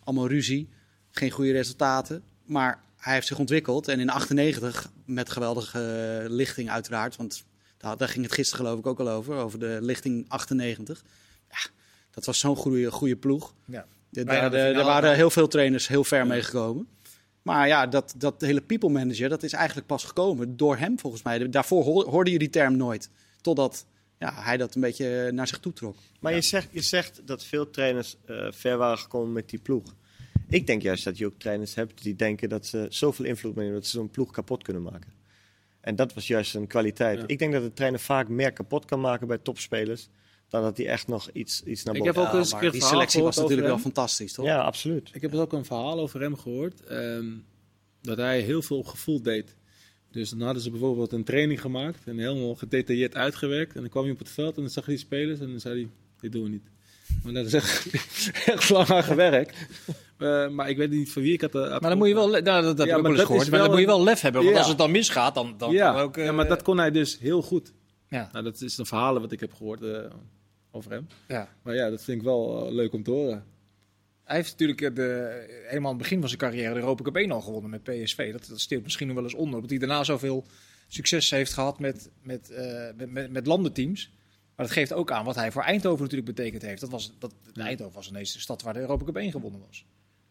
allemaal 0.04 0.28
ruzie, 0.28 0.70
geen 1.12 1.32
goede 1.32 1.52
resultaten. 1.52 2.24
Maar 2.46 2.82
hij 2.98 3.14
heeft 3.14 3.28
zich 3.28 3.40
ontwikkeld 3.40 3.88
en 3.88 4.00
in 4.00 4.10
98 4.10 4.92
met 5.06 5.30
geweldige 5.30 5.80
eh, 6.24 6.30
lichting 6.30 6.70
uiteraard, 6.70 7.16
want 7.16 7.44
daar, 7.78 7.98
daar 7.98 8.10
ging 8.10 8.26
het 8.26 8.34
gisteren 8.34 8.66
geloof 8.66 8.80
ik 8.80 8.88
ook 8.88 9.00
al 9.00 9.10
over, 9.10 9.36
over 9.36 9.60
de 9.60 9.78
lichting 9.82 10.26
98. 10.28 11.04
Ja, 11.50 11.70
dat 12.12 12.26
was 12.26 12.40
zo'n 12.40 12.56
goede, 12.56 12.92
goede 12.92 13.16
ploeg. 13.16 13.54
Ja. 13.66 13.86
De- 14.10 14.24
daar 14.24 14.52
de 14.52 14.58
er 14.58 14.84
waren 14.84 15.16
heel 15.16 15.30
veel 15.30 15.48
trainers 15.48 15.88
heel 15.88 16.04
ver 16.04 16.28
mee 16.28 16.44
gekomen. 16.44 16.88
Maar 17.42 17.68
ja, 17.68 17.88
dat, 17.88 18.14
dat 18.18 18.42
hele 18.42 18.62
people 18.62 18.90
manager, 18.90 19.30
dat 19.30 19.44
is 19.44 19.54
eigenlijk 19.54 19.88
pas 19.88 20.04
gekomen 20.04 20.58
door 20.58 20.78
hem 20.78 21.00
volgens 21.00 21.24
mij. 21.24 21.50
Daarvoor 21.50 21.84
hoor- 21.84 22.10
hoorde 22.10 22.32
je 22.32 22.40
die 22.40 22.50
term 22.50 22.78
nooit. 22.78 23.10
Totdat 23.42 23.86
ja, 24.20 24.34
hij 24.36 24.58
dat 24.58 24.76
een 24.76 24.82
beetje 24.82 25.32
naar 25.32 25.48
zich 25.48 25.60
toe 25.60 25.74
trok. 25.74 25.96
Maar 26.20 26.34
je, 26.34 26.42
zegt, 26.42 26.68
je 26.72 26.82
zegt 26.82 27.22
dat 27.26 27.44
veel 27.44 27.70
trainers 27.70 28.16
eh, 28.26 28.48
ver 28.52 28.78
waren 28.78 28.98
gekomen 28.98 29.34
met 29.34 29.50
die 29.50 29.60
ploeg. 29.60 29.96
Ik 30.50 30.68
denk 30.68 30.82
juist 30.82 31.04
dat 31.04 31.18
je 31.18 31.26
ook 31.26 31.40
trainers 31.40 31.76
hebt 31.76 32.04
die 32.04 32.16
denken 32.16 32.50
dat 32.50 32.66
ze 32.66 32.86
zoveel 32.90 33.26
invloed 33.26 33.56
meenemen 33.56 33.80
dat 33.80 33.90
ze 33.90 33.98
zo'n 33.98 34.10
ploeg 34.10 34.32
kapot 34.32 34.64
kunnen 34.64 34.82
maken. 34.82 35.14
En 35.82 35.96
dat 35.96 36.14
was 36.14 36.28
juist 36.28 36.56
een 36.56 36.68
kwaliteit. 36.68 37.20
Ja. 37.20 37.28
Ik 37.28 37.40
denk 37.40 37.54
dat 37.54 37.64
de 37.64 37.74
trainer 37.74 38.00
vaak 38.00 38.28
meer 38.28 38.54
kapot 38.54 38.86
kan 38.86 39.02
maken 39.02 39.28
bij 39.28 39.38
topspelers 39.38 40.10
dan 40.50 40.62
dat 40.62 40.78
hij 40.78 40.88
echt 40.88 41.08
nog 41.08 41.30
iets, 41.34 41.64
iets 41.64 41.84
naar 41.84 41.96
Ik 41.96 42.02
boven 42.04 42.16
heb 42.22 42.30
ook 42.30 42.34
eens 42.38 42.46
een 42.48 42.52
maar 42.52 42.62
keer 42.62 42.72
die 42.72 42.84
selectie 42.84 43.24
was 43.24 43.36
natuurlijk 43.36 43.68
wel 43.68 43.78
fantastisch, 43.78 44.34
toch? 44.34 44.46
Ja, 44.46 44.62
absoluut. 44.62 45.10
Ik 45.14 45.22
heb 45.22 45.32
dus 45.32 45.40
ook 45.40 45.54
een 45.54 45.66
verhaal 45.66 46.00
over 46.00 46.22
hem 46.22 46.38
gehoord. 46.38 46.84
ehm, 46.84 47.26
dat 48.02 48.18
hij 48.18 48.40
heel 48.40 48.62
veel 48.62 48.78
op 48.78 48.86
gevoel 48.88 49.22
deed. 49.22 49.56
Dus 50.12 50.30
dan 50.30 50.42
hadden 50.42 50.64
ze 50.64 50.70
bijvoorbeeld 50.70 51.12
een 51.12 51.24
training 51.24 51.62
gemaakt 51.62 52.00
en 52.06 52.18
helemaal 52.18 52.56
gedetailleerd 52.56 53.16
uitgewerkt. 53.16 53.76
En 53.76 53.82
dan 53.82 53.90
kwam 53.90 54.04
hij 54.04 54.12
op 54.12 54.20
het 54.20 54.30
veld 54.30 54.56
en 54.56 54.62
dan 54.62 54.72
zag 54.72 54.86
hij 54.86 54.94
die 54.96 55.04
spelers 55.04 55.40
en 55.40 55.50
dan 55.50 55.60
zei 55.60 55.82
hij, 55.82 55.90
dit 56.20 56.32
doen 56.32 56.44
we 56.44 56.50
niet. 56.50 56.70
Maar 57.24 57.34
dat 57.34 57.46
is 57.46 57.54
echt, 57.54 57.90
echt 58.54 58.70
lang 58.70 58.90
aan 58.90 59.04
gewerkt. 59.04 59.58
Eh, 60.18 60.50
maar 60.50 60.70
ik 60.70 60.78
weet 60.78 60.90
niet 60.90 61.12
van 61.12 61.22
wie 61.22 61.34
ik 61.34 61.42
had. 61.42 61.56
eh, 61.56 61.62
Maar 61.70 61.80
dan 61.80 61.98
moet 61.98 62.08
je 62.08 62.14
wel, 62.14 62.28
nou, 62.30 62.44
dat, 62.44 62.78
dat 62.78 62.88
Ja, 62.88 62.96
heb 62.96 62.98
ik 62.98 63.06
wel 63.06 63.12
eens 63.16 63.26
gehoord, 63.26 63.50
maar 63.50 63.60
dan 63.60 63.70
moet 63.70 63.80
je 63.80 63.86
wel 63.86 64.04
lef 64.04 64.22
hebben. 64.22 64.42
Want 64.42 64.54
Ja. 64.54 64.60
als 64.60 64.70
het 64.70 64.78
dan 64.78 64.92
misgaat, 64.92 65.36
dan, 65.36 65.56
dan 65.58 65.72
ja, 65.72 66.02
ook... 66.02 66.18
eh, 66.18 66.26
ja, 66.26 66.32
maar 66.32 66.48
dat 66.48 66.62
kon 66.62 66.78
hij 66.78 66.92
dus 66.92 67.20
heel 67.20 67.42
goed. 67.42 67.74
Ja, 68.08 68.30
Nou, 68.32 68.44
dat 68.44 68.62
is 68.62 68.78
een 68.78 68.86
verhalen 68.86 69.22
wat 69.22 69.32
ik 69.32 69.40
heb 69.40 69.54
gehoord 69.54 69.82
eh, 69.82 70.00
over 70.72 70.92
hem. 70.92 71.08
ja. 71.28 71.50
Maar 71.62 71.76
ja, 71.76 71.90
dat 71.90 72.04
vind 72.04 72.18
ik 72.18 72.24
wel 72.24 72.66
eh, 72.66 72.72
leuk 72.72 72.94
om 72.94 73.04
te 73.04 73.12
horen. 73.12 73.44
Hij 74.24 74.36
heeft 74.38 74.52
natuurlijk 74.52 74.82
eh, 74.82 74.96
de, 74.96 75.64
helemaal 75.68 75.92
aan 75.92 75.98
het 75.98 76.04
begin 76.04 76.20
van 76.20 76.28
zijn 76.28 76.40
carrière 76.42 76.74
de 76.74 76.80
Europa 76.80 77.04
Cup 77.04 77.16
1 77.16 77.32
al 77.32 77.42
gewonnen 77.42 77.70
met 77.70 77.84
PSV. 77.84 78.32
Dat, 78.32 78.46
dat 78.50 78.60
steelt 78.60 78.84
misschien 78.84 79.08
nog 79.08 79.16
wel 79.16 79.26
eens 79.26 79.34
onder. 79.34 79.54
Omdat 79.56 79.70
hij 79.70 79.80
daarna 79.80 80.04
zoveel 80.04 80.46
succes 80.88 81.30
heeft 81.30 81.54
gehad 81.54 81.80
met, 81.80 82.10
met, 82.22 82.50
eh, 82.50 82.88
met, 82.96 83.12
met, 83.12 83.32
met 83.32 83.48
landenteams. 83.48 84.12
Maar 84.56 84.66
dat 84.68 84.76
geeft 84.76 84.94
ook 84.94 85.12
aan 85.12 85.26
wat 85.26 85.36
hij 85.36 85.52
voor 85.52 85.62
Eindhoven 85.62 86.04
natuurlijk 86.04 86.36
betekend 86.36 86.62
heeft. 86.62 86.82
Dat 86.82 86.90
was, 86.90 87.12
dat, 87.20 87.34
Eindhoven 87.54 87.96
was 87.96 88.10
ineens 88.10 88.34
de 88.34 88.40
stad 88.40 88.62
waar 88.62 88.74
de 88.74 88.80
Europa 88.80 89.06
Cup 89.06 89.16
1 89.16 89.32
gewonnen 89.32 89.62
was. 89.68 89.86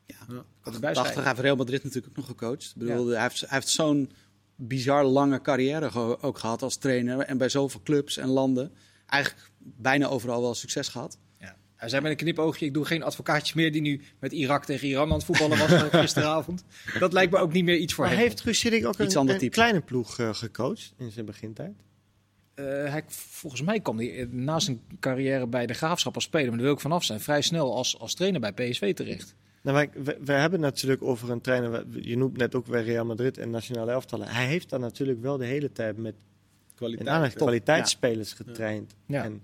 Ja. 0.06 0.16
Ja. 0.28 0.44
Prachtig, 0.80 1.14
hij 1.14 1.24
heeft 1.24 1.38
Real 1.40 1.56
Madrid 1.56 1.84
natuurlijk 1.84 2.08
ook 2.08 2.16
nog 2.16 2.26
gecoacht. 2.26 2.72
Ik 2.76 2.86
bedoel, 2.86 3.06
hij 3.06 3.22
heeft, 3.22 3.40
hij 3.40 3.48
heeft 3.50 3.68
zo'n 3.68 4.10
bizar 4.56 5.04
lange 5.04 5.40
carrière 5.40 5.90
ge- 5.90 6.22
ook 6.22 6.38
gehad 6.38 6.62
als 6.62 6.76
trainer. 6.76 7.18
En 7.20 7.38
bij 7.38 7.48
zoveel 7.48 7.80
clubs 7.84 8.16
en 8.16 8.28
landen. 8.28 8.72
Eigenlijk 9.08 9.50
bijna 9.58 10.06
overal 10.06 10.40
wel 10.40 10.54
succes 10.54 10.88
gehad. 10.88 11.18
Ja. 11.38 11.56
Hij 11.76 11.88
zei 11.88 12.02
met 12.02 12.10
een 12.10 12.16
knipoogje, 12.16 12.66
ik 12.66 12.74
doe 12.74 12.84
geen 12.84 13.02
advocaatje 13.02 13.52
meer 13.56 13.72
die 13.72 13.80
nu 13.80 14.00
met 14.18 14.32
Irak 14.32 14.64
tegen 14.64 14.88
Iran 14.88 15.08
aan 15.08 15.14
het 15.16 15.24
voetballen 15.24 15.58
was 15.58 15.70
eh, 15.72 15.82
gisteravond. 16.00 16.64
Dat 16.98 17.12
lijkt 17.12 17.32
me 17.32 17.38
ook 17.38 17.52
niet 17.52 17.64
meer 17.64 17.76
iets 17.76 17.94
voor 17.94 18.04
Maar 18.04 18.12
hem. 18.12 18.22
heeft 18.22 18.40
Guus 18.40 18.62
Hiddink 18.62 18.86
ook 18.86 18.98
Iets 18.98 19.14
een, 19.14 19.20
ander 19.20 19.34
een 19.34 19.40
type. 19.40 19.52
kleine 19.52 19.80
ploeg 19.80 20.18
eh, 20.18 20.34
gecoacht 20.34 20.92
in 20.96 21.10
zijn 21.10 21.26
begintijd? 21.26 21.72
Eh, 22.54 22.64
hij, 22.64 23.02
volgens 23.08 23.62
mij 23.62 23.80
kwam 23.80 23.98
hij 23.98 24.28
na 24.30 24.58
zijn 24.58 24.80
carrière 25.00 25.46
bij 25.46 25.66
de 25.66 25.74
Graafschap 25.74 26.14
als 26.14 26.24
speler, 26.24 26.46
maar 26.48 26.56
daar 26.56 26.66
wil 26.66 26.74
ik 26.74 26.80
vanaf 26.80 27.04
zijn, 27.04 27.20
vrij 27.20 27.42
snel 27.42 27.74
als, 27.76 27.98
als 27.98 28.14
trainer 28.14 28.40
bij 28.40 28.52
PSV 28.52 28.94
terecht. 28.94 29.34
Nou, 29.62 29.76
wij, 29.76 29.90
we, 30.02 30.18
we 30.24 30.32
hebben 30.32 30.62
het 30.62 30.74
natuurlijk 30.74 31.02
over 31.02 31.30
een 31.30 31.40
trainer. 31.40 31.84
Je 32.00 32.16
noemt 32.16 32.36
net 32.36 32.54
ook 32.54 32.66
weer 32.66 32.82
Real 32.82 33.04
Madrid 33.04 33.38
en 33.38 33.50
nationale 33.50 33.90
elftallen. 33.90 34.28
Hij 34.28 34.46
heeft 34.46 34.68
daar 34.70 34.80
natuurlijk 34.80 35.20
wel 35.20 35.36
de 35.36 35.44
hele 35.44 35.72
tijd 35.72 35.96
met 35.96 36.14
Kwaliteit. 36.78 37.34
kwaliteitsspelers 37.34 38.32
getraind. 38.32 38.94
Ja. 39.06 39.24
En 39.24 39.42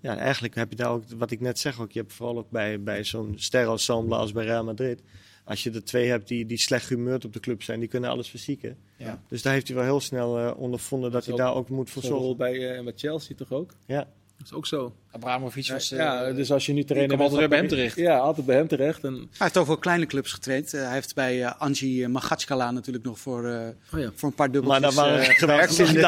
ja, 0.00 0.16
eigenlijk 0.16 0.54
heb 0.54 0.70
je 0.70 0.76
daar 0.76 0.90
ook, 0.90 1.04
wat 1.16 1.30
ik 1.30 1.40
net 1.40 1.58
zeg, 1.58 1.80
ook, 1.80 1.92
je 1.92 2.00
hebt 2.00 2.12
vooral 2.12 2.38
ook 2.38 2.50
bij, 2.50 2.82
bij 2.82 3.04
zo'n 3.04 3.34
sterrensemble 3.36 4.16
als 4.16 4.32
bij 4.32 4.44
Real 4.44 4.64
Madrid. 4.64 5.02
Als 5.44 5.62
je 5.62 5.70
er 5.70 5.84
twee 5.84 6.08
hebt 6.08 6.28
die, 6.28 6.46
die 6.46 6.58
slecht 6.58 6.86
gehumeurd 6.86 7.24
op 7.24 7.32
de 7.32 7.40
club 7.40 7.62
zijn, 7.62 7.80
die 7.80 7.88
kunnen 7.88 8.10
alles 8.10 8.28
verzieken. 8.28 8.76
Ja. 8.96 9.22
Dus 9.28 9.42
daar 9.42 9.52
heeft 9.52 9.66
hij 9.66 9.76
wel 9.76 9.84
heel 9.84 10.00
snel 10.00 10.38
eh, 10.38 10.52
ondervonden 10.56 11.10
dat 11.10 11.24
Dat 11.24 11.36
hij 11.36 11.44
daar 11.46 11.54
ook 11.54 11.68
moet 11.68 11.90
voor 11.90 12.02
zorgen. 12.02 12.36
bij, 12.36 12.76
eh, 12.76 12.84
bij 12.84 12.92
Chelsea 12.96 13.36
toch 13.36 13.52
ook? 13.52 13.74
Ja. 13.86 14.08
Dat 14.44 14.52
is 14.52 14.58
ook 14.58 14.66
zo. 14.66 14.94
Abramovic 15.12 15.68
was... 15.68 15.92
eh, 15.92 15.98
ja, 15.98 16.32
dus 16.32 16.52
als 16.52 16.66
je 16.66 16.72
nu 16.72 16.84
bent, 16.84 17.20
altijd 17.20 17.48
bij 17.48 17.58
hem 17.58 17.68
dan- 17.68 17.76
terecht. 17.76 17.96
Ja, 17.96 18.16
altijd 18.18 18.46
bij 18.46 18.56
hem 18.56 18.68
terecht. 18.68 19.04
En, 19.04 19.12
Hij 19.14 19.26
heeft 19.38 19.56
ook 19.56 19.66
wel 19.66 19.76
kleine 19.76 20.06
clubs 20.06 20.32
getraind. 20.32 20.74
Eh, 20.74 20.82
hij 20.82 20.92
heeft 20.92 21.14
bij 21.14 21.44
eh, 21.44 21.52
Angie 21.58 22.08
Magatskala 22.08 22.70
natuurlijk 22.70 23.04
nog 23.04 23.18
voor, 23.18 23.48
eh, 23.48 23.58
oh 23.94 24.00
ja. 24.00 24.10
voor 24.14 24.28
een 24.28 24.34
paar 24.34 24.48
Maar 24.48 24.50
dubbeltjes 24.52 24.94
daar 24.94 25.04
waren, 25.04 25.20
eh, 25.20 25.34
gewerkt. 25.38 25.78
in 25.78 25.94
de 25.94 26.00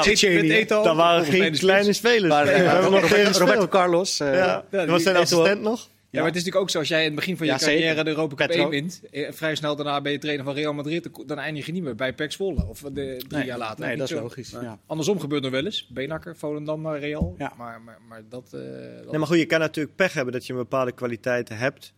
daar, 0.84 0.94
waren 0.94 1.24
geen 1.24 1.40
bij 1.40 1.50
kleine 1.50 1.92
spelers. 1.92 2.28
Maar, 2.32 2.44
Nee, 2.44 2.54
eh, 2.54 2.60
we 2.62 2.68
hebben 2.68 2.90
nog 2.90 3.08
geen 3.08 3.32
Roberto. 3.32 3.68
Carlos. 3.68 4.20
eh, 4.20 4.34
Ja, 4.34 4.64
dat 4.70 4.88
was 4.88 5.02
zijn 5.02 5.16
assistent 5.16 5.60
nog. 5.62 5.88
Ja, 6.10 6.22
maar 6.22 6.30
het 6.30 6.40
is 6.40 6.44
natuurlijk 6.44 6.62
ook 6.62 6.70
zo, 6.70 6.78
als 6.78 6.88
jij 6.88 7.00
in 7.00 7.06
het 7.06 7.14
begin 7.14 7.36
van 7.36 7.46
je 7.46 7.52
Ja, 7.52 7.58
carrière 7.58 7.86
zeker. 7.88 8.04
de 8.04 8.10
Europa 8.10 8.34
Cup 8.34 8.46
Petro. 8.46 8.62
1 8.62 8.70
wint, 8.70 9.00
eh, 9.10 9.32
vrij 9.32 9.54
snel 9.54 9.76
daarna 9.76 10.00
ben 10.00 10.12
je 10.12 10.18
trainer 10.18 10.44
van 10.44 10.54
Real 10.54 10.74
Madrid, 10.74 11.08
dan- 11.26 11.38
eindig 11.38 11.66
je 11.66 11.72
niet 11.72 11.82
meer 11.82 11.94
bij 11.94 12.12
PEC 12.14 12.32
Zwolle. 12.32 12.66
Of 12.66 12.80
de, 12.80 12.90
drie 12.92 13.24
Nee, 13.28 13.44
jaar 13.46 13.58
later. 13.58 13.86
Nee, 13.86 13.96
dat 13.96 14.10
is 14.10 14.16
logisch. 14.18 14.50
Ja. 14.50 14.80
Andersom 14.86 15.20
gebeurt 15.20 15.42
nog 15.42 15.50
wel 15.50 15.64
eens. 15.64 15.86
Benakker, 15.88 16.36
Volendam 16.36 16.80
naar 16.82 16.98
Real. 16.98 17.34
Ja. 17.38 17.52
Maar, 17.56 17.80
maar, 17.80 17.98
maar 18.08 18.22
dat... 18.28 18.44
eh, 18.52 18.60
dat- 18.60 19.10
Nee, 19.10 19.18
maar 19.18 19.26
goed, 19.28 19.38
je 19.38 19.46
kan 19.46 19.60
natuurlijk 19.60 19.96
pech 19.96 20.12
hebben 20.12 20.32
dat 20.32 20.46
je 20.46 20.52
een 20.52 20.58
bepaalde 20.58 20.92
kwaliteiten 20.92 21.56
hebt 21.56 21.92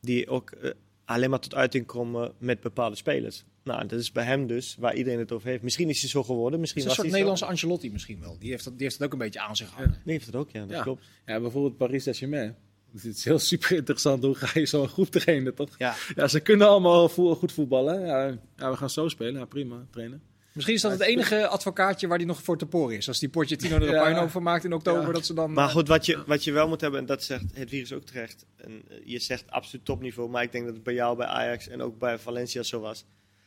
die 0.00 0.28
ook 0.28 0.50
eh, 0.50 0.70
alleen 1.04 1.30
maar 1.30 1.40
tot 1.40 1.54
uiting 1.54 1.86
komen 1.86 2.32
met 2.38 2.60
bepaalde 2.60 2.96
spelers. 2.96 3.44
Nou, 3.64 3.86
dat 3.86 3.98
is 4.00 4.12
bij 4.12 4.24
hem 4.24 4.46
dus, 4.46 4.76
waar 4.78 4.94
iedereen 4.94 5.18
het 5.18 5.32
over 5.32 5.48
heeft. 5.48 5.62
Misschien 5.62 5.88
is 5.88 6.00
hij 6.00 6.10
zo 6.10 6.22
geworden, 6.22 6.52
Het 6.52 6.60
misschien 6.60 6.80
is 6.80 6.86
een 6.88 6.92
was 6.94 6.98
soort. 7.00 7.10
Nederlandse 7.12 7.44
Ancelotti 7.46 7.90
misschien 7.92 8.20
wel. 8.20 8.36
Die 8.38 8.50
heeft, 8.50 8.64
dat, 8.64 8.72
die 8.72 8.82
heeft 8.82 8.94
het 8.98 9.06
ook 9.06 9.12
een 9.12 9.18
beetje 9.18 9.40
aan 9.40 9.56
zich 9.56 9.70
hangen. 9.70 10.00
Die 10.04 10.12
heeft 10.12 10.26
het 10.26 10.34
ook, 10.36 10.50
ja, 10.50 10.60
dat 10.60 10.70
Ja. 10.70 10.82
klopt. 10.82 11.04
ja, 11.26 11.40
bijvoorbeeld 11.40 11.76
Paris 11.76 12.02
Saint-Germain. 12.02 12.54
Het 12.94 13.04
is 13.04 13.24
heel 13.24 13.38
super 13.38 13.72
interessant. 13.76 14.22
Hoe 14.22 14.34
ga 14.34 14.58
je 14.60 14.66
zo'n 14.66 14.88
groep 14.88 15.08
trainen, 15.10 15.54
toch? 15.54 15.68
Ja. 15.78 15.94
Ja, 16.14 16.28
ze 16.28 16.40
kunnen 16.40 16.68
allemaal 16.68 17.08
vo- 17.08 17.34
goed 17.34 17.52
voetballen. 17.52 18.06
Ja, 18.06 18.38
ja, 18.56 18.70
we 18.70 18.76
gaan 18.76 18.90
zo 18.90 19.08
spelen. 19.08 19.34
Ja, 19.40 19.44
prima, 19.44 19.86
trainen. 19.90 20.22
Misschien 20.52 20.74
is 20.76 20.80
dat 20.82 20.92
het 20.92 21.00
enige 21.00 21.46
advocaatje 21.46 22.06
waar 22.06 22.18
die 22.18 22.26
nog 22.26 22.42
voor 22.42 22.58
te 22.58 22.66
poren 22.66 22.96
is. 22.96 23.08
Als 23.08 23.18
die 23.18 23.28
Pochettino 23.28 23.76
er 23.76 23.82
een 23.82 23.88
Ja. 23.94 24.02
puinhoop 24.02 24.30
van 24.30 24.42
maakt 24.42 24.64
in 24.64 24.72
oktober, 24.72 25.06
Ja. 25.06 25.12
dat 25.12 25.26
ze 25.26 25.34
dan... 25.34 25.52
Maar 25.52 25.66
eh, 25.68 25.72
goed, 25.74 25.88
wat 25.88 26.06
je, 26.06 26.22
wat 26.26 26.44
je 26.44 26.52
wel 26.52 26.68
moet 26.68 26.80
hebben, 26.80 27.00
en 27.00 27.06
dat 27.06 27.22
zegt 27.22 27.44
het 27.52 27.68
virus 27.68 27.92
ook 27.92 28.02
terecht. 28.04 28.46
En, 28.56 28.82
eh, 28.88 28.96
je 29.04 29.18
zegt 29.18 29.50
absoluut 29.50 29.84
topniveau, 29.84 30.30
maar 30.30 30.42
ik 30.42 30.52
denk 30.52 30.64
dat 30.64 30.74
het 30.74 30.82
bij 30.82 30.94
jou, 30.94 31.16
bij 31.16 31.26
Ajax 31.26 31.68
en 31.68 31.82
ook 31.82 31.98
bij 31.98 32.18
Valencia 32.18 32.62
zo 32.62 32.80
was. 32.80 33.04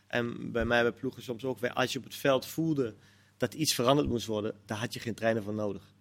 En 0.08 0.52
bij 0.52 0.66
mij 0.66 0.82
bij 0.82 0.92
ploegen 0.92 1.24
soms 1.24 1.44
ook 1.46 1.60
weer. 1.60 1.74
Als 1.74 1.92
je 1.94 1.98
op 2.00 2.04
het 2.06 2.16
veld 2.16 2.46
voelde 2.46 2.96
dat 3.38 3.54
iets 3.54 3.74
veranderd 3.74 4.08
moest 4.10 4.26
worden, 4.28 4.54
daar 4.66 4.78
had 4.78 4.94
je 4.94 5.00
geen 5.00 5.14
trainer 5.16 5.44
voor 5.44 5.54
nodig. 5.54 5.96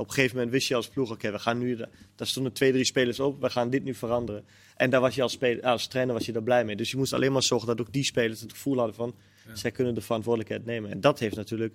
Op 0.00 0.08
een 0.08 0.14
gegeven 0.14 0.36
moment 0.36 0.52
wist 0.52 0.68
je 0.68 0.74
als 0.74 0.88
ploeg, 0.88 1.10
oké, 1.10 1.30
we 1.30 1.38
gaan 1.38 1.58
nu, 1.58 1.76
daar 2.16 2.26
stonden 2.26 2.52
twee, 2.52 2.72
drie 2.72 2.84
spelers 2.84 3.20
op, 3.20 3.40
we 3.40 3.50
gaan 3.50 3.70
dit 3.70 3.84
nu 3.84 3.94
veranderen. 3.94 4.44
En 4.76 4.90
daar 4.90 5.00
was 5.00 5.14
je 5.14 5.22
als, 5.22 5.32
speler, 5.32 5.64
als 5.64 5.86
trainer 5.86 6.14
was 6.14 6.26
je 6.26 6.32
daar 6.32 6.42
blij 6.42 6.64
mee. 6.64 6.76
Dus 6.76 6.90
je 6.90 6.96
moest 6.96 7.12
alleen 7.12 7.32
maar 7.32 7.42
zorgen 7.42 7.68
dat 7.68 7.80
ook 7.80 7.92
die 7.92 8.04
spelers 8.04 8.40
het 8.40 8.52
gevoel 8.52 8.76
hadden 8.76 8.94
van, 8.94 9.14
zij 9.52 9.70
kunnen 9.70 9.94
de 9.94 10.00
verantwoordelijkheid 10.00 10.64
nemen. 10.64 10.90
En 10.90 11.00
dat 11.00 11.18
heeft 11.18 11.36
natuurlijk 11.36 11.74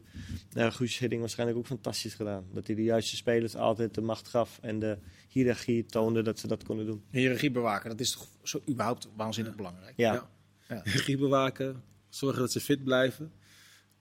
uh, 0.54 0.72
Guus 0.72 0.98
Hidding 0.98 1.22
waarschijnlijk 1.22 1.60
ook 1.60 1.66
fantastisch 1.66 2.14
gedaan. 2.14 2.46
Dat 2.54 2.68
hij 2.68 2.76
de 2.76 2.84
juiste 2.84 3.16
spelers 3.16 3.56
altijd 3.56 3.94
de 3.94 4.02
macht 4.02 4.28
gaf 4.28 4.60
en 4.62 4.80
de 4.80 4.98
hiërarchie 5.28 5.86
toonde 5.86 6.22
dat 6.22 6.40
ze 6.40 6.48
dat 6.48 6.64
konden 6.64 6.86
doen. 6.86 7.04
hiërarchie 7.12 7.52
bewaken, 7.52 7.90
dat 7.90 8.00
is 8.00 8.12
toch 8.12 8.28
zo 8.44 8.62
überhaupt 8.70 9.08
waanzinnig 9.16 9.56
belangrijk. 9.56 9.94
Ja, 9.96 10.14
Ja. 10.14 10.30
Ja. 10.68 10.82
Regie 10.84 11.18
bewaken. 11.18 11.84
Zorgen 12.10 12.40
dat 12.40 12.52
ze 12.52 12.60
fit 12.60 12.84
blijven. 12.84 13.32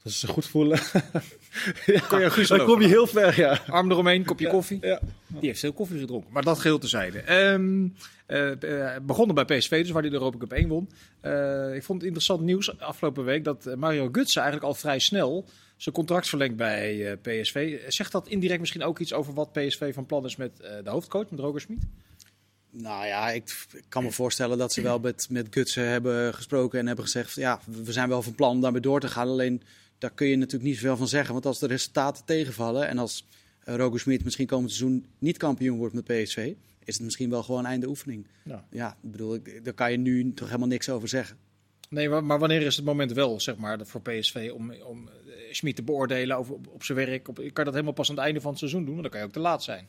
Dat 0.05 0.12
ze 0.12 0.19
zich 0.19 0.31
goed 0.31 0.47
voelen. 0.47 0.79
ja, 1.87 2.01
Kon 2.09 2.21
je 2.21 2.45
dan 2.49 2.64
kom 2.64 2.81
je 2.81 2.88
heel 2.88 3.07
ver, 3.07 3.40
ja. 3.40 3.61
Arm 3.67 3.90
eromheen, 3.90 4.25
kopje 4.25 4.49
koffie. 4.49 4.79
ja. 4.81 5.01
Die 5.27 5.49
heeft 5.49 5.61
veel 5.61 5.73
koffie 5.73 5.99
gedronken. 5.99 6.33
Maar 6.33 6.43
dat 6.43 6.59
geheel 6.59 6.79
tezijde. 6.79 7.19
Ehm 7.19 7.88
eh, 8.27 8.93
eh, 8.95 9.03
begonnen 9.03 9.35
bij 9.35 9.45
PSV, 9.45 9.83
dus 9.83 9.90
waar 9.90 10.03
hij 10.03 10.11
de 10.11 10.17
Europa 10.17 10.38
Cup 10.38 10.53
1 10.53 10.69
won. 10.69 10.90
Eh, 11.21 11.75
ik 11.75 11.83
vond 11.83 11.99
het 11.99 12.07
interessant 12.07 12.40
nieuws 12.40 12.79
afgelopen 12.81 13.25
week 13.25 13.45
dat 13.45 13.77
Mario 13.77 14.09
Götze 14.09 14.35
eigenlijk 14.35 14.62
al 14.62 14.75
vrij 14.75 14.99
snel 14.99 15.49
zijn 15.77 15.95
contract 15.95 16.29
verlengt 16.29 16.57
bij 16.57 17.11
eh, 17.11 17.17
PSV. 17.23 17.81
Zegt 17.88 18.12
dat 18.12 18.29
indirect 18.29 18.61
misschien 18.61 18.83
ook 18.83 18.99
iets 18.99 19.12
over 19.12 19.35
wat 19.35 19.53
PSV 19.53 19.95
van 19.95 20.07
plan 20.07 20.25
is 20.25 20.37
met 20.37 20.61
eh, 20.61 20.71
de 20.85 20.90
hoofdcoach, 20.90 21.31
met 21.31 21.40
Roger 21.40 21.61
Smit? 21.61 21.79
Nou 22.71 23.07
ja, 23.07 23.31
ik, 23.31 23.67
ik 23.73 23.85
kan 23.88 24.03
me 24.03 24.11
voorstellen 24.11 24.59
dat 24.59 24.73
ze 24.73 24.83
wel 24.83 24.99
met, 24.99 25.27
met 25.31 25.47
Gutsen 25.51 25.88
hebben 25.88 26.35
gesproken 26.35 26.79
en 26.79 26.87
hebben 26.87 27.05
gezegd: 27.05 27.35
ja, 27.35 27.61
we 27.85 27.93
zijn 27.93 28.09
wel 28.09 28.23
van 28.23 28.35
plan 28.35 28.51
om 28.51 28.61
daarmee 28.61 28.81
door 28.81 29.01
te 29.01 29.09
gaan. 29.09 29.29
Alleen 29.29 29.62
daar 29.98 30.11
kun 30.11 30.26
je 30.26 30.37
natuurlijk 30.37 30.64
niet 30.64 30.78
zoveel 30.78 30.96
van 30.96 31.09
zeggen. 31.09 31.33
Want 31.33 31.46
als 31.46 31.59
de 31.59 31.66
resultaten 31.66 32.24
tegenvallen 32.24 32.88
en 32.88 32.98
als 32.98 33.26
uh, 33.64 33.74
Roger 33.74 34.00
Smit 34.00 34.24
misschien 34.24 34.46
komend 34.46 34.72
seizoen 34.72 35.07
niet 35.18 35.37
kampioen 35.37 35.78
wordt 35.78 35.94
met 35.94 36.04
PSV, 36.04 36.52
is 36.85 36.94
het 36.94 37.04
misschien 37.04 37.30
wel 37.30 37.42
gewoon 37.42 37.66
einde 37.66 37.88
oefening. 37.88 38.26
Ja. 38.42 38.64
Ja, 38.70 38.96
ik 39.02 39.11
bedoel, 39.11 39.35
ik, 39.35 39.64
daar 39.64 39.74
kan 39.74 39.90
je 39.90 39.98
nu 39.98 40.35
toch 40.35 40.46
helemaal 40.46 40.68
niks 40.68 40.88
over 40.88 41.09
zeggen. 41.09 41.37
Nee, 41.88 42.09
maar, 42.09 42.38
wanneer 42.38 42.62
is 42.62 42.76
het 42.76 42.85
moment 42.85 43.12
wel, 43.12 43.40
zeg 43.40 43.57
maar, 43.57 43.78
voor 43.83 44.00
PSV 44.00 44.50
om, 44.54 44.72
om 44.72 45.09
eh, 45.09 45.33
Schmid 45.50 45.76
te 45.76 45.83
beoordelen 45.83 46.37
over, 46.37 46.54
op, 46.54 46.66
op 46.68 46.85
zijn 46.85 46.98
werk? 46.98 47.28
Op, 47.28 47.35
kan 47.35 47.44
je 47.44 47.52
dat 47.52 47.72
helemaal 47.72 47.92
pas 47.92 48.11
aan 48.11 48.14
het 48.14 48.24
einde 48.24 48.40
van 48.40 48.50
het 48.50 48.59
seizoen 48.59 48.85
doen? 48.85 48.90
Want 48.90 49.02
dan 49.02 49.11
kan 49.11 49.20
je 49.20 49.26
ook 49.26 49.33
te 49.33 49.40
laat 49.40 49.62
zijn. 49.62 49.88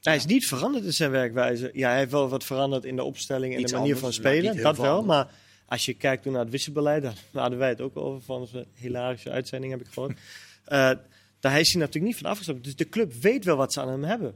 Hij 0.00 0.16
is 0.16 0.26
niet 0.26 0.46
veranderd 0.46 0.84
in 0.84 0.92
zijn 0.92 1.10
werkwijze. 1.10 1.70
Ja, 1.72 1.88
hij 1.88 1.98
heeft 1.98 2.10
wel 2.10 2.28
wat 2.28 2.44
veranderd 2.44 2.84
in 2.84 2.96
de 2.96 3.02
opstelling 3.02 3.54
en 3.54 3.60
Iets 3.60 3.72
de 3.72 3.78
manier 3.78 3.94
anders, 3.94 4.16
van 4.16 4.24
spelen. 4.24 4.62
Dat 4.62 4.76
wel. 4.76 5.02
Maar 5.02 5.28
als 5.66 5.84
je 5.84 5.94
kijkt 5.94 6.22
toen 6.22 6.32
naar 6.32 6.42
het 6.42 6.50
wisselbeleid, 6.50 7.02
daar 7.02 7.16
hadden 7.32 7.58
wij 7.58 7.68
het 7.68 7.80
ook 7.80 7.96
over 7.96 8.22
van 8.22 8.40
onze 8.40 8.66
hilarische 8.74 9.30
uitzending, 9.30 9.72
heb 9.72 9.80
ik 9.80 9.92
gehoord. 9.92 10.18
Eh, 10.66 10.90
daar 11.40 11.60
is 11.60 11.72
hij 11.72 11.80
natuurlijk 11.80 12.04
niet 12.04 12.16
van 12.16 12.30
afgestapt. 12.30 12.64
Dus 12.64 12.76
de 12.76 12.88
club 12.88 13.12
weet 13.12 13.44
wel 13.44 13.56
wat 13.56 13.72
ze 13.72 13.80
aan 13.80 13.88
hem 13.88 14.04
hebben. 14.04 14.34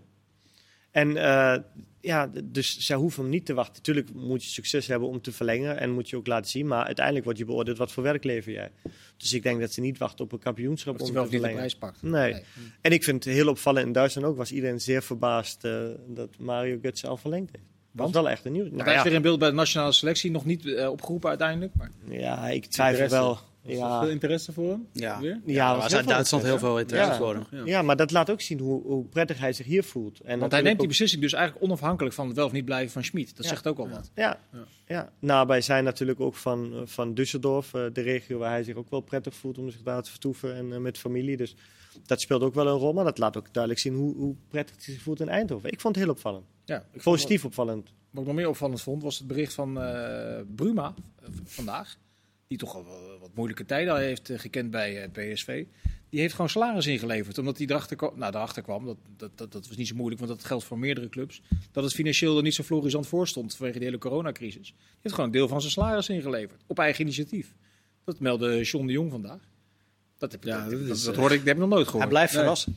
En 0.91 1.17
eh, 1.17 1.57
ja, 2.01 2.31
dus 2.45 2.79
zij 2.79 2.97
hoeven 2.97 3.23
hem 3.23 3.31
niet 3.31 3.47
te 3.47 3.55
wachten. 3.55 3.83
Tuurlijk 3.83 4.15
moet 4.15 4.45
je 4.45 4.51
succes 4.51 4.87
hebben 4.87 5.09
om 5.09 5.21
te 5.21 5.33
verlengen 5.33 5.79
en 5.79 5.91
moet 5.91 6.09
je 6.09 6.17
ook 6.17 6.27
laten 6.27 6.51
zien. 6.51 6.67
Maar 6.67 6.85
uiteindelijk 6.85 7.25
wordt 7.25 7.39
je 7.39 7.45
beoordeeld 7.45 7.79
wat 7.79 7.93
voor 7.93 8.03
werk 8.03 8.25
lever 8.25 8.53
jij. 8.53 8.71
Dus 9.17 9.33
ik 9.33 9.43
denk 9.43 9.61
dat 9.61 9.73
ze 9.73 9.81
niet 9.81 9.99
wachten 9.99 10.25
op 10.25 10.33
een 10.33 10.39
kampioenschap 10.39 11.01
om 11.01 11.13
wel 11.13 11.25
te 11.25 11.31
verlengen. 11.31 11.57
prijs 11.57 11.77
pakt. 11.77 12.03
Nee. 12.03 12.43
En 12.81 12.93
ik 12.93 13.05
vind 13.05 13.25
het 13.25 13.35
heel 13.35 13.49
opvallend 13.49 13.87
in 13.87 13.93
Duitsland 13.93 14.27
ook, 14.27 14.37
was 14.37 14.53
iedereen 14.53 14.81
zeer 14.81 15.03
verbaasd 15.03 15.65
eh, 15.65 15.83
dat 16.07 16.39
Mario 16.39 16.79
Götze 16.79 17.09
al 17.09 17.17
verlengd 17.17 17.51
heeft. 17.53 17.69
Dat 17.93 18.01
Want? 18.03 18.15
was 18.15 18.23
wel 18.23 18.33
echt 18.33 18.45
een 18.45 18.53
Nou 18.53 18.65
hij 18.83 18.93
is 18.93 18.99
ja, 18.99 19.03
weer 19.05 19.13
in 19.13 19.23
beeld 19.23 19.39
bij 19.39 19.49
de 19.49 19.55
nationale 19.55 19.93
selectie. 19.93 20.31
Nog 20.31 20.45
niet 20.45 20.67
eh, 20.75 20.89
opgeroepen 20.91 21.29
uiteindelijk. 21.29 21.73
Maar 21.75 21.91
ja, 22.09 22.49
ik 22.49 22.67
twijfel 22.67 23.03
Interesse. 23.03 23.25
wel. 23.27 23.39
Er 23.67 23.77
Ja, 23.77 24.01
veel 24.01 24.11
interesse 24.11 24.53
voor 24.53 24.71
hem? 24.71 24.87
Ja, 24.93 25.21
Weer? 25.21 25.41
ja, 25.47 25.53
ja, 25.75 25.81
uit 25.81 25.91
Duitsland 25.91 26.45
heel 26.45 26.55
interesse. 26.55 26.59
veel 26.59 26.79
interesse 26.79 27.11
Ja. 27.13 27.17
voor 27.19 27.35
hem. 27.35 27.47
Ja. 27.51 27.63
Ja, 27.65 27.83
maar 27.83 27.97
dat 27.97 28.11
laat 28.11 28.31
ook 28.31 28.41
zien 28.41 28.59
hoe, 28.59 28.83
hoe 28.83 29.05
prettig 29.05 29.39
hij 29.39 29.53
zich 29.53 29.67
hier 29.67 29.85
voelt. 29.85 30.21
En 30.21 30.39
Want 30.39 30.53
hij 30.53 30.61
neemt 30.63 30.79
die 30.79 30.89
beslissing 30.89 31.23
dus 31.23 31.33
eigenlijk 31.33 31.65
onafhankelijk 31.65 32.15
van 32.15 32.27
het 32.27 32.37
wel 32.37 32.47
of 32.47 32.53
niet 32.53 32.65
blijven 32.65 32.93
van 32.93 33.05
Schmid. 33.05 33.37
Dat 33.37 33.45
Ja. 33.45 33.51
zegt 33.51 33.67
ook 33.67 33.79
al 33.79 33.89
wat. 33.89 34.11
Ja, 34.15 34.39
Ja. 34.53 34.59
ja. 34.87 35.13
nou, 35.19 35.47
wij 35.47 35.61
zijn 35.61 35.85
natuurlijk 35.85 36.21
ook 36.21 36.35
van, 36.35 36.73
eh, 36.75 36.81
van 36.85 37.15
Düsseldorf, 37.21 37.71
eh, 37.73 37.83
de 37.93 38.01
regio 38.01 38.39
waar 38.39 38.51
hij 38.51 38.63
zich 38.65 38.77
ook 38.77 38.91
wel 38.91 39.01
prettig 39.01 39.35
voelt 39.35 39.59
om 39.59 39.71
zich 39.71 39.83
daar 39.83 40.03
te 40.03 40.11
vertoeven 40.11 40.57
en 40.57 40.83
met 40.83 40.99
familie. 40.99 41.37
Dus 41.37 41.55
dat 42.07 42.21
speelt 42.21 42.43
ook 42.43 42.55
wel 42.55 42.67
een 42.67 42.79
rol, 42.79 42.93
maar 42.93 43.05
dat 43.05 43.19
laat 43.19 43.37
ook 43.37 43.53
duidelijk 43.53 43.83
zien 43.83 43.95
hoe, 43.95 44.15
hoe 44.15 44.35
prettig 44.49 44.85
hij 44.85 44.95
zich 44.95 45.03
voelt 45.03 45.21
in 45.21 45.29
Eindhoven. 45.29 45.73
Ik 45.73 45.81
vond 45.81 45.95
het 45.95 46.05
heel 46.05 46.13
opvallend. 46.13 46.45
Ja, 46.65 46.85
Positief 47.03 47.45
opvallend. 47.45 47.93
Wat, 48.11 48.21
ik 48.23 48.27
nog 48.27 48.37
meer 48.37 48.49
opvallend 48.49 48.83
vond, 48.83 49.03
was 49.03 49.19
het 49.19 49.27
bericht 49.27 49.55
van 49.55 49.81
eh, 49.81 50.41
Bruma 50.55 50.95
eh, 51.23 51.29
vandaag. 51.45 51.97
Die 52.47 52.59
toch 52.59 52.75
al 52.75 52.85
wat 53.21 53.35
moeilijke 53.35 53.67
tijden 53.67 53.99
heeft 53.99 54.31
eh, 54.31 54.39
gekend 54.39 54.71
bij 54.71 55.09
PSV. 55.13 55.65
Die 56.09 56.21
heeft 56.21 56.35
gewoon 56.35 56.51
salaris 56.51 56.87
ingeleverd. 56.87 57.39
Omdat 57.39 57.59
hij 57.59 57.67
erachter 57.67 57.97
kwam, 57.97 58.19
nou, 58.19 58.35
erachter 58.35 58.63
kwam 58.63 58.85
dat, 58.85 58.97
dat, 59.17 59.39
dat, 59.39 59.53
dat 59.53 59.69
was 59.69 59.77
niet 59.77 59.89
zo 59.89 59.95
moeilijk, 59.95 60.21
want 60.21 60.33
dat 60.33 60.45
geldt 60.45 60.65
voor 60.65 60.79
meerdere 60.79 61.09
clubs. 61.09 61.43
Dat 61.73 61.85
het 61.85 61.93
financieel 61.93 62.37
er 62.37 62.43
niet 62.43 62.55
zo 62.55 62.63
florisant 62.63 63.07
voor 63.07 63.29
stond 63.29 63.57
vanwege 63.57 63.79
de 63.79 63.85
hele 63.85 63.99
coronacrisis. 63.99 64.67
Die 64.67 64.99
heeft 65.01 65.15
gewoon 65.15 65.31
een 65.31 65.37
deel 65.37 65.49
van 65.49 65.61
zijn 65.61 65.73
salaris 65.73 66.09
ingeleverd. 66.09 66.63
Op 66.67 66.79
eigen 66.79 67.03
initiatief. 67.03 67.55
Dat 68.05 68.21
meldde 68.21 68.63
John 68.63 68.87
de 68.87 68.93
Jong 68.93 69.11
vandaag. 69.11 69.50
Dat, 70.21 70.33
heb, 70.33 70.45
Ja, 70.45 70.61
dat, 70.63 70.71
dat 70.71 70.87
dat, 70.89 70.97
is, 70.97 71.03
dat 71.05 71.15
eh, 71.15 71.21
hoorde 71.21 71.35
ik, 71.35 71.41
dat 71.41 71.49
heb 71.49 71.57
ik 71.57 71.63
nog 71.63 71.71
nooit 71.73 71.83
Hij 71.83 71.91
gehoord. 71.93 72.09
blijft 72.09 72.33
Nee. 72.33 72.41
verrassen. 72.43 72.75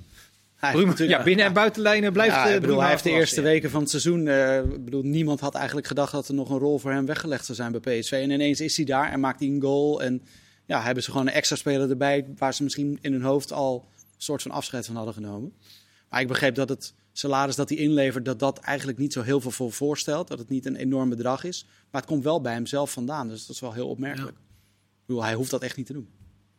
Hij 0.56 0.72
Bruma, 0.72 0.88
natuurlijk- 0.90 1.18
ja, 1.20 1.24
binnen- 1.26 1.46
en 1.46 1.54
buitenlijnen 1.54 2.14
blijft 2.14 2.36
Ja, 2.36 2.48
eh, 2.48 2.56
ik 2.56 2.62
bedoel, 2.62 2.80
hij 2.82 2.90
heeft 2.90 3.04
de 3.04 3.10
verrassen, 3.10 3.38
eerste 3.38 3.50
ja. 3.50 3.54
weken 3.56 3.70
van 3.70 3.82
het 3.82 3.90
seizoen. 3.90 4.28
eh, 4.28 4.58
ik 4.58 4.86
bedoel, 4.86 5.02
niemand 5.04 5.40
had 5.40 5.56
eigenlijk 5.56 5.88
gedacht 5.88 6.12
dat 6.12 6.28
er 6.28 6.34
nog 6.34 6.50
een 6.50 6.58
rol 6.58 6.80
voor 6.80 6.92
hem 6.92 7.06
weggelegd 7.06 7.46
zou 7.46 7.58
zijn 7.58 7.72
bij 7.82 8.00
PSV. 8.00 8.12
En 8.12 8.30
ineens 8.32 8.62
is 8.62 8.76
hij 8.78 8.86
daar 8.86 9.12
en 9.12 9.20
maakt 9.20 9.40
hij 9.40 9.50
een 9.50 9.62
goal. 9.62 10.02
En 10.02 10.22
ja, 10.66 10.82
hebben 10.82 11.04
ze 11.04 11.12
gewoon 11.12 11.28
een 11.28 11.34
extra 11.34 11.56
speler 11.56 11.90
erbij. 11.90 12.26
Waar 12.38 12.54
ze 12.54 12.64
misschien 12.64 12.98
in 13.02 13.12
hun 13.12 13.22
hoofd 13.22 13.52
al 13.52 13.86
een 13.96 14.06
soort 14.18 14.42
van 14.42 14.52
afscheid 14.52 14.86
van 14.86 14.96
hadden 14.96 15.14
genomen. 15.14 15.54
Maar 16.10 16.22
ik 16.22 16.28
begreep 16.28 16.56
dat 16.56 16.70
het 16.70 16.94
salaris 17.12 17.56
dat 17.56 17.70
hij 17.70 17.78
inlevert, 17.78 18.26
dat 18.26 18.40
dat 18.40 18.60
eigenlijk 18.60 18.98
niet 18.98 19.14
zo 19.14 19.22
heel 19.22 19.42
veel 19.42 19.52
voor 19.52 19.72
voorstelt. 19.72 20.28
Dat 20.28 20.40
het 20.40 20.50
niet 20.50 20.66
een 20.66 20.76
enorm 20.76 21.10
bedrag 21.10 21.44
is. 21.44 21.66
Maar 21.92 22.02
het 22.02 22.10
komt 22.10 22.24
wel 22.24 22.42
bij 22.42 22.54
hem 22.54 22.66
zelf 22.66 22.92
vandaan. 22.92 23.28
Dus 23.28 23.46
dat 23.46 23.56
is 23.56 23.62
wel 23.62 23.74
heel 23.74 23.88
opmerkelijk. 23.90 24.38
Ik 24.38 25.06
bedoel, 25.06 25.24
hij 25.24 25.34
hoeft 25.34 25.52
dat 25.52 25.62
echt 25.62 25.78
niet 25.78 25.86
te 25.86 25.94
doen. 25.94 26.08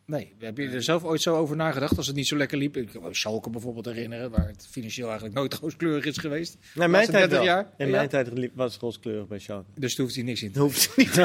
Nee, 0.06 0.34
heb 0.40 0.56
je 0.58 0.68
er 0.68 0.82
zelf 0.82 1.04
ooit 1.04 1.22
zo 1.22 1.36
over 1.36 1.56
nagedacht 1.56 1.96
als 1.96 2.06
het 2.06 2.16
niet 2.16 2.26
zo 2.26 2.36
lekker 2.36 2.58
liep? 2.58 2.76
Ik 2.76 2.88
kan 2.92 3.02
me 3.02 3.14
Schalke 3.14 3.50
bijvoorbeeld 3.50 3.86
herinneren, 3.86 4.30
waar 4.30 4.46
het 4.46 4.66
financieel 4.70 5.06
eigenlijk 5.06 5.36
nooit 5.36 5.54
rooskleurig 5.62 6.04
is 6.04 6.16
geweest. 6.18 6.56
Nee, 6.74 6.88
mijn 6.88 7.06
tijd 7.06 7.18
30 7.30 7.36
wel. 7.38 7.46
jaar? 7.46 7.66
In 7.76 7.86
Ja. 7.86 7.92
mijn 7.92 8.08
tijd 8.08 8.28
liep- 8.32 8.52
was 8.54 8.72
het 8.72 8.82
rooskleurig 8.82 9.26
bij 9.26 9.38
Schalke. 9.38 9.64
Dus 9.74 9.94
daar 9.96 10.04
hoeft 10.06 10.18
hij 10.18 10.24
niks 10.24 10.42
in 10.42 10.52
te 10.52 10.60
hoeft 10.60 10.96
niet. 10.96 11.14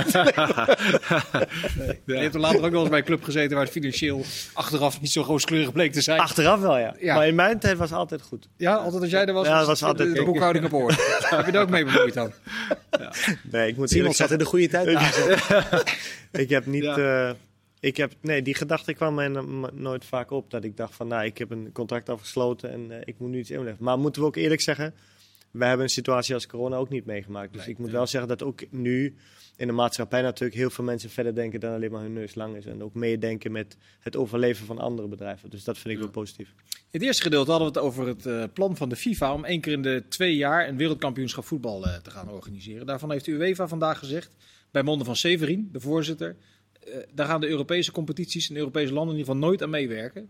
Je 2.06 2.16
hebt 2.16 2.34
er 2.34 2.40
later 2.40 2.64
ook 2.64 2.72
wel 2.72 2.80
eens 2.80 2.90
bij 2.90 3.00
een 3.00 3.06
club 3.06 3.24
gezeten 3.24 3.54
waar 3.56 3.64
het 3.64 3.74
financieel 3.74 4.24
achteraf 4.54 5.02
niet 5.02 5.12
zo 5.12 5.22
rooskleurig 5.22 5.72
bleek 5.72 5.92
te 5.94 6.02
zijn. 6.02 6.20
Achteraf 6.20 6.60
wel, 6.60 6.78
ja. 6.78 6.96
Ja. 7.00 7.16
Maar 7.16 7.28
in 7.28 7.36
mijn 7.36 7.60
tijd 7.60 7.78
was 7.78 7.90
het 7.90 8.00
altijd 8.00 8.22
goed. 8.22 8.48
Ja, 8.58 8.74
altijd 8.76 9.02
als 9.02 9.12
jij 9.12 9.26
er 9.26 9.34
was, 9.34 9.48
Ja, 9.48 9.58
was 9.58 9.66
was 9.68 9.84
altijd 9.84 10.14
de, 10.14 10.20
ook. 10.20 10.26
boekhouding 10.26 10.66
op 10.66 10.74
orde. 10.74 10.96
heb 11.36 11.46
je 11.46 11.52
er 11.52 11.62
ook 11.62 11.70
mee 11.70 11.86
bemoeid 11.86 12.14
dan? 12.14 12.32
Nee, 13.52 13.68
ik 13.70 13.78
moet 13.78 13.90
Simon 13.90 14.02
eerlijk 14.04 14.16
zat 14.16 14.32
in 14.32 14.38
de 14.38 14.46
goede 14.46 14.68
tijd. 14.68 14.92
naast. 14.94 15.20
ik 16.32 16.50
heb 16.50 16.66
niet... 16.66 16.84
Ja. 16.84 17.36
Ik 17.80 17.98
heb, 17.98 18.14
nee, 18.22 18.42
die 18.42 18.54
gedachte 18.56 18.94
kwam 18.94 19.14
mij 19.16 19.28
no- 19.28 19.70
nooit 19.74 20.06
vaak 20.06 20.32
op. 20.32 20.50
Dat 20.52 20.64
ik 20.64 20.78
dacht 20.78 20.96
van, 20.96 21.08
nou, 21.08 21.26
ik 21.26 21.38
heb 21.38 21.52
een 21.52 21.72
contract 21.72 22.10
afgesloten 22.10 22.72
en 22.72 22.92
eh, 22.92 23.02
ik 23.06 23.16
moet 23.20 23.30
nu 23.30 23.40
iets 23.40 23.52
inleggen. 23.52 23.84
Maar 23.84 24.00
moeten 24.00 24.22
we 24.22 24.28
ook 24.28 24.36
eerlijk 24.36 24.62
zeggen, 24.62 24.94
wij 25.52 25.68
hebben 25.68 25.86
een 25.86 25.92
situatie 25.92 26.34
als 26.34 26.48
corona 26.48 26.76
ook 26.76 26.90
niet 26.90 27.06
meegemaakt. 27.06 27.54
Dus 27.54 27.62
Nee, 27.62 27.70
ik 27.72 27.78
moet 27.78 27.88
nee. 27.88 27.96
wel 27.96 28.08
zeggen 28.08 28.30
dat 28.30 28.44
ook 28.44 28.62
nu 28.72 29.16
in 29.56 29.68
de 29.68 29.74
maatschappij 29.74 30.22
natuurlijk 30.22 30.60
heel 30.60 30.70
veel 30.70 30.84
mensen 30.84 31.10
verder 31.10 31.36
denken 31.36 31.60
dan 31.60 31.74
alleen 31.74 31.92
maar 31.92 32.02
hun 32.02 32.14
neus 32.14 32.36
lang 32.36 32.56
is. 32.56 32.66
En 32.66 32.84
ook 32.84 32.94
meedenken 32.94 33.52
met 33.52 33.78
het 34.00 34.16
overleven 34.16 34.66
van 34.66 34.78
andere 34.80 35.08
bedrijven. 35.08 35.50
Dus 35.50 35.64
dat 35.64 35.76
vind 35.78 35.90
ik 35.90 35.96
Ja. 35.96 36.00
wel 36.04 36.12
positief. 36.12 36.54
In 36.74 36.76
het 37.00 37.02
eerste 37.02 37.22
gedeelte 37.24 37.52
hadden 37.52 37.74
we 37.74 37.80
het 37.80 37.88
over 37.88 38.08
het 38.08 38.26
eh, 38.26 38.44
plan 38.54 38.78
van 38.78 38.90
de 38.90 38.96
FIFA 38.96 39.34
om 39.34 39.46
één 39.46 39.62
keer 39.62 39.74
in 39.74 39.82
de 39.82 40.04
twee 40.10 40.36
jaar 40.36 40.68
een 40.68 40.78
wereldkampioenschap 40.78 41.46
voetbal 41.46 41.86
eh, 41.86 41.96
te 41.96 42.10
gaan 42.12 42.30
organiseren. 42.32 42.86
Daarvan 42.86 43.12
heeft 43.12 43.26
de 43.26 43.32
UEFA 43.32 43.68
vandaag 43.68 44.00
gezegd, 44.00 44.36
bij 44.72 44.84
monden 44.84 45.06
van 45.06 45.16
Severin, 45.16 45.70
de 45.72 45.80
voorzitter, 45.80 46.36
daar 47.14 47.28
gaan 47.28 47.42
de 47.42 47.48
Europese 47.48 47.92
competities 47.92 48.50
en 48.50 48.56
Europese 48.56 48.94
landen 48.94 49.14
in 49.14 49.20
ieder 49.20 49.34
geval 49.34 49.48
nooit 49.48 49.64
aan 49.64 49.70
meewerken. 49.70 50.30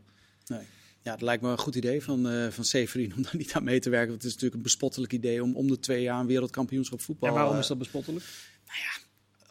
Ja, 1.02 1.12
het 1.12 1.22
lijkt 1.22 1.44
me 1.44 1.50
een 1.50 1.58
goed 1.58 1.76
idee 1.76 2.04
van, 2.04 2.30
eh 2.30 2.48
van 2.50 2.64
Severin 2.64 3.14
om 3.16 3.22
daar 3.22 3.36
niet 3.36 3.54
aan 3.54 3.64
mee 3.64 3.80
te 3.80 3.90
werken. 3.90 4.10
Want 4.10 4.22
het 4.22 4.32
is 4.32 4.34
natuurlijk 4.34 4.56
een 4.56 4.70
bespottelijk 4.70 5.14
idee 5.14 5.44
om 5.44 5.56
om 5.56 5.68
de 5.68 5.80
twee 5.80 6.02
jaar 6.02 6.20
een 6.20 6.28
wereldkampioenschap 6.28 7.02
voetbal... 7.02 7.30
en 7.30 7.36
waarom 7.36 7.54
eh, 7.54 7.60
is 7.60 7.68
dat 7.68 7.78
bespottelijk? 7.78 8.26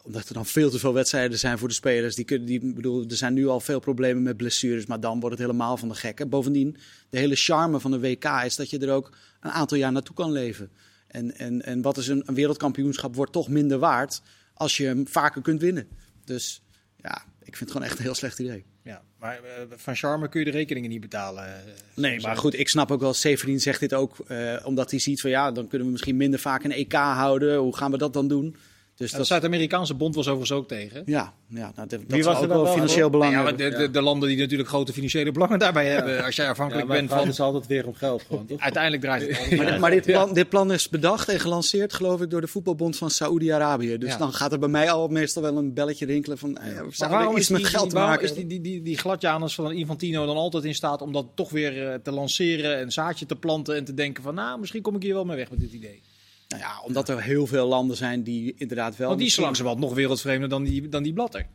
Omdat 0.03 0.27
er 0.27 0.33
dan 0.33 0.45
veel 0.45 0.69
te 0.69 0.79
veel 0.79 0.93
wedstrijden 0.93 1.39
zijn 1.39 1.57
voor 1.57 1.67
de 1.67 1.73
spelers. 1.73 2.15
Die 2.15 2.25
kunnen, 2.25 2.47
die, 2.47 2.73
bedoel, 2.73 3.05
er 3.09 3.15
zijn 3.15 3.33
nu 3.33 3.47
al 3.47 3.59
veel 3.59 3.79
problemen 3.79 4.23
met 4.23 4.37
blessures, 4.37 4.85
maar 4.85 4.99
dan 4.99 5.19
wordt 5.19 5.37
het 5.37 5.45
helemaal 5.45 5.77
van 5.77 5.87
de 5.87 5.95
gekken. 5.95 6.29
Bovendien, 6.29 6.77
de 7.09 7.17
hele 7.17 7.35
charme 7.35 7.79
van 7.79 7.91
de 7.91 7.99
WK 7.99 8.25
is 8.45 8.55
dat 8.55 8.69
je 8.69 8.79
er 8.79 8.91
ook 8.91 9.15
een 9.39 9.51
aantal 9.51 9.77
jaar 9.77 9.91
naartoe 9.91 10.15
kan 10.15 10.31
leven. 10.31 10.71
En, 11.07 11.37
en, 11.37 11.65
en 11.65 11.81
wat 11.81 11.97
is 11.97 12.07
een, 12.07 12.23
een 12.25 12.33
wereldkampioenschap 12.33 13.15
wordt 13.15 13.31
toch 13.31 13.47
minder 13.47 13.79
waard 13.79 14.21
als 14.53 14.77
je 14.77 14.85
hem 14.85 15.07
vaker 15.07 15.41
kunt 15.41 15.61
winnen. 15.61 15.87
Dus 16.25 16.61
ja, 17.01 17.23
ik 17.43 17.55
vind 17.57 17.59
het 17.59 17.71
gewoon 17.71 17.87
echt 17.87 17.97
een 17.97 18.03
heel 18.03 18.15
slecht 18.15 18.39
idee. 18.39 18.65
Ja, 18.83 19.01
maar 19.19 19.35
eh, 19.43 19.63
van 19.75 19.95
Charme 19.95 20.29
kun 20.29 20.39
je 20.39 20.45
de 20.45 20.57
rekeningen 20.57 20.89
niet 20.89 21.01
betalen. 21.01 21.45
eh, 21.45 21.53
Nee, 21.95 22.19
maar 22.21 22.37
goed, 22.37 22.59
ik 22.59 22.69
snap 22.69 22.91
ook 22.91 22.99
wel, 22.99 23.13
Severin 23.13 23.59
zegt 23.59 23.79
dit 23.79 23.93
ook 23.93 24.19
eh, 24.27 24.55
omdat 24.63 24.91
hij 24.91 24.99
ziet 24.99 25.21
van 25.21 25.29
ja, 25.29 25.51
dan 25.51 25.67
kunnen 25.67 25.85
we 25.87 25.91
misschien 25.93 26.17
minder 26.17 26.39
vaak 26.39 26.63
een 26.63 26.71
EK 26.71 26.93
houden. 26.93 27.57
Hoe 27.57 27.75
gaan 27.75 27.91
we 27.91 27.97
dat 27.97 28.13
dan 28.13 28.27
doen? 28.27 28.55
Dus 28.99 29.11
De 29.11 29.23
Zuid-Amerikaanse 29.23 29.93
bond 29.93 30.15
was 30.15 30.27
overigens 30.27 30.51
ook 30.59 30.67
tegen. 30.67 31.03
ja, 31.05 31.33
ja 31.47 31.71
nou, 31.75 31.87
dat, 31.87 31.99
dat 32.07 32.23
was 32.23 32.35
er 32.37 32.41
ook 32.43 32.47
dan 32.49 32.61
wel 32.63 32.73
financieel 32.73 33.01
voor? 33.01 33.11
belang 33.19 33.33
ja, 33.33 33.51
de, 33.51 33.69
de, 33.69 33.91
de 33.91 34.01
landen 34.01 34.29
die 34.29 34.37
natuurlijk 34.37 34.69
grote 34.69 34.93
financiële 34.93 35.31
belangen 35.31 35.59
daarbij 35.59 35.85
hebben. 35.87 36.23
Als 36.25 36.35
jij 36.35 36.49
afhankelijk 36.49 36.87
bent 36.87 36.99
het 36.99 37.09
van... 37.09 37.17
gaat 37.17 37.27
dus 37.27 37.39
altijd 37.39 37.67
weer 37.67 37.87
om 37.87 37.93
geld 37.93 38.23
gewoon, 38.27 38.45
toch? 38.45 38.59
Uiteindelijk 38.59 39.03
draait 39.03 39.21
het 39.27 39.39
om. 39.51 39.57
Maar, 39.57 39.65
dit- 39.71 39.79
maar 39.79 39.91
dit, 39.91 40.05
plan, 40.05 40.33
dit 40.33 40.49
plan 40.49 40.71
is 40.71 40.89
bedacht 40.89 41.29
en 41.29 41.39
gelanceerd, 41.39 41.93
geloof 41.93 42.21
ik, 42.21 42.29
door 42.29 42.41
de 42.41 42.47
voetbalbond 42.47 42.97
van 42.97 43.09
Saoedi-Arabië. 43.09 43.97
Dus 43.97 44.09
Ja. 44.11 44.17
dan 44.17 44.33
gaat 44.33 44.51
er 44.51 44.59
bij 44.59 44.69
mij 44.69 44.91
al 44.91 45.07
meestal 45.07 45.41
wel 45.41 45.57
een 45.57 45.73
belletje 45.73 46.05
rinkelen 46.05 46.37
van, 46.37 46.57
eh, 46.57 46.63
Maar 46.99 47.09
waarom 47.09 47.33
er 47.33 47.39
is 47.39 47.47
die, 47.47 47.55
met 47.57 47.65
geld 47.65 47.81
die- 47.81 47.89
te 47.91 47.95
waarom 47.95 48.13
maken 48.13 48.29
is 48.29 48.35
die, 48.35 48.47
die, 48.47 48.61
die, 48.61 48.81
die 48.81 48.97
gladjanus 48.97 49.55
van 49.55 49.71
Infantino 49.71 50.25
dan 50.25 50.35
altijd 50.37 50.63
in 50.63 50.75
staat 50.75 51.01
om 51.01 51.11
dat 51.13 51.25
toch 51.35 51.49
weer 51.49 51.87
eh, 51.87 51.93
te 52.03 52.11
lanceren, 52.11 52.81
een 52.81 52.91
zaadje 52.91 53.25
te 53.25 53.35
planten 53.35 53.75
en 53.75 53.83
te 53.85 53.93
denken 53.93 54.23
van, 54.23 54.33
nou, 54.35 54.59
misschien 54.59 54.81
kom 54.81 54.95
ik 54.95 55.01
hier 55.03 55.13
wel 55.13 55.25
mee 55.25 55.37
weg 55.37 55.49
met 55.49 55.59
dit 55.59 55.71
idee. 55.73 56.01
Nou 56.49 56.61
ja, 56.61 56.81
omdat 56.81 57.09
er 57.09 57.21
heel 57.21 57.47
veel 57.47 57.67
landen 57.67 57.97
zijn 57.97 58.23
die 58.23 58.53
inderdaad 58.57 58.95
wel... 58.95 59.07
Want 59.07 59.19
die 59.19 59.29
is 59.29 59.37
langzamerhand 59.37 59.83
nog 59.83 59.93
wereldvreemder 59.93 60.49
dan 60.49 60.63
die, 60.63 60.89
dan 60.89 61.03
die 61.03 61.13
blatter. 61.13 61.47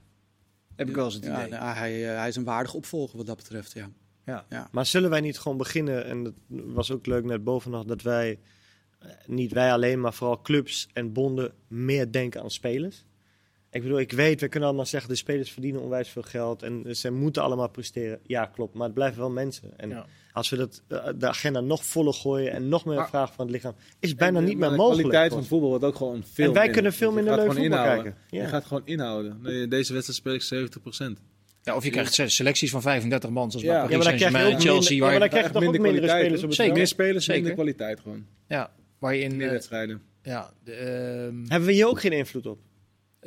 Heb 0.76 0.88
ik 0.88 0.94
wel 0.94 1.04
eens 1.04 1.14
het 1.14 1.24
Ja, 1.24 1.38
idee. 1.46 1.58
nou, 1.58 1.76
hij, 1.76 2.10
eh, 2.10 2.18
hij 2.18 2.28
is 2.28 2.36
een 2.36 2.44
waardig 2.44 2.74
opvolger 2.74 3.16
wat 3.16 3.26
dat 3.26 3.36
betreft, 3.36 3.72
ja. 3.72 3.90
Maar 4.72 4.86
zullen 4.86 5.10
wij 5.10 5.20
niet 5.20 5.38
gewoon 5.38 5.58
beginnen, 5.58 6.04
en 6.04 6.22
dat 6.22 6.34
was 6.48 6.90
ook 6.90 7.06
leuk 7.06 7.24
net 7.24 7.44
boven 7.44 7.70
nog, 7.70 7.84
dat 7.84 8.02
wij, 8.02 8.38
eh, 8.98 9.10
niet 9.26 9.52
wij 9.52 9.72
alleen, 9.72 10.00
maar 10.00 10.14
vooral 10.14 10.42
clubs 10.42 10.88
en 10.92 11.12
bonden 11.12 11.52
meer 11.68 12.12
denken 12.12 12.42
aan 12.42 12.50
spelers? 12.50 13.04
Ik 13.74 13.82
bedoel, 13.82 13.98
ik 14.00 14.12
weet, 14.12 14.40
we 14.40 14.48
kunnen 14.48 14.68
allemaal 14.68 14.86
zeggen, 14.86 15.10
de 15.10 15.16
spelers 15.16 15.50
verdienen 15.52 15.80
onwijs 15.82 16.08
veel 16.08 16.22
geld 16.22 16.62
en 16.62 16.96
ze 16.96 17.10
moeten 17.10 17.42
allemaal 17.42 17.68
presteren. 17.68 18.18
Ja, 18.26 18.46
klopt, 18.46 18.74
maar 18.74 18.84
het 18.84 18.94
blijven 18.94 19.18
wel 19.18 19.30
mensen. 19.30 19.70
En 19.78 19.88
Ja. 19.88 20.06
als 20.32 20.50
we 20.50 20.56
dat, 20.56 20.82
eh, 20.88 21.06
de 21.16 21.28
agenda 21.28 21.60
nog 21.60 21.84
voller 21.84 22.14
gooien 22.14 22.52
en 22.52 22.68
nog 22.68 22.84
meer 22.84 23.06
vragen 23.06 23.34
van 23.34 23.44
het 23.44 23.54
lichaam, 23.54 23.74
is 24.00 24.14
bijna 24.14 24.38
En, 24.38 24.44
niet 24.44 24.58
meer 24.58 24.70
mogelijk. 24.70 24.96
De 24.96 25.02
kwaliteit 25.08 25.32
van 25.32 25.44
voetbal 25.44 25.68
wordt 25.68 25.84
ook 25.84 25.96
gewoon 25.96 26.22
veel 26.32 26.46
en 26.46 26.52
wij 26.52 26.62
minder. 26.62 26.72
kunnen 26.72 26.92
veel 26.92 27.08
Dus 27.08 27.16
minder 27.16 27.34
leuk 27.36 27.46
voetbal 27.46 27.64
inhouden. 27.64 28.02
kijken. 28.02 28.20
Ja. 28.30 28.42
Je 28.42 28.48
gaat 28.48 28.64
gewoon 28.64 28.82
inhouden. 28.84 29.38
Nee, 29.42 29.68
deze 29.68 29.92
wedstrijd 29.92 30.18
speel 30.18 30.34
ik 30.34 30.42
70%. 30.42 31.18
Ja, 31.62 31.76
of 31.76 31.84
je 31.84 31.90
krijgt 31.90 32.14
se- 32.14 32.28
selecties 32.28 32.70
van 32.70 32.82
35 32.82 33.30
man, 33.30 33.50
zoals 33.50 33.66
Ja. 33.66 33.72
bij 33.72 33.80
Ja, 33.80 33.86
Paris 33.86 33.96
maar 33.96 34.06
dan 34.08 34.16
krijg 34.16 34.32
je 34.32 34.38
Saint-Germain 34.38 34.54
ook 34.54 34.60
en 34.60 34.72
Chelsea. 34.74 34.90
minder, 34.90 34.94
ja, 34.96 35.00
maar 35.00 35.10
waar 35.10 35.18
dan 35.18 35.28
je- 35.28 35.34
krijg 35.34 35.46
je 35.46 35.52
toch 35.52 35.62
ook 35.68 35.72
mindere 35.72 35.92
kwaliteit, 36.06 36.20
spelers 36.24 36.42
op 36.44 36.52
Zeker. 36.52 36.74
Meer 36.76 36.86
spelers, 36.86 37.24
Zeker. 37.24 37.42
minder 37.42 37.58
kwaliteit 37.62 38.00
gewoon. 38.00 38.26
ja, 38.48 38.72
waar 38.98 39.14
je 39.14 39.22
in... 39.22 39.36
Meer 39.36 39.46
eh, 39.46 39.52
wedstrijden. 39.52 40.02
ja, 40.22 40.50
de, 40.64 40.72
ehm, 40.72 41.44
Hebben 41.48 41.68
we 41.68 41.72
hier 41.74 41.86
ook 41.88 42.00
geen 42.00 42.12
invloed 42.12 42.46
op? 42.46 42.58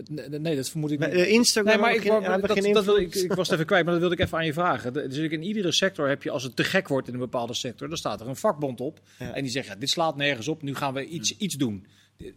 Nee, 0.09 0.29
nee, 0.39 0.55
dat 0.55 0.69
vermoed 0.69 0.91
ik 0.91 0.99
niet. 0.99 1.09
eh, 1.09 1.29
Instagram 1.31 1.73
Nee, 1.73 1.81
maar 1.81 1.93
ik, 1.95 2.03
hebben 2.03 2.19
we 2.19 2.25
geen, 2.25 2.29
wou- 2.29 2.31
hebben 2.31 2.41
we 2.49 2.55
dat, 2.55 2.63
geen 2.63 2.73
dat 2.73 2.85
wil 2.85 2.95
invloed. 2.95 3.15
ik, 3.23 3.29
ik 3.31 3.33
was 3.37 3.45
het 3.47 3.53
even 3.55 3.65
kwijt, 3.65 3.83
maar 3.83 3.91
dat 3.93 4.01
wilde 4.01 4.15
ik 4.15 4.21
even 4.21 4.37
aan 4.37 4.45
je 4.45 4.53
vragen. 4.53 4.93
Dus 4.93 5.17
in 5.17 5.43
iedere 5.43 5.71
sector 5.71 6.07
heb 6.07 6.23
je, 6.23 6.29
als 6.31 6.43
het 6.43 6.55
te 6.55 6.63
gek 6.63 6.87
wordt 6.87 7.07
in 7.07 7.13
een 7.13 7.19
bepaalde 7.19 7.53
sector, 7.53 7.87
dan 7.87 7.97
staat 7.97 8.21
er 8.21 8.27
een 8.27 8.35
vakbond 8.35 8.81
op. 8.81 8.99
Ja. 9.19 9.33
En 9.33 9.41
die 9.41 9.51
zegt, 9.51 9.67
ja, 9.67 9.75
dit 9.75 9.89
slaat 9.89 10.15
nergens 10.15 10.47
op, 10.47 10.61
nu 10.61 10.75
gaan 10.75 10.93
we 10.93 11.05
iets, 11.05 11.37
iets 11.37 11.55
doen. 11.55 11.85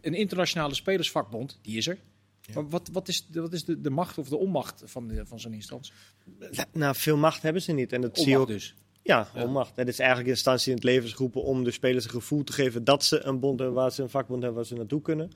Een 0.00 0.14
internationale 0.14 0.74
spelersvakbond, 0.74 1.58
die 1.62 1.76
is 1.76 1.86
er. 1.88 1.98
Maar 2.54 2.68
wat, 2.68 2.88
wat 2.92 3.08
is, 3.08 3.26
de, 3.26 3.40
wat 3.40 3.52
is 3.52 3.64
de, 3.64 3.80
de 3.80 3.90
macht 3.90 4.18
of 4.18 4.28
de 4.28 4.36
onmacht 4.36 4.82
van, 4.84 5.08
de- 5.08 5.26
van 5.26 5.40
zo'n 5.40 5.52
instantie? 5.52 5.92
Nou, 6.72 6.94
veel 6.96 7.16
macht 7.16 7.42
hebben 7.42 7.62
ze 7.62 7.72
niet. 7.72 7.92
En 7.92 8.00
dat 8.00 8.18
zie 8.18 8.28
je 8.28 8.38
ook 8.38 8.46
dus. 8.46 8.74
Ja, 9.02 9.28
Ja. 9.34 9.42
onmacht. 9.44 9.72
Het 9.76 9.88
is 9.88 9.98
eigenlijk 9.98 10.28
een 10.28 10.34
instantie 10.34 10.68
in 10.70 10.74
het 10.74 10.84
leven 10.84 11.08
geroepen 11.10 11.42
om 11.42 11.64
de 11.64 11.70
spelers 11.70 12.04
een 12.04 12.10
gevoel 12.10 12.44
te 12.44 12.52
geven 12.52 12.84
dat 12.84 13.04
ze 13.04 13.24
een 13.24 13.40
bond 13.40 13.58
hebben 13.58 13.76
waar 13.76 13.92
ze 13.92 14.02
een 14.02 14.10
vakbond 14.10 14.38
hebben 14.42 14.58
waar 14.60 14.68
ze 14.68 14.74
naartoe 14.74 15.02
kunnen. 15.02 15.30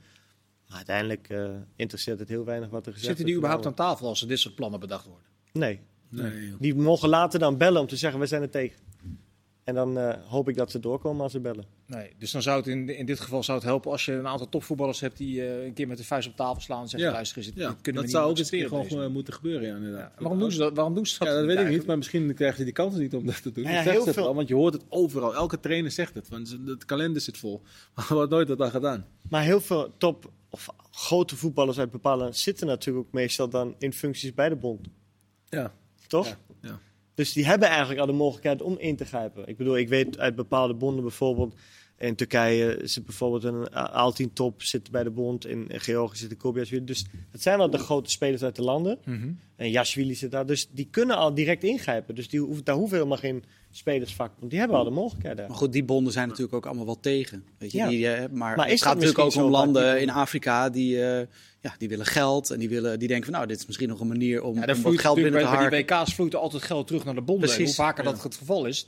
Maar 0.67 0.77
uiteindelijk 0.77 1.29
eh, 1.29 1.49
interesseert 1.75 2.19
het 2.19 2.29
heel 2.29 2.45
weinig 2.45 2.69
wat 2.69 2.85
er 2.85 2.91
gezegd 2.91 3.07
Zitten 3.07 3.25
die 3.25 3.33
wordt. 3.35 3.47
überhaupt 3.53 3.79
aan 3.79 3.85
tafel 3.87 4.07
als 4.07 4.21
er 4.21 4.27
dit 4.27 4.39
soort 4.39 4.55
plannen 4.55 4.79
bedacht 4.79 5.05
worden? 5.05 5.25
Nee. 5.51 5.79
Nee. 6.09 6.53
Die 6.59 6.75
mogen 6.75 7.09
later 7.09 7.39
dan 7.39 7.57
bellen 7.57 7.81
om 7.81 7.87
te 7.87 7.95
zeggen 7.95 8.19
we 8.19 8.25
zijn 8.25 8.41
er 8.41 8.49
tegen. 8.49 8.79
En 9.65 9.75
dan 9.75 9.97
eh, 9.97 10.13
hoop 10.27 10.49
ik 10.49 10.55
dat 10.55 10.71
ze 10.71 10.79
doorkomen 10.79 11.21
als 11.21 11.31
ze 11.31 11.39
bellen. 11.39 11.65
Nee, 11.87 12.11
dus 12.17 12.31
dan 12.31 12.41
zou 12.41 12.57
het 12.57 12.67
in, 12.67 12.89
in 12.97 13.05
dit 13.05 13.19
geval 13.19 13.43
zou 13.43 13.57
het 13.57 13.67
helpen 13.67 13.91
als 13.91 14.05
je 14.05 14.11
een 14.13 14.27
aantal 14.27 14.49
topvoetballers 14.49 14.99
hebt 14.99 15.17
die 15.17 15.41
eh, 15.41 15.65
een 15.65 15.73
keer 15.73 15.87
met 15.87 15.97
de 15.97 16.03
vuist 16.03 16.27
op 16.27 16.35
tafel 16.35 16.61
slaan 16.61 16.81
en 16.81 16.87
zeggen: 16.89 17.09
Ja. 17.09 17.15
luister, 17.15 17.37
eens, 17.37 17.45
dit, 17.47 17.55
Ja, 17.55 17.69
dit 17.69 17.81
kunnen 17.81 18.01
dat 18.01 18.11
we 18.11 18.17
zou 18.17 18.23
niet 18.29 18.33
ook 18.33 18.39
eens 18.39 18.51
een 18.51 18.59
keer 18.59 18.67
gewoon 18.67 18.83
deze. 18.87 19.01
eh, 19.01 19.07
moeten 19.09 19.33
gebeuren, 19.33 19.67
ja, 19.67 19.75
inderdaad. 19.75 20.11
Ja, 20.15 20.21
waarom 20.21 20.39
doen 20.39 20.51
ze 20.51 20.57
dat? 20.57 20.75
Waarom 20.75 20.93
doen 20.93 21.05
ze 21.05 21.19
dat? 21.19 21.27
Ja, 21.27 21.33
dat 21.33 21.45
weet 21.45 21.59
ik 21.59 21.69
niet, 21.69 21.85
maar 21.85 21.97
misschien 21.97 22.33
krijgen 22.33 22.57
ze 22.57 22.63
die 22.63 22.73
kans 22.73 22.95
niet 22.95 23.13
om 23.15 23.25
dat 23.25 23.41
te 23.41 23.51
doen. 23.51 23.63
Nou 23.63 23.75
ja, 23.75 23.81
heel 23.81 24.05
het 24.05 24.13
veel- 24.13 24.33
want 24.33 24.47
je 24.47 24.55
hoort 24.55 24.73
het 24.73 24.83
overal. 24.89 25.33
Elke 25.35 25.59
trainer 25.59 25.91
zegt 25.91 26.13
het. 26.15 26.29
Want 26.29 26.57
het 26.65 26.85
kalender 26.85 27.21
zit 27.21 27.37
vol. 27.37 27.61
Maar 27.95 28.05
er 28.09 28.15
wordt 28.15 28.31
nooit 28.31 28.47
wat 28.47 28.61
aan 28.61 28.71
gedaan. 28.71 29.05
Maar 29.29 29.43
heel 29.43 29.61
veel 29.61 29.93
top 29.97 30.31
of 30.49 30.67
grote 30.91 31.35
voetballers 31.35 31.79
uit 31.79 31.91
bepaalde 31.91 32.31
zitten 32.31 32.67
natuurlijk 32.67 33.07
ook 33.07 33.13
meestal 33.13 33.49
dan 33.49 33.75
in 33.79 33.93
functies 33.93 34.33
bij 34.33 34.49
de 34.49 34.55
bond. 34.55 34.87
Ja. 35.49 35.73
Toch? 36.07 36.37
Dus 37.15 37.33
die 37.33 37.45
hebben 37.45 37.67
eigenlijk 37.67 37.99
al 37.99 38.05
de 38.05 38.13
mogelijkheid 38.13 38.61
om 38.61 38.77
in 38.79 38.95
te 38.95 39.05
grijpen. 39.05 39.47
Ik 39.47 39.57
bedoel, 39.57 39.77
ik 39.77 39.89
weet 39.89 40.19
uit 40.19 40.35
bepaalde 40.35 40.73
bonden 40.73 41.03
bijvoorbeeld. 41.03 41.55
In 41.97 42.15
Turkije 42.15 42.79
zit 42.83 43.05
bijvoorbeeld 43.05 43.43
een 43.43 43.73
Altin 43.73 44.33
top 44.33 44.61
zit 44.61 44.91
bij 44.91 45.03
de 45.03 45.09
bond. 45.09 45.45
In 45.45 45.65
Georgië 45.67 46.17
zit 46.17 46.29
de 46.29 46.35
Kobiasvili. 46.35 46.83
Dus 46.83 47.05
dat 47.31 47.41
zijn 47.41 47.59
al 47.59 47.69
de 47.69 47.77
grote 47.77 48.09
spelers 48.09 48.43
uit 48.43 48.55
de 48.55 48.61
landen. 48.61 48.99
Mhm. 49.05 49.31
En 49.55 49.69
Yashvili 49.69 50.15
zit 50.15 50.31
daar. 50.31 50.45
Dus 50.45 50.67
die 50.71 50.87
kunnen 50.91 51.15
al 51.17 51.33
direct 51.33 51.63
ingrijpen. 51.63 52.15
Dus 52.15 52.29
die 52.29 52.39
hoeven, 52.39 52.63
daar 52.63 52.75
hoeven 52.75 52.97
helemaal 52.97 53.17
geen 53.17 53.43
spelersvak. 53.71 54.31
Want 54.39 54.49
die 54.51 54.59
hebben 54.59 54.77
al 54.77 54.83
de 54.83 54.89
mogelijkheid 54.89 55.37
daar. 55.37 55.47
Maar 55.47 55.57
goed, 55.57 55.73
die 55.73 55.83
bonden 55.83 56.13
zijn 56.13 56.27
natuurlijk 56.27 56.55
ook 56.55 56.65
allemaal 56.65 56.85
wel 56.85 56.99
tegen. 56.99 57.45
Weet 57.57 57.71
je? 57.71 57.77
Ja. 57.77 57.87
Die, 57.87 58.07
eh, 58.07 58.29
maar, 58.31 58.55
Maar 58.57 58.65
is 58.65 58.71
het 58.71 58.81
gaat 58.81 58.93
natuurlijk 58.93 59.19
ook 59.19 59.35
om 59.35 59.49
landen 59.51 59.93
die- 59.93 60.01
in 60.01 60.09
Afrika 60.09 60.69
die, 60.69 61.03
eh, 61.03 61.25
ja, 61.61 61.75
die 61.77 61.89
willen 61.89 62.05
geld. 62.05 62.49
En 62.49 62.59
die, 62.59 62.69
willen, 62.69 62.99
die 62.99 63.07
denken 63.07 63.25
van 63.25 63.33
nou, 63.33 63.47
dit 63.47 63.59
is 63.59 63.65
misschien 63.65 63.87
nog 63.89 63.99
een 63.99 64.07
manier 64.07 64.43
om, 64.43 64.53
Ja, 64.55 64.61
om 64.61 64.67
daar 64.67 64.81
wat 64.81 64.99
geld 64.99 65.15
binnen 65.15 65.33
te 65.33 65.39
natuurlijk 65.39 65.69
bij, 65.69 65.83
die 65.83 65.95
WK's 66.05 66.13
vloeit 66.13 66.33
er 66.33 66.39
altijd 66.39 66.63
geld 66.63 66.87
terug 66.87 67.05
naar 67.05 67.15
de 67.15 67.21
bonden. 67.21 67.49
En 67.49 67.55
Precies. 67.55 67.75
hoe 67.75 67.85
vaker 67.85 68.03
Ja. 68.03 68.11
dat 68.11 68.23
het 68.23 68.35
geval 68.35 68.65
is, 68.65 68.87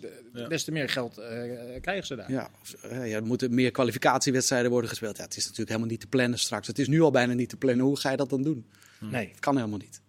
des 0.50 0.64
te 0.64 0.72
meer 0.72 0.90
geld 0.90 1.18
eh, 1.18 1.42
krijgen 1.82 2.06
ze 2.08 2.16
daar. 2.16 2.32
Ja, 2.32 2.50
of, 2.62 2.76
ja, 2.92 3.00
er 3.16 3.26
moeten 3.26 3.54
meer 3.54 3.72
kwalificatiewedstrijden 3.72 4.72
worden 4.72 4.90
gespeeld. 4.90 5.18
Ja, 5.18 5.24
het 5.24 5.38
is 5.38 5.44
natuurlijk 5.44 5.70
helemaal 5.70 5.90
niet 5.92 6.00
te 6.00 6.08
plannen 6.08 6.40
straks. 6.40 6.68
Het 6.68 6.80
is 6.80 6.88
nu 6.88 7.02
al 7.02 7.12
bijna 7.12 7.34
niet 7.34 7.50
te 7.50 7.58
plannen. 7.58 7.86
Hoe 7.86 7.98
ga 8.00 8.12
je 8.12 8.18
dat 8.18 8.30
dan 8.30 8.44
doen? 8.44 8.66
Nee, 9.00 9.28
Het 9.28 9.40
kan 9.40 9.56
helemaal 9.56 9.78
niet. 9.80 10.02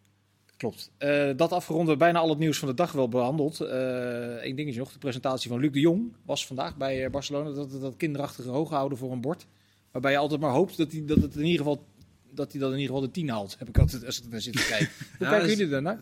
Klopt. 0.59 0.91
Eh, 0.99 1.31
dat 1.37 1.53
afgerond, 1.53 1.83
we 1.85 1.89
hebben 1.89 2.07
bijna 2.07 2.19
al 2.19 2.29
het 2.29 2.39
nieuws 2.39 2.59
van 2.59 2.69
de 2.69 2.75
dag 2.75 2.93
wel 2.93 3.09
behandeld. 3.09 3.61
Eén 3.61 4.57
dingetje 4.57 4.79
nog, 4.79 4.93
de 4.93 4.99
presentatie 4.99 5.51
van 5.51 5.61
Luc 5.61 5.73
de 5.73 5.81
Jong 5.81 6.13
was 6.27 6.47
vandaag 6.47 6.77
bij 6.77 7.05
eh, 7.05 7.11
Barcelona. 7.11 7.51
Dat, 7.51 7.81
dat 7.81 7.97
kinderachtige 7.97 8.49
hoog 8.49 8.71
houden 8.71 8.99
voor 8.99 9.13
een 9.13 9.21
bord. 9.21 9.47
Waarbij 9.93 10.13
je 10.13 10.19
altijd 10.19 10.41
maar 10.41 10.51
hoopt 10.53 10.77
dat 10.77 10.93
hij 10.93 11.03
dat 11.07 11.17
het 11.23 11.35
in 11.37 11.43
ieder 11.45 11.59
geval 11.59 11.85
dat 12.31 12.53
hij 12.53 12.61
dat 12.61 12.73
in 12.73 12.79
ieder 12.79 12.95
geval 12.95 13.07
de 13.09 13.13
10 13.13 13.29
haalt. 13.29 13.57
Heb 13.59 13.69
ik 13.69 13.79
altijd 13.79 14.07
als 14.07 14.19
ik 14.21 14.31
naar 14.31 14.41
zit 14.41 14.53
te 14.57 14.67
kijken. 14.77 14.89
Hoe 14.99 15.07
Ja, 15.11 15.17
kijken 15.19 15.39
dat 15.41 15.49
is- 15.49 15.57
jullie 15.57 15.73
daarnaar? 15.73 15.99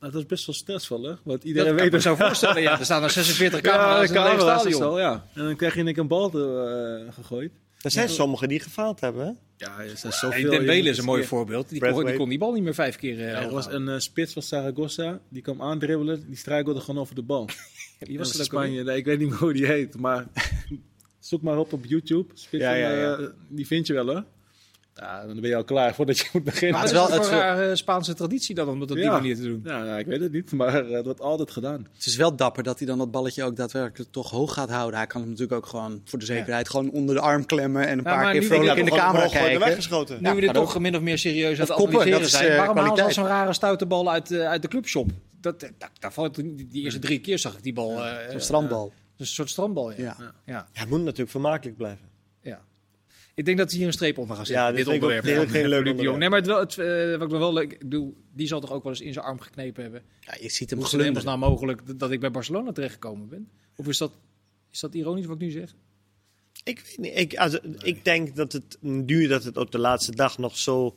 Nou, 0.00 0.12
dat 0.12 0.20
is 0.20 0.26
best 0.26 0.46
wel 0.46 0.54
stressvol, 0.54 1.02
hè? 1.02 1.08
Want 1.08 1.22
Dat 1.24 1.44
iedereen 1.44 1.66
kan 1.68 1.76
weet 1.76 1.86
ik 1.86 1.92
me 1.92 2.00
zo 2.00 2.14
voorstellen. 2.14 2.62
Ja, 2.62 2.78
er 2.78 2.84
staan 2.84 3.02
er 3.02 3.10
46 3.20 3.60
Ja, 3.60 3.70
camera's 3.70 3.94
in 3.94 4.00
het 4.00 4.10
lege 4.10 4.22
camera's 4.36 4.64
en 4.64 4.70
stadion. 4.72 4.92
zo, 4.92 4.98
ja. 4.98 5.26
En 5.34 5.44
dan 5.44 5.56
krijg 5.56 5.74
je 5.74 5.80
in 5.84 5.98
een 5.98 6.08
bal 6.08 6.30
te, 6.30 7.04
eh, 7.06 7.14
gegooid. 7.14 7.52
Er 7.86 7.92
zijn 7.92 8.08
sommigen 8.08 8.48
die 8.48 8.60
gefaald 8.60 9.00
hebben. 9.00 9.26
Hè? 9.26 9.32
Ja, 9.56 9.78
er 9.80 9.96
zijn 9.96 10.12
Ja, 10.12 10.18
zoveel. 10.18 10.50
die 10.50 10.58
Dembele 10.58 10.90
is 10.90 10.98
een 10.98 11.04
mooi 11.04 11.24
voorbeeld. 11.24 11.68
Die 11.68 11.80
kon, 11.92 12.04
die 12.04 12.16
kon 12.16 12.28
die 12.28 12.38
bal 12.38 12.52
niet 12.52 12.62
meer 12.62 12.74
vijf 12.74 12.96
keer 12.96 13.20
eh 13.20 13.30
Ja, 13.30 13.42
er 13.42 13.50
was 13.50 13.66
een 13.66 13.88
eh, 13.88 13.98
spits 13.98 14.32
van 14.32 14.42
Zaragoza, 14.42 15.20
die 15.28 15.42
kwam 15.42 15.62
aandribbelen, 15.62 16.24
die 16.26 16.36
struikelde 16.36 16.80
gewoon 16.80 17.00
over 17.00 17.14
de 17.14 17.22
bal. 17.22 17.48
Wie 17.98 18.18
was 18.18 18.28
alweer? 18.30 18.44
Spanje, 18.44 18.82
nee, 18.84 18.96
ik 18.96 19.04
weet 19.04 19.18
niet 19.18 19.28
meer 19.28 19.38
hoe 19.38 19.52
die 19.52 19.66
heet, 19.66 19.98
maar 19.98 20.26
zoek 21.18 21.42
maar 21.42 21.58
op 21.58 21.72
op 21.72 21.84
YouTube. 21.84 22.30
Spits 22.34 22.62
Ja, 22.62 22.70
van, 22.70 22.78
ja, 22.78 22.90
ja. 22.90 23.16
eh, 23.16 23.26
die 23.48 23.66
vind 23.66 23.86
je 23.86 23.92
wel, 23.92 24.06
hè? 24.06 24.20
Ja, 24.98 25.26
dan 25.26 25.40
ben 25.40 25.50
je 25.50 25.56
al 25.56 25.64
klaar 25.64 25.94
voordat 25.94 26.18
je 26.18 26.28
moet 26.32 26.44
beginnen. 26.44 26.70
Maar 26.72 26.80
het 26.80 26.90
is 26.90 26.96
wel- 26.96 27.10
het 27.10 27.26
een 27.26 27.38
rare 27.38 27.76
Spaanse 27.76 28.14
traditie 28.14 28.54
dan 28.54 28.68
om 28.68 28.78
dat 28.80 28.90
op 28.90 28.96
die 28.96 29.04
Ja. 29.04 29.12
manier 29.12 29.36
te 29.36 29.42
doen. 29.42 29.60
Ja, 29.64 29.84
nou, 29.84 29.98
ik 29.98 30.06
weet 30.06 30.20
het 30.20 30.32
niet, 30.32 30.52
maar 30.52 30.84
eh, 30.86 30.94
het 30.96 31.04
wordt 31.04 31.20
altijd 31.20 31.50
gedaan. 31.50 31.86
Het 31.94 32.06
is 32.06 32.16
wel 32.16 32.36
dapper 32.36 32.62
dat 32.62 32.78
hij 32.78 32.86
dan 32.86 32.98
dat 32.98 33.10
balletje 33.10 33.44
ook 33.44 33.56
daadwerkelijk 33.56 34.10
toch 34.12 34.30
hoog 34.30 34.52
gaat 34.52 34.70
houden. 34.70 34.96
Hij 34.98 35.06
kan 35.06 35.20
hem 35.20 35.30
natuurlijk 35.30 35.56
ook 35.58 35.66
gewoon 35.66 36.00
voor 36.04 36.18
de 36.18 36.24
zekerheid 36.24 36.68
gewoon 36.68 36.90
onder 36.90 37.14
de 37.14 37.20
arm 37.20 37.46
klemmen 37.46 37.86
en 37.86 37.98
een 37.98 38.04
Ja, 38.04 38.14
paar 38.14 38.32
keer 38.32 38.40
nu 38.40 38.46
vrolijk 38.46 38.78
in 38.78 38.84
de 38.84 38.90
dat 38.90 38.98
camera 39.00 39.26
kijken. 39.28 39.58
weggeschoten. 39.60 40.18
nu 40.22 40.34
we 40.34 40.40
dit 40.40 40.54
toch 40.54 40.78
min 40.78 40.96
of 40.96 41.02
meer 41.02 41.18
serieus 41.18 41.60
aan 41.60 41.66
het 41.66 41.72
analyseren 41.72 42.10
dat 42.10 42.20
is, 42.20 42.30
zijn. 42.30 42.50
eh, 42.50 42.56
Waarom 42.56 42.76
halen 42.76 42.96
ze 42.96 43.02
al 43.04 43.10
zo'n 43.12 43.26
rare 43.26 43.52
stoute 43.52 43.86
bal 43.86 44.10
uit, 44.10 44.30
eh, 44.30 44.48
uit 44.48 44.62
de 44.62 44.68
clubshop? 44.68 45.10
Dat, 45.40 45.60
dat, 45.60 45.70
daar 45.98 46.12
valt, 46.12 46.34
die 46.34 46.68
eerste 46.72 46.98
drie 47.00 47.18
keer 47.20 47.38
zag 47.38 47.56
ik 47.56 47.62
die 47.62 47.72
bal. 47.72 48.04
eh, 48.04 48.32
Een 48.34 48.40
strandbal. 48.40 48.92
een 49.16 49.26
soort 49.26 49.50
strandbal, 49.50 49.90
ja. 49.90 49.96
Ja. 49.98 50.16
ja. 50.18 50.32
Ja, 50.44 50.66
het 50.72 50.88
moet 50.88 51.00
natuurlijk 51.02 51.30
vermakelijk 51.30 51.76
blijven. 51.76 52.05
Ik 53.36 53.44
denk 53.44 53.58
dat 53.58 53.70
ze 53.70 53.76
hier 53.76 53.86
een 53.86 53.92
streep 53.92 54.18
onder 54.18 54.36
gaan 54.36 54.46
zetten. 54.46 54.64
Ja, 54.64 54.70
dit 54.72 54.84
dit 54.84 54.94
ook 54.94 55.02
onderwerp. 55.02 55.48
geen 55.48 55.68
leuk 55.68 55.84
Jong. 55.84 55.88
onderwerp. 55.90 56.18
Nee, 56.18 56.28
maar 56.28 56.38
het, 56.38 56.46
wel, 56.46 56.58
het, 56.58 56.78
eh, 56.78 57.18
wat 57.18 57.32
ik 57.32 57.38
wel 57.38 57.52
leuk... 57.52 57.72
Ik 57.72 57.78
bedoel, 57.78 58.16
die 58.32 58.46
zal 58.46 58.60
toch 58.60 58.72
ook 58.72 58.82
wel 58.82 58.92
eens 58.92 59.00
in 59.00 59.12
zijn 59.12 59.24
arm 59.24 59.40
geknepen 59.40 59.82
hebben. 59.82 60.02
Ja, 60.20 60.34
je 60.40 60.48
ziet 60.48 60.70
hem 60.70 60.78
Hoe 60.78 61.04
is 61.16 61.24
nou 61.24 61.38
mogelijk 61.38 61.98
dat- 61.98 62.10
ik 62.10 62.20
bij 62.20 62.30
Barcelona 62.30 62.72
terechtgekomen 62.72 63.28
ben? 63.28 63.48
Of 63.76 63.88
is 63.88 63.98
dat, 63.98 64.12
is 64.70 64.80
dat 64.80 64.94
ironisch 64.94 65.26
wat 65.26 65.34
ik 65.34 65.42
nu 65.42 65.50
zeg? 65.50 65.74
Ik 66.64 66.80
weet 66.80 66.98
niet. 66.98 67.18
Ik, 67.18 67.36
also, 67.36 67.58
ik 67.82 68.04
denk 68.04 68.36
dat 68.36 68.52
het 68.52 68.76
nu 68.80 69.26
dat 69.26 69.44
het 69.44 69.56
op 69.56 69.70
de 69.72 69.78
laatste 69.78 70.14
dag 70.14 70.38
nog 70.38 70.58
zo 70.58 70.96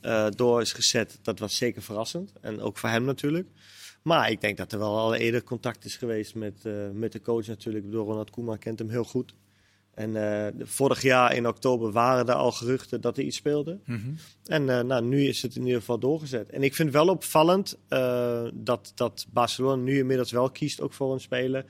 eh, 0.00 0.26
door 0.30 0.60
is 0.60 0.72
gezet, 0.72 1.18
dat 1.22 1.38
was 1.38 1.56
zeker 1.56 1.82
verrassend. 1.82 2.32
En 2.40 2.60
ook 2.60 2.78
voor 2.78 2.88
hem 2.88 3.04
natuurlijk. 3.04 3.48
Maar 4.02 4.30
ik 4.30 4.40
denk 4.40 4.56
dat 4.56 4.72
er 4.72 4.78
wel 4.78 4.96
al 4.98 5.14
eerder 5.14 5.42
contact 5.44 5.84
is 5.84 5.96
geweest 5.96 6.34
met, 6.34 6.54
eh, 6.62 6.72
met 6.92 7.12
de 7.12 7.20
coach 7.20 7.46
natuurlijk. 7.46 7.84
Ik 7.84 7.90
bedoel, 7.90 8.06
Ronald 8.06 8.30
Koeman 8.30 8.58
kent 8.58 8.78
hem 8.78 8.88
heel 8.90 9.04
goed. 9.04 9.34
En 9.96 10.16
eh, 10.16 10.66
vorig 10.66 11.02
jaar 11.02 11.34
in 11.34 11.48
oktober 11.48 11.92
waren 11.92 12.28
er 12.28 12.34
al 12.34 12.52
geruchten 12.52 13.00
dat 13.00 13.16
er 13.16 13.24
iets 13.24 13.36
speelde. 13.36 13.78
En 14.44 14.68
eh, 14.68 14.80
nou, 14.80 15.04
nu 15.04 15.26
is 15.26 15.42
het 15.42 15.56
in 15.56 15.62
ieder 15.62 15.80
geval 15.80 15.98
doorgezet. 15.98 16.50
En 16.50 16.62
ik 16.62 16.74
vind 16.74 16.92
wel 16.92 17.08
opvallend 17.08 17.78
eh, 17.88 18.44
dat, 18.54 18.92
dat 18.94 19.26
Barcelona 19.30 19.82
nu 19.82 19.98
inmiddels 19.98 20.30
wel 20.30 20.50
kiest 20.50 20.80
ook 20.80 20.92
voor 20.92 21.12
een 21.12 21.20
speler. 21.20 21.64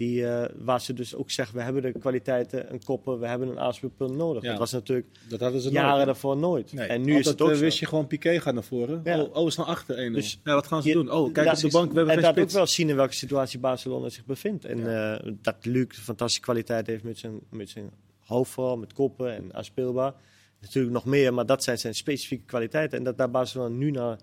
Die, 0.00 0.26
eh, 0.26 0.48
waar 0.58 0.80
ze 0.80 0.92
dus 0.92 1.14
ook 1.14 1.30
zeggen, 1.30 1.56
we 1.56 1.62
hebben 1.62 1.82
de 1.82 1.92
kwaliteiten, 1.98 2.72
een 2.72 2.84
koppen, 2.84 3.18
we 3.20 3.26
hebben 3.26 3.48
een 3.48 3.58
aanspeelpunt 3.58 4.16
nodig. 4.16 4.42
Ja. 4.42 4.48
Dat 4.50 4.58
was 4.58 4.72
natuurlijk 4.72 5.06
Dat 5.28 5.40
hadden 5.40 5.60
ze 5.60 5.70
jaren 5.70 5.92
nooit. 5.94 6.06
daarvoor 6.06 6.36
nooit. 6.36 6.72
Nee, 6.72 6.86
en 6.86 7.02
nu 7.04 7.18
is 7.18 7.26
het 7.26 7.40
ook 7.40 7.48
eh, 7.50 7.54
zo. 7.54 7.60
wist 7.60 7.78
je 7.78 7.86
gewoon, 7.86 8.06
Piqué 8.06 8.40
gaat 8.40 8.54
naar 8.54 8.62
voren. 8.62 9.00
Ja. 9.04 9.20
Oh, 9.22 9.36
oh, 9.36 9.46
is 9.46 9.56
naar 9.56 9.66
achter 9.66 9.98
1 9.98 10.12
Dus 10.12 10.40
Ja, 10.44 10.54
wat 10.54 10.66
gaan 10.66 10.82
ze 10.82 10.88
Je- 10.88 10.94
doen? 10.94 11.10
Oh, 11.12 11.32
kijk 11.32 11.48
op 11.48 11.56
de 11.56 11.68
bank, 11.68 11.90
we 11.92 11.98
hebben 11.98 12.16
en 12.24 12.34
geen 12.34 12.42
ook 12.44 12.50
wel 12.50 12.66
zien 12.66 12.88
in 12.88 12.96
welke 12.96 13.14
situatie 13.14 13.58
Barcelona 13.58 14.08
zich 14.08 14.24
bevindt. 14.24 14.64
En 14.64 14.96
eh, 14.96 15.32
dat 15.42 15.56
Luc 15.62 15.86
fantastische 15.90 16.42
kwaliteit 16.42 16.86
heeft 16.86 17.02
met 17.04 17.18
zijn, 17.18 17.40
met 17.50 17.68
zijn 17.68 17.90
hoofd 18.18 18.50
vooral, 18.50 18.76
met 18.76 18.92
koppen 18.92 19.34
en 19.34 19.54
aanspeelbaar. 19.54 20.12
Natuurlijk 20.60 20.94
nog 20.94 21.04
meer, 21.04 21.34
maar 21.34 21.46
dat 21.46 21.62
zijn 21.64 21.78
zijn 21.78 21.94
specifieke 21.94 22.44
kwaliteiten. 22.44 22.98
En 22.98 23.04
dat 23.04 23.18
daar 23.18 23.30
Barcelona 23.30 23.74
nu 23.74 23.90
naar 23.90 24.18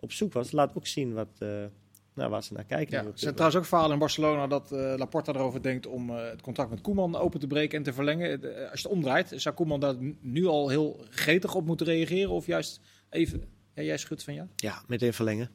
op 0.00 0.12
zoek 0.12 0.32
was, 0.32 0.52
laat 0.52 0.72
ook 0.76 0.86
zien 0.86 1.12
wat, 1.14 1.28
nou, 2.16 2.30
waar 2.30 2.42
ze 2.42 2.52
naar 2.52 2.64
kijken. 2.64 2.92
Ja, 3.02 3.04
er 3.04 3.12
zijn 3.14 3.32
trouwens 3.34 3.60
ook 3.60 3.66
verhalen 3.68 3.92
in 3.92 3.98
Barcelona 3.98 4.46
dat 4.46 4.72
eh, 4.72 4.94
Laporta 4.96 5.32
erover 5.32 5.62
denkt 5.62 5.86
om 5.86 6.10
eh, 6.10 6.30
het 6.30 6.40
contract 6.42 6.70
met 6.70 6.80
Koeman 6.80 7.16
open 7.16 7.40
te 7.40 7.46
breken 7.46 7.78
en 7.78 7.84
te 7.84 7.92
verlengen. 7.92 8.42
Eh, 8.56 8.70
als 8.70 8.80
je 8.80 8.88
het 8.88 8.96
omdraait, 8.96 9.32
zou 9.36 9.54
Koeman 9.54 9.80
daar 9.80 9.94
nu 10.20 10.46
al 10.46 10.68
heel 10.68 11.00
gretig 11.10 11.54
op 11.54 11.66
moeten 11.66 11.86
reageren? 11.86 12.30
Of 12.30 12.46
juist 12.46 12.80
even, 13.10 13.42
ja, 13.74 13.82
jij 13.82 13.96
schudt 13.98 14.22
van 14.22 14.34
ja? 14.34 14.48
Ja, 14.56 14.82
meteen 14.86 15.12
verlengen. 15.12 15.50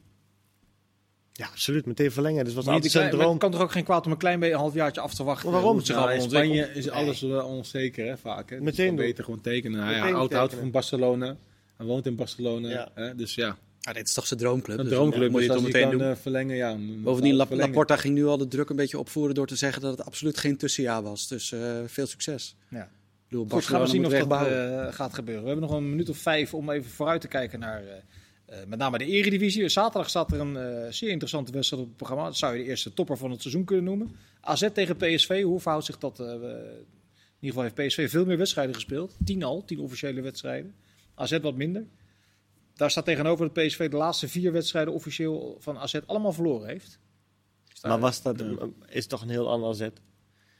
Ja, 1.32 1.47
absoluut, 1.47 1.86
meteen 1.86 2.12
verlengen. 2.12 2.45
Dus 2.45 2.53
was 2.53 2.66
Maar 2.66 2.74
altijd 2.74 2.91
klein- 2.91 3.30
het 3.30 3.38
kan 3.38 3.51
toch 3.51 3.62
ook 3.62 3.72
geen 3.72 3.84
kwaad 3.84 4.05
om 4.05 4.12
een 4.12 4.18
klein 4.18 4.39
beetje 4.39 4.53
een 4.53 4.59
halfjaartje 4.59 5.01
af 5.01 5.14
te 5.14 5.24
wachten? 5.24 5.51
Maar 5.51 5.62
waarom? 5.62 5.80
Ja, 5.84 5.95
allemaal 5.95 6.16
in? 6.16 6.22
Spanje 6.22 6.74
is 6.74 6.89
alles 6.89 7.22
wel 7.22 7.47
onzeker, 7.47 8.05
hè, 8.07 8.18
vaak. 8.18 8.49
Hè. 8.49 8.62
Meteen 8.62 8.95
beter 8.95 9.24
gewoon 9.24 9.41
tekenen. 9.41 9.80
Hij 9.84 9.93
Meteen 9.93 10.07
ja, 10.07 10.16
oud 10.16 10.32
houdt 10.34 10.49
tekenen. 10.51 10.59
van 10.59 10.72
Barcelona. 10.72 11.38
Hij 11.78 11.86
woont 11.86 12.05
in 12.05 12.16
Barcelona. 12.16 12.70
Ja. 12.70 12.89
Hè, 12.93 13.16
dus 13.16 13.36
ja, 13.36 13.57
Ja, 13.82 13.94
dit 13.94 14.08
is 14.08 14.14
toch 14.14 14.28
zijn 14.28 14.40
droomclub. 14.40 14.78
een 14.78 14.84
dus 14.84 14.94
droomclub. 14.94 15.32
Moet 15.32 15.42
je 15.42 15.48
dus 15.48 15.56
het 15.56 15.66
meteen 15.66 15.90
kan 15.90 15.98
doen. 15.98 16.08
eh, 16.08 16.16
verlengen, 16.16 16.56
ja. 16.56 16.78
Bovendien, 17.04 17.36
La- 17.36 17.46
verlengen. 17.48 17.70
Laporta 17.70 17.96
ging 17.96 18.14
nu 18.14 18.26
al 18.26 18.38
de 18.38 18.48
druk 18.48 18.70
een 18.70 18.76
beetje 18.76 19.00
opvoeren 19.00 19.36
door 19.36 19.48
te 19.48 19.56
zeggen 19.56 19.82
dat 19.82 19.98
het 19.98 20.06
absoluut 20.06 20.38
geen 20.38 20.58
tussenjaar 20.58 21.02
was. 21.04 21.28
Dus 21.28 21.52
eh, 21.52 21.80
veel 21.86 22.06
succes. 22.06 22.56
Ja. 22.70 22.84
Ik 22.84 22.90
bedoel, 23.38 23.46
Goed, 23.50 23.66
gaan 23.66 23.82
we 23.82 23.88
zien 23.88 24.06
of 24.06 24.12
dat 24.14 24.48
eh, 24.48 24.94
gaat 24.94 25.14
gebeuren. 25.14 25.44
We 25.44 25.50
hebben 25.50 25.70
nog 25.70 25.78
een 25.78 25.90
minuut 25.90 26.10
of 26.10 26.18
vijf 26.18 26.54
om 26.54 26.70
even 26.70 26.92
vooruit 26.92 27.22
te 27.22 27.28
kijken 27.28 27.60
naar 27.60 27.84
met 28.68 28.80
name 28.80 28.98
de 28.98 29.06
Eredivisie. 29.06 29.70
Zaterdag 29.70 30.10
staat 30.10 30.32
er 30.32 30.40
een 30.40 30.94
zeer 30.94 31.10
interessante 31.10 31.52
wedstrijd 31.52 31.82
op 31.84 31.88
het 31.90 31.98
programma. 31.98 32.26
Dat 32.26 32.38
zou 32.38 32.56
je 32.56 32.64
de 32.64 32.70
eerste 32.70 32.94
topper 32.94 33.18
van 33.18 33.32
het 33.32 33.42
seizoen 33.42 33.64
kunnen 33.64 33.86
noemen. 33.86 34.12
AZ 34.42 34.68
tegen 34.74 34.96
PSV, 34.98 35.44
hoe 35.44 35.60
verhoudt 35.60 35.86
zich 35.86 35.98
dat? 35.98 36.20
in 36.20 37.48
ieder 37.48 37.62
geval 37.62 37.64
heeft 37.64 37.76
PSV 37.76 38.10
veel 38.10 38.26
meer 38.26 38.38
wedstrijden 38.38 38.76
gespeeld. 38.76 39.16
Tien 39.26 39.44
al, 39.44 39.66
tien 39.66 39.80
officiële 39.80 40.22
wedstrijden. 40.22 40.74
AZ 41.16 41.40
wat 41.40 41.56
minder. 41.56 41.86
Daar 42.76 42.91
staat 42.91 43.05
tegenover 43.05 43.51
dat 43.53 43.65
PSV 43.65 43.89
de 43.89 43.97
laatste 43.97 44.28
vier 44.28 44.51
wedstrijden 44.51 44.93
officieel 44.93 45.57
van 45.59 45.78
AZ 45.78 45.99
allemaal 46.05 46.34
verloren 46.34 46.67
heeft. 46.67 46.99
Maar 47.82 47.99
was 47.99 48.22
dat, 48.22 48.39
Ja. 48.39 48.67
is 48.88 49.07
toch 49.07 49.22
een 49.22 49.30
heel 49.30 49.49
ander 49.49 49.76
zet. 49.76 49.99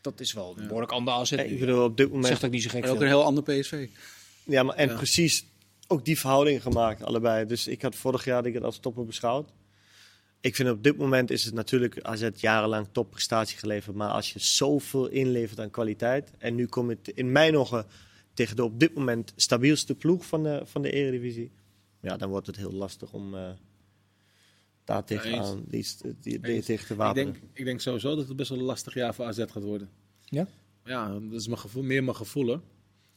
Dat 0.02 0.20
is 0.20 0.34
wel 0.34 0.54
een 0.58 0.64
behoorlijk 0.68 0.92
ander 0.92 1.14
AZ. 1.14 1.32
Ik 1.32 1.60
bedoel, 1.60 1.84
op 1.84 1.98
dit 1.98 2.08
moment 2.08 2.28
Zegt 2.28 2.46
ook 2.46 2.52
niet 2.52 2.64
zo 2.64 2.70
gek 2.70 2.84
En 2.84 2.90
ook 2.90 3.02
een 3.02 3.08
heel 3.08 3.24
ander 3.24 3.44
PSV. 3.44 3.88
Ja, 4.44 4.64
maar 4.64 4.76
en 4.76 4.90
Ja. 4.90 4.96
precies 4.96 5.46
ook 5.88 6.06
die 6.06 6.20
verhouding 6.20 6.62
gemaakt, 6.62 7.04
allebei. 7.04 7.46
Dus 7.46 7.68
ik 7.68 7.82
had 7.82 7.96
vorig 7.96 8.26
jaar 8.26 8.46
ik 8.46 8.54
het 8.54 8.64
als 8.64 8.78
topper 8.80 9.06
beschouwd. 9.06 9.50
ik 10.42 10.56
vind 10.56 10.70
op 10.70 10.84
dit 10.84 10.98
moment 10.98 11.32
is 11.32 11.44
het 11.46 11.54
natuurlijk 11.54 12.02
AZ 12.02 12.30
jarenlang 12.36 12.88
topprestatie 12.92 13.58
geleverd. 13.58 13.96
Maar 13.96 14.10
als 14.10 14.34
je 14.34 14.40
zoveel 14.40 15.08
inlevert 15.08 15.60
aan 15.60 15.70
kwaliteit. 15.70 16.32
En 16.38 16.56
nu 16.56 16.66
kom 16.68 16.90
het 16.90 17.08
in 17.08 17.32
mijn 17.32 17.58
ogen 17.58 17.86
tegen 18.34 18.56
de 18.56 18.64
op 18.64 18.80
dit 18.80 18.94
moment 18.94 19.34
stabielste 19.36 19.96
ploeg 19.96 20.26
van 20.26 20.44
de, 20.44 20.62
van 20.66 20.82
de 20.82 20.92
Eredivisie. 20.92 21.52
Ja, 22.02 22.18
dan 22.18 22.30
wordt 22.30 22.48
het 22.48 22.56
heel 22.56 22.72
lastig 22.72 23.14
om 23.14 23.36
eh, 23.36 23.50
daar 24.84 25.04
tegenaan 25.04 25.64
die, 25.68 25.86
die, 26.20 26.40
Eens. 26.42 26.66
tegen 26.66 26.86
te 26.86 26.94
Ik 26.94 27.00
wapenen. 27.00 27.34
denk, 27.34 27.44
ik 27.54 27.66
denk 27.66 27.80
sowieso 27.80 28.16
dat 28.16 28.28
het 28.28 28.38
best 28.38 28.50
wel 28.50 28.60
een 28.60 28.64
lastig 28.64 28.94
jaar 28.94 29.14
voor 29.14 29.26
AZ 29.26 29.38
gaat 29.38 29.64
worden. 29.64 29.90
Ja? 30.24 30.48
Ja, 30.86 31.20
dat 31.20 31.40
is 31.40 31.48
mijn 31.48 31.60
gevoel, 31.60 31.84
meer 31.84 32.04
mijn 32.04 32.16
gevoel 32.16 32.46
hoor. 32.46 32.62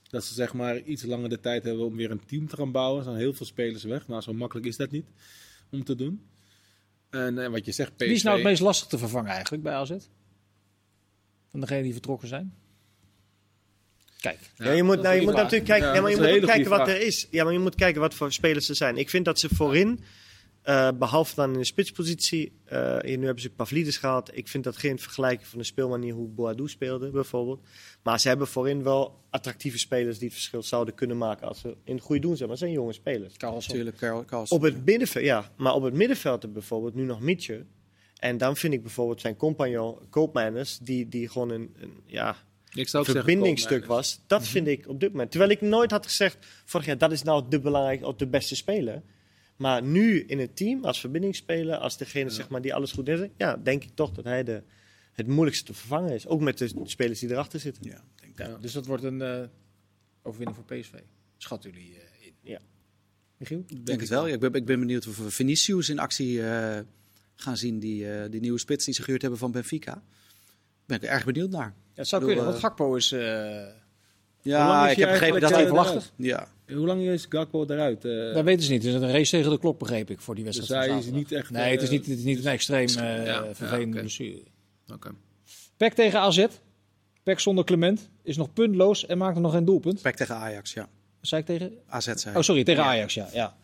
Dat 0.03 0.25
ze 0.25 0.35
zeg 0.35 0.55
maar 0.55 0.81
iets 0.81 1.03
langer 1.03 1.29
de 1.29 1.41
tijd 1.41 1.65
hebben 1.65 1.85
om 1.85 1.97
weer 1.97 2.11
een 2.11 2.25
team 2.25 2.49
te 2.49 2.57
gaan 2.57 2.73
bouwen. 2.73 2.99
Er 2.99 3.05
zijn 3.05 3.17
heel 3.17 3.33
veel 3.33 3.47
spelers 3.47 3.85
weg. 3.85 4.09
Nou, 4.09 4.23
zo 4.23 4.33
makkelijk 4.33 4.67
is 4.67 4.77
dat 4.77 4.91
niet 4.91 5.07
om 5.71 5.85
te 5.85 5.95
doen. 5.95 6.27
En 7.11 7.39
eh, 7.39 7.51
wat 7.51 7.65
je 7.65 7.73
zegt, 7.73 7.97
PSV... 7.97 8.07
Wie 8.07 8.15
is 8.15 8.23
nou 8.23 8.37
het 8.37 8.45
meest 8.45 8.61
lastig 8.61 8.89
te 8.89 8.99
vervangen 8.99 9.31
eigenlijk 9.31 9.63
bij 9.63 9.75
AZ? 9.75 9.97
Van 11.49 11.61
degenen 11.61 11.83
die 11.83 11.93
vertrokken 11.93 12.29
zijn? 12.29 12.55
Kijk. 14.31 14.39
Ja, 14.57 14.73
je 14.73 14.83
moet, 14.83 15.03
nou, 15.03 15.15
je 15.15 15.23
moet 15.23 15.35
natuurlijk 15.35 15.65
kijken, 15.65 15.89
Ja, 15.89 15.95
ja, 15.95 16.01
maar 16.01 16.11
je 16.11 16.17
moet 16.17 16.43
ook 16.43 16.49
kijken 16.49 16.71
wat 16.71 16.89
er 16.89 17.01
is. 17.01 17.27
Ja, 17.31 17.45
maar 17.45 17.53
je 17.53 17.59
moet 17.59 17.75
kijken 17.75 18.01
wat 18.01 18.15
voor 18.15 18.33
spelers 18.33 18.69
er 18.69 18.75
zijn. 18.75 18.97
Ik 18.97 19.11
vind 19.11 19.25
dat 19.25 19.39
ze 19.39 19.49
voorin, 19.55 20.01
eh, 20.63 20.89
behalve 20.99 21.35
dan 21.35 21.53
in 21.53 21.59
de 21.59 21.65
spitspositie, 21.65 22.53
eh, 22.65 22.99
hier 23.01 23.19
nu 23.19 23.25
hebben 23.25 23.43
ze 23.43 23.51
Pavlidis 23.51 23.97
gehaald. 23.97 24.37
Ik 24.37 24.49
vind 24.49 24.65
dat 24.65 24.77
geen 24.77 24.99
vergelijking 24.99 25.49
van 25.49 25.59
de 25.59 25.65
speelmanier 25.65 26.15
hoe 26.15 26.29
Boadou 26.29 26.69
speelde, 26.69 27.11
bijvoorbeeld. 27.11 27.61
Maar 28.03 28.21
ze 28.21 28.29
hebben 28.29 28.47
voorin 28.47 28.83
wel 28.83 29.21
attractieve 29.31 29.79
spelers 29.79 30.19
die 30.19 30.27
het 30.27 30.37
verschil 30.37 30.63
zouden 30.63 30.95
kunnen 30.95 31.19
maken 31.19 31.49
als 31.49 31.61
ze 31.61 31.77
in 31.85 31.95
het 31.95 32.05
goede 32.05 32.21
doen 32.21 32.37
zijn. 32.37 32.49
Maar 32.49 32.59
zijn 32.59 32.73
jonge 32.73 32.93
spelers. 32.93 33.37
Carlson. 33.37 33.61
Natuurlijk, 33.69 33.97
Karl, 33.97 34.25
Karls. 34.25 34.51
Op 34.51 34.63
het 34.63 34.85
middenveld, 34.85 35.25
ja, 35.25 35.51
maar 35.57 35.75
op 35.75 35.83
het 35.83 35.95
middenveld 35.95 36.53
bijvoorbeeld 36.53 36.95
nu 36.95 37.05
nog 37.05 37.21
Mietje. 37.21 37.65
En 38.19 38.39
dan 38.39 38.57
vind 38.57 38.73
ik 38.73 38.83
bijvoorbeeld 38.83 39.21
zijn 39.21 39.37
compagnon 39.37 39.99
Koopmeiners, 40.11 40.79
die, 40.79 41.09
die 41.09 41.29
gewoon 41.29 41.51
een, 41.51 41.75
een 41.81 41.93
ja, 42.07 42.37
Ik 42.75 42.89
zou 42.89 43.05
verbindingstuk 43.05 43.85
was. 43.85 44.21
Dat 44.27 44.49
vind 44.49 44.67
ik 44.67 44.89
op 44.89 45.01
dit 45.01 45.11
moment. 45.11 45.31
Terwijl 45.31 45.51
ik 45.51 45.61
nooit 45.61 45.91
had 45.91 46.07
gezegd, 46.07 46.47
vorig 46.65 46.87
jaar, 46.87 46.99
dat 46.99 47.13
is 47.13 47.23
nou 47.23 47.45
de 47.49 47.61
belangrijkste 47.61 48.07
of 48.09 48.17
de 48.17 48.27
beste 48.27 48.57
speler. 48.57 49.03
Maar 49.57 49.83
nu 49.83 50.21
in 50.21 50.39
het 50.39 50.57
team, 50.57 50.85
als 50.85 51.01
verbindingsspeler, 51.01 51.77
als 51.77 51.97
degene 51.97 52.31
zeg 52.31 52.49
maar, 52.49 52.63
die 52.63 52.75
alles 52.75 52.93
goed 52.93 53.09
is, 53.09 53.29
ja, 53.37 53.57
denk 53.57 53.85
ik 53.85 53.91
toch 53.95 54.11
dat 54.11 54.25
hij 54.25 54.45
de, 54.45 54.63
het 55.13 55.27
moeilijkste 55.27 55.65
te 55.65 55.75
vervangen 55.75 56.13
is. 56.13 56.27
Ook 56.27 56.41
met 56.41 56.59
de 56.59 56.71
spelers 56.85 57.19
die 57.21 57.31
erachter 57.31 57.61
zitten. 57.61 57.83
Ja, 57.85 58.05
denk 58.15 58.39
ik. 58.39 58.47
Ja. 58.47 58.57
Dus 58.61 58.73
dat 58.73 58.87
wordt 58.87 59.05
een 59.05 59.23
eh, 59.23 59.43
overwinning 60.23 60.57
voor 60.57 60.79
PSV. 60.79 60.95
Schatten 61.37 61.71
jullie 61.71 61.95
eh, 61.95 62.27
in? 62.27 62.35
Ja. 62.41 62.61
Michiel? 63.37 63.65
Ik 63.67 63.87
denk 63.87 64.01
het 64.01 64.09
wel. 64.09 64.27
Ja, 64.27 64.35
ik, 64.35 64.41
ben, 64.41 64.53
ik 64.53 64.65
ben 64.65 64.79
benieuwd 64.79 65.07
of 65.07 65.19
we 65.19 65.31
Vinicius 65.31 65.89
in 65.89 65.99
actie 65.99 66.43
eh, 66.43 66.81
gaan 67.35 67.57
zien. 67.57 67.79
Die, 67.79 68.11
eh, 68.11 68.31
die 68.31 68.41
nieuwe 68.41 68.59
spits 68.59 68.85
die 68.85 68.95
ze 68.95 69.03
gehuurd 69.03 69.23
hebben 69.23 69.39
van 69.39 69.53
Benfica. 69.53 70.03
Ben 70.87 70.97
ik 70.97 71.03
erg 71.03 71.25
benieuwd 71.25 71.51
naar. 71.51 71.75
Ja, 71.77 72.01
het 72.01 72.09
zou 72.09 72.21
bedoel, 72.23 72.37
kunnen, 72.37 72.53
want 72.53 72.65
eh, 72.65 72.69
Gakpo 72.71 72.95
is... 72.95 73.13
eh, 73.13 73.21
Ja, 74.43 74.89
ik 74.89 74.97
hij 74.97 75.05
heb 75.05 75.11
begrepen 75.13 75.41
dat 75.41 75.51
hij 75.51 75.61
eh, 75.65 75.67
twijfelachtig. 75.71 76.13
Ja, 76.17 76.49
Hoe 76.67 76.87
lang 76.87 77.01
is 77.03 77.27
Gakpo 77.29 77.65
eruit? 77.69 78.05
Eh, 78.05 78.35
dat 78.35 78.45
weten 78.45 78.63
ze 78.65 78.73
niet. 78.73 78.83
Het 78.85 78.95
is 78.95 79.01
een 79.01 79.11
race 79.11 79.31
tegen 79.31 79.51
de 79.51 79.59
klok, 79.59 79.79
begreep 79.79 80.11
ik, 80.11 80.21
voor 80.21 80.35
die 80.35 80.45
dus 80.45 80.57
wedstrijd 80.57 80.85
hij 80.91 80.95
van 81.03 81.05
is 81.07 81.11
niet 81.11 81.33
echt... 81.33 81.51
Nee, 81.51 81.73
het 81.73 81.83
is 81.83 81.91
niet, 81.91 82.07
het 82.07 82.19
is 82.19 82.25
niet 82.25 82.45
een 82.45 82.51
extreem 82.53 82.89
eh 82.89 82.95
Ja, 82.95 83.23
ja, 83.25 83.55
vervelende 83.55 83.87
oké. 83.91 84.01
blessure. 84.01 84.43
Oké. 84.93 85.11
Pek 85.77 85.93
tegen 85.95 86.21
AZ. 86.21 86.47
Pek 87.23 87.41
zonder 87.41 87.65
Clement. 87.65 88.09
Is 88.23 88.37
nog 88.37 88.53
puntloos 88.53 89.07
en 89.07 89.19
maakt 89.19 89.37
er 89.37 89.43
nog 89.43 89.53
geen 89.53 89.65
doelpunt. 89.65 90.03
Pek 90.03 90.17
tegen 90.17 90.35
Ajax, 90.37 90.73
ja. 90.73 90.83
Wat 91.21 91.29
zei 91.29 91.41
ik 91.41 91.47
tegen? 91.47 91.73
AZ 91.87 92.13
zei 92.15 92.37
Oh, 92.37 92.43
sorry, 92.43 92.65
tegen 92.65 92.83
Ja. 92.83 92.89
Ajax, 92.89 93.15
ja. 93.15 93.29
ja. 93.33 93.57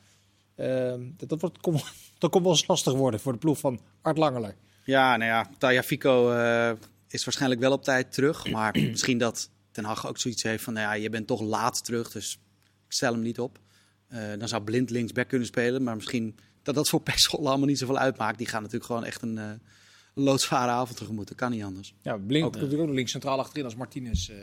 Ehm, 0.56 1.00
dat, 1.16 1.28
dat, 1.28 1.40
wordt, 1.40 1.58
kom, 1.60 1.74
dat 2.18 2.30
komt 2.30 2.44
wel 2.44 2.52
eens 2.52 2.66
lastig 2.66 2.92
worden 2.92 3.20
voor 3.20 3.32
de 3.32 3.38
ploeg 3.38 3.58
van 3.58 3.80
Art 4.02 4.18
Langeler. 4.18 4.54
Ja, 4.84 5.16
nou 5.16 5.30
ja, 5.30 5.50
Taya 5.58 5.82
Fico 5.82 6.32
eh, 6.32 6.72
is 7.12 7.24
waarschijnlijk 7.24 7.61
wel 7.61 7.72
op 7.72 7.84
tijd 7.84 8.12
terug. 8.12 8.46
Maar 8.50 8.78
misschien 8.78 9.18
dat 9.18 9.50
Ten 9.70 9.84
Hag 9.84 10.08
ook 10.08 10.18
zoiets 10.18 10.42
heeft 10.42 10.64
van, 10.64 10.72
nou 10.72 10.86
ja, 10.86 10.92
je 11.02 11.11
bent 11.11 11.26
toch 11.26 11.40
laat 11.40 11.84
terug, 11.84 12.11
dus 12.11 12.38
ik 12.86 12.92
stel 12.92 13.12
hem 13.12 13.22
niet 13.22 13.40
op. 13.40 13.58
Eh, 14.08 14.20
dan 14.38 14.48
zou 14.48 14.62
Blind 14.62 14.90
linksback 14.90 15.28
kunnen 15.28 15.46
spelen, 15.46 15.82
maar 15.82 15.94
misschien 15.96 16.36
dat 16.62 16.74
dat 16.74 16.88
voor 16.88 17.02
Zwolle 17.14 17.48
allemaal 17.48 17.66
niet 17.66 17.78
zoveel 17.78 17.98
uitmaakt. 17.98 18.38
Die 18.38 18.46
gaan 18.46 18.58
natuurlijk 18.62 18.86
gewoon 18.86 19.04
echt 19.04 19.22
een, 19.22 19.38
eh, 19.38 19.44
een 20.14 20.22
loodzware 20.22 20.70
avond 20.70 20.98
tegemoet. 20.98 21.28
Dat 21.28 21.36
kan 21.36 21.50
niet 21.50 21.62
anders. 21.62 21.94
Ja, 22.02 22.16
Blink 22.16 22.44
Ook, 22.46 22.52
natuurlijk 22.52 22.80
ook 22.80 22.86
nog 22.86 22.96
links 22.96 23.11
centraal 23.11 23.38
achterin 23.38 23.64
als 23.64 23.74
Martinez. 23.74 24.28
eh. 24.28 24.36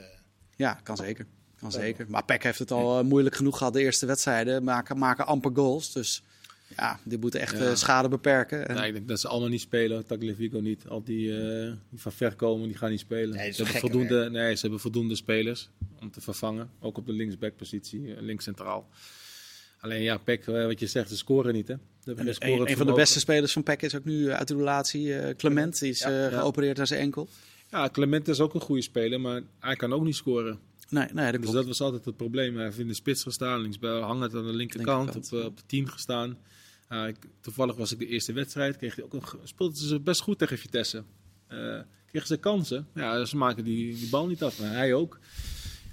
Ja, 0.55 0.73
kan 0.73 0.97
zeker. 0.97 1.27
Kan 1.55 1.71
zeker. 1.71 2.05
Maar 2.09 2.25
Peck 2.25 2.43
heeft 2.43 2.59
het 2.59 2.71
al 2.71 2.99
eh, 2.99 3.05
moeilijk 3.05 3.35
genoeg 3.35 3.57
gehad 3.57 3.73
de 3.73 3.81
eerste 3.81 4.05
wedstrijden. 4.05 4.63
Maken, 4.63 4.97
maken 4.97 5.25
amper 5.25 5.51
goals. 5.55 5.91
Dus 5.91 6.23
ja, 6.75 6.99
die 7.03 7.17
moeten 7.17 7.39
echt 7.39 7.57
Ja. 7.57 7.65
eh, 7.65 7.75
schade 7.75 8.07
beperken. 8.09 8.67
En, 8.67 8.75
Nee, 8.75 8.87
ik 8.87 8.93
denk 8.93 9.07
dat 9.07 9.19
ze 9.19 9.27
allemaal 9.27 9.49
niet 9.49 9.61
spelen. 9.61 10.05
Tagliafico 10.05 10.59
niet. 10.59 10.87
Al 10.87 11.03
die, 11.03 11.37
eh, 11.41 11.71
die 11.89 11.99
van 11.99 12.11
ver 12.11 12.35
komen, 12.35 12.67
die 12.67 12.77
gaan 12.77 12.89
niet 12.89 12.99
spelen. 12.99 13.35
Nee, 13.35 13.51
ze, 13.51 13.63
hebben 13.63 13.79
voldoende, 13.81 14.29
nee, 14.29 14.53
ze 14.55 14.61
hebben 14.61 14.79
voldoende 14.79 15.15
spelers 15.15 15.69
om 16.01 16.11
te 16.11 16.21
vervangen. 16.21 16.69
Ook 16.79 16.97
op 16.97 17.05
de 17.05 17.13
linksbackpositie, 17.13 18.15
eh, 18.15 18.21
links 18.21 18.43
centraal. 18.43 18.89
Alleen 19.79 20.01
ja, 20.01 20.17
Peck, 20.17 20.45
wat 20.45 20.79
je 20.79 20.87
zegt, 20.87 21.09
ze 21.09 21.17
scoren 21.17 21.53
niet. 21.53 21.67
Hè? 21.67 21.75
Geen 22.05 22.69
een, 22.69 22.77
van 22.77 22.85
de 22.87 22.93
beste 22.93 23.19
spelers 23.19 23.53
van 23.53 23.63
Peck 23.63 23.81
is 23.81 23.95
ook 23.95 24.03
nu 24.05 24.31
uit 24.31 24.47
de 24.47 24.55
relatie. 24.55 25.35
Clement, 25.35 25.79
die 25.79 25.89
is 25.89 25.99
Ja, 25.99 26.09
ja. 26.09 26.29
geopereerd 26.29 26.79
aan 26.79 26.87
zijn 26.87 26.99
enkel. 26.99 27.27
Ja, 27.71 27.89
Clement 27.89 28.27
is 28.27 28.39
ook 28.39 28.53
een 28.53 28.61
goede 28.61 28.81
speler, 28.81 29.21
maar 29.21 29.41
hij 29.59 29.75
kan 29.75 29.93
ook 29.93 30.03
niet 30.03 30.15
scoren. 30.15 30.59
Nee, 30.89 31.07
nee 31.13 31.31
dat 31.31 31.41
Dus 31.41 31.51
dat 31.51 31.65
was 31.65 31.81
altijd 31.81 32.05
het 32.05 32.17
probleem. 32.17 32.55
Hij 32.55 32.63
heeft 32.65 32.79
in 32.79 32.87
de 32.87 32.93
spits 32.93 33.23
gestaan, 33.23 33.61
linksbij 33.61 33.99
hangend 33.99 34.35
aan 34.35 34.45
de 34.45 34.53
linkerkant, 34.53 35.05
Linkerkant, 35.05 35.33
op, 35.33 35.39
eh, 35.39 35.45
op 35.45 35.57
de 35.57 35.63
10 35.65 35.89
gestaan. 35.89 36.37
Ik- 37.07 37.27
toevallig 37.41 37.75
was 37.75 37.91
ik 37.91 37.99
de 37.99 38.07
eerste 38.07 38.33
wedstrijd, 38.33 38.77
kreeg 38.77 38.95
hij 38.95 39.03
ook 39.03 39.13
een, 39.13 39.21
speelden 39.43 39.77
ze 39.77 39.99
best 39.99 40.21
goed 40.21 40.37
tegen 40.37 40.57
Vitesse. 40.57 41.03
Eh 41.47 41.79
kregen 42.05 42.27
ze 42.27 42.37
kansen. 42.37 42.87
Ja, 42.95 43.25
ze 43.25 43.37
maken 43.37 43.63
die, 43.63 43.95
die 43.95 44.09
bal 44.09 44.27
niet 44.27 44.43
af, 44.43 44.59
maar 44.59 44.71
hij 44.71 44.93
ook. 44.93 45.19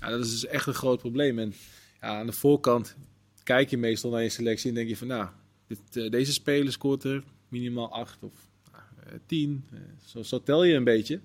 Ja, 0.01 0.09
dat 0.09 0.25
is 0.25 0.31
dus 0.31 0.47
echt 0.47 0.67
een 0.67 0.75
groot 0.75 0.99
probleem. 1.01 1.39
En 1.39 1.55
ja, 2.01 2.19
aan 2.19 2.27
de 2.27 2.33
voorkant 2.33 2.97
kijk 3.43 3.71
je 3.71 3.77
meestal 3.77 4.11
naar 4.11 4.23
je 4.23 4.29
selectie 4.29 4.69
en 4.69 4.75
denk 4.75 4.89
je 4.89 4.97
van, 4.97 5.07
nou, 5.07 5.29
dit, 5.67 5.97
eh, 5.97 6.11
deze 6.11 6.33
speler 6.33 6.73
scoort 6.73 7.05
er 7.05 7.25
minimaal 7.49 7.93
8 7.93 8.23
of 8.23 8.33
uh, 8.75 9.13
10. 9.27 9.65
zo, 10.07 10.23
zo 10.23 10.43
tel 10.43 10.65
je 10.65 10.75
een 10.75 10.85
beetje. 10.85 11.21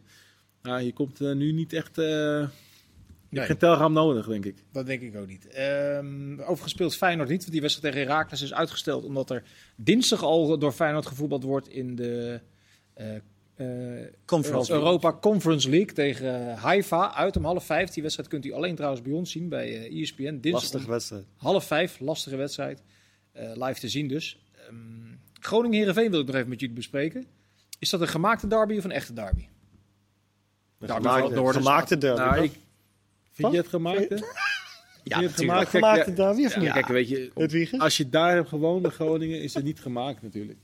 Nou, 0.61 0.81
je 0.81 0.93
komt 0.93 1.21
eh, 1.21 1.31
nu 1.35 1.51
niet 1.51 1.73
echt... 1.73 1.97
je 3.29 3.35
Nee. 3.35 3.45
hebt 3.47 3.59
geen 3.59 3.69
telgram 3.69 3.93
nodig, 3.93 4.27
denk 4.27 4.45
ik. 4.45 4.63
Dat 4.71 4.85
denk 4.85 5.01
ik 5.01 5.15
ook 5.15 5.27
niet. 5.27 5.47
Ehm 5.47 6.39
overigens 6.39 6.71
speelt 6.71 6.95
Feyenoord 6.95 7.29
niet, 7.29 7.39
want 7.39 7.51
die 7.51 7.61
wedstrijd 7.61 7.93
tegen 7.93 8.09
Heracles 8.09 8.41
is 8.41 8.53
uitgesteld. 8.53 9.03
Omdat 9.05 9.29
er 9.29 9.43
dinsdag 9.75 10.23
al 10.23 10.59
door 10.59 10.71
Feyenoord 10.71 11.05
gevoetbald 11.05 11.43
wordt 11.43 11.67
in 11.69 11.95
de 11.95 12.41
eh, 12.93 13.15
eh, 13.55 14.07
Conference 14.25 14.71
Europa 14.73 15.13
Conference 15.21 15.69
League 15.69 15.93
tegen 15.93 16.55
Haifa. 16.55 17.13
Uit 17.15 17.37
om 17.37 17.45
half 17.45 17.65
vijf. 17.65 17.89
Die 17.89 18.01
wedstrijd 18.03 18.29
kunt 18.29 18.45
u 18.45 18.51
alleen 18.51 18.75
trouwens 18.75 19.01
bij 19.01 19.11
ons 19.13 19.31
zien 19.31 19.49
bij 19.49 19.87
eh 19.89 20.01
ESPN. 20.01 20.23
Dinsdag 20.23 20.51
Lastige 20.51 20.89
wedstrijd. 20.89 21.25
half 21.35 21.65
vijf, 21.65 21.99
lastige 21.99 22.35
wedstrijd. 22.35 22.83
Eh, 23.31 23.51
live 23.53 23.79
te 23.79 23.89
zien 23.89 24.07
dus. 24.07 24.43
Ehm 24.67 24.75
Groningen-Herenveen 25.41 26.11
wil 26.11 26.19
ik 26.19 26.25
nog 26.25 26.35
even 26.35 26.49
met 26.49 26.59
jullie 26.59 26.75
bespreken. 26.75 27.25
Is 27.79 27.89
dat 27.89 28.01
een 28.01 28.07
gemaakte 28.07 28.47
derby 28.47 28.77
of 28.77 28.83
een 28.83 28.91
echte 28.91 29.13
derby? 29.13 29.47
Een 30.79 30.89
gemaakte, 30.89 31.33
de 31.33 31.51
gemaakte 31.53 31.97
derby. 31.97 32.19
Nou, 32.21 32.43
ik, 32.43 32.51
vind 33.31 33.51
je 33.51 33.57
het 33.57 33.67
gemaakt? 33.67 34.09
hè? 34.09 34.15
Ja, 35.03 35.21
het 35.21 35.31
gemaakt? 35.33 35.69
gemaakte 35.69 36.03
Kijk, 36.03 36.15
derby 36.15 36.45
of 36.45 36.53
ja, 36.53 36.59
niet? 36.59 36.71
Kijk, 36.71 36.87
weet 36.87 37.09
je, 37.09 37.31
als 37.77 37.97
je 37.97 38.09
daar 38.09 38.33
hebt 38.35 38.49
gewoond 38.49 38.81
bij 38.81 38.91
Groningen, 38.91 39.41
is 39.41 39.53
het 39.53 39.63
niet 39.63 39.79
gemaakt 39.79 40.21
natuurlijk. 40.21 40.57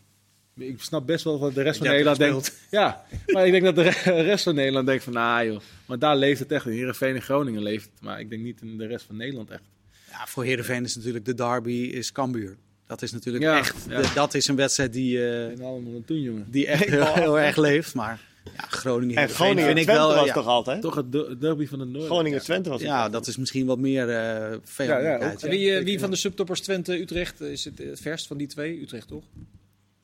Ik 0.57 0.81
snap 0.81 1.05
best 1.07 1.23
wel 1.23 1.39
wat 1.39 1.53
de 1.53 1.61
rest 1.61 1.77
van 1.77 1.87
Nederland 1.87 2.17
denkt. 2.17 2.53
Ja, 2.71 3.05
maar 3.27 3.45
ik 3.45 3.51
denk 3.51 3.63
dat 3.63 3.75
de 3.75 3.81
re- 3.81 4.21
rest 4.21 4.43
van 4.43 4.55
Nederland 4.55 4.87
denkt 4.87 5.03
van, 5.03 5.13
nou 5.13 5.45
joh. 5.45 5.59
Maar 5.85 5.99
daar 5.99 6.15
leeft 6.17 6.39
het 6.39 6.51
echt. 6.51 6.65
In 6.65 6.71
Heerenveen 6.71 7.15
en 7.15 7.21
Groningen 7.21 7.61
leeft 7.61 7.85
het. 7.85 8.01
Maar 8.01 8.19
ik 8.19 8.29
denk 8.29 8.41
niet 8.41 8.61
in 8.61 8.77
de 8.77 8.85
rest 8.87 9.05
van 9.05 9.15
Nederland 9.15 9.49
echt. 9.49 9.61
Ja, 10.09 10.25
voor 10.27 10.43
Heerenveen 10.43 10.83
is 10.83 10.95
natuurlijk 10.95 11.25
de 11.25 11.33
derby 11.33 11.71
is 11.71 12.11
Cambuur. 12.11 12.55
Dat 12.87 13.01
is 13.01 13.11
natuurlijk 13.11 13.43
Ja, 13.43 13.57
echt, 13.57 13.75
ja. 13.89 14.01
de- 14.01 14.11
dat 14.15 14.33
is 14.33 14.47
een 14.47 14.55
wedstrijd 14.55 14.93
die, 14.93 15.17
eh, 15.17 15.43
En 15.49 15.61
allemaal 15.61 15.93
een 15.93 16.05
toen, 16.05 16.21
jongen. 16.21 16.45
die 16.49 16.67
echt 16.67 16.83
heel, 16.89 17.13
heel 17.13 17.39
erg 17.39 17.55
leeft. 17.57 17.93
Maar 17.93 18.19
ja, 18.53 18.63
Groningen, 18.67 19.15
En 19.15 19.29
Groningen 19.29 19.65
vind 19.65 19.77
ik 19.77 19.83
Twente 19.83 20.01
wel... 20.01 20.15
was 20.15 20.25
ja, 20.25 20.33
toch 20.33 20.47
altijd? 20.47 20.81
Toch 20.81 20.95
het 20.95 21.11
de- 21.11 21.37
derby 21.39 21.65
van 21.67 21.79
de 21.79 21.85
Noord. 21.85 22.05
Groningen 22.05 22.41
Twente 22.41 22.69
was 22.69 22.81
ja, 22.81 23.09
dat 23.09 23.27
is 23.27 23.37
misschien 23.37 23.65
wat 23.65 23.79
meer 23.79 24.09
eh 24.09 24.57
vijandelijkheid. 24.63 25.41
Ja, 25.41 25.49
wie, 25.49 25.75
eh, 25.75 25.83
wie 25.83 25.99
van 25.99 26.09
de 26.09 26.15
subtoppers 26.15 26.61
Twente-Utrecht 26.61 27.41
is 27.41 27.65
het, 27.65 27.77
het 27.77 27.99
verst 27.99 28.27
van 28.27 28.37
die 28.37 28.47
twee? 28.47 28.81
Utrecht 28.81 29.07
toch? 29.07 29.23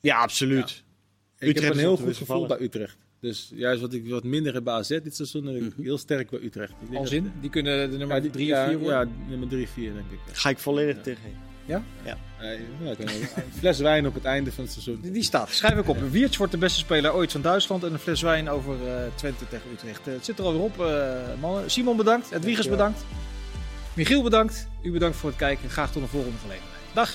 Ja, 0.00 0.16
absoluut. 0.20 0.82
Ik 1.38 1.48
Utrecht 1.48 1.64
heb 1.66 1.72
een 1.74 1.78
heel 1.80 1.96
goed 1.96 2.16
gevoel 2.16 2.46
bij 2.46 2.60
Utrecht. 2.60 2.96
Dus 3.20 3.50
juist 3.54 3.80
wat 3.80 3.92
ik 3.92 4.08
wat 4.08 4.24
minder 4.24 4.54
heb 4.54 4.64
bij 4.64 4.74
AZ 4.74 4.88
dit 4.88 5.16
seizoen, 5.16 5.44
Mhm. 5.44 5.82
heel 5.82 5.98
sterk 5.98 6.30
bij 6.30 6.40
Utrecht. 6.40 6.70
Ik 6.70 6.76
denk 6.88 7.00
Als 7.00 7.10
dat- 7.10 7.18
in? 7.18 7.32
Die 7.40 7.50
kunnen 7.50 7.90
de 7.90 7.96
nummer 7.96 8.16
Ja, 8.16 8.22
die- 8.22 8.30
3 8.30 8.46
ja, 8.46 8.62
of 8.62 8.68
4 8.68 8.78
worden? 8.78 8.98
Ja, 8.98 9.28
nummer 9.28 9.48
3, 9.48 9.68
4 9.68 9.92
denk 9.92 10.10
ik. 10.10 10.18
Ga 10.32 10.48
ik 10.48 10.58
volledig 10.58 10.96
Ja. 10.96 11.02
tegen. 11.02 11.22
Ja, 11.64 11.82
wel- 12.02 12.16
een 12.98 13.52
fles 13.58 13.78
wijn 13.78 14.06
op 14.06 14.14
het 14.14 14.24
einde 14.24 14.52
van 14.52 14.64
het 14.64 14.72
seizoen. 14.72 14.98
Die, 15.02 15.10
die 15.10 15.22
staat. 15.22 15.50
Schrijf 15.50 15.78
ik 15.78 15.88
op. 15.88 15.98
Wiertz 16.10 16.36
wordt 16.36 16.52
de 16.52 16.58
beste 16.58 16.78
speler 16.78 17.14
ooit 17.14 17.32
van 17.32 17.40
Duitsland. 17.40 17.84
En 17.84 17.92
een 17.92 17.98
fles 17.98 18.22
wijn 18.22 18.50
over 18.50 18.74
eh, 18.88 18.94
Twente 19.14 19.48
tegen 19.48 19.70
Utrecht. 19.72 20.06
Eh, 20.06 20.12
het 20.14 20.24
zit 20.24 20.38
er 20.38 20.44
alweer 20.44 20.60
op, 20.62 20.80
eh, 20.80 21.12
mannen. 21.40 21.70
Simon 21.70 21.96
bedankt. 21.96 22.30
Edwiges 22.30 22.68
bedankt. 22.68 23.04
Michiel 23.94 24.22
bedankt. 24.22 24.68
U 24.82 24.92
bedankt 24.92 25.16
voor 25.16 25.28
het 25.28 25.38
kijken. 25.38 25.70
Graag 25.70 25.92
tot 25.92 26.02
een 26.02 26.08
volgende 26.08 26.38
gelegenheid. 26.38 26.74
Dag. 26.94 27.10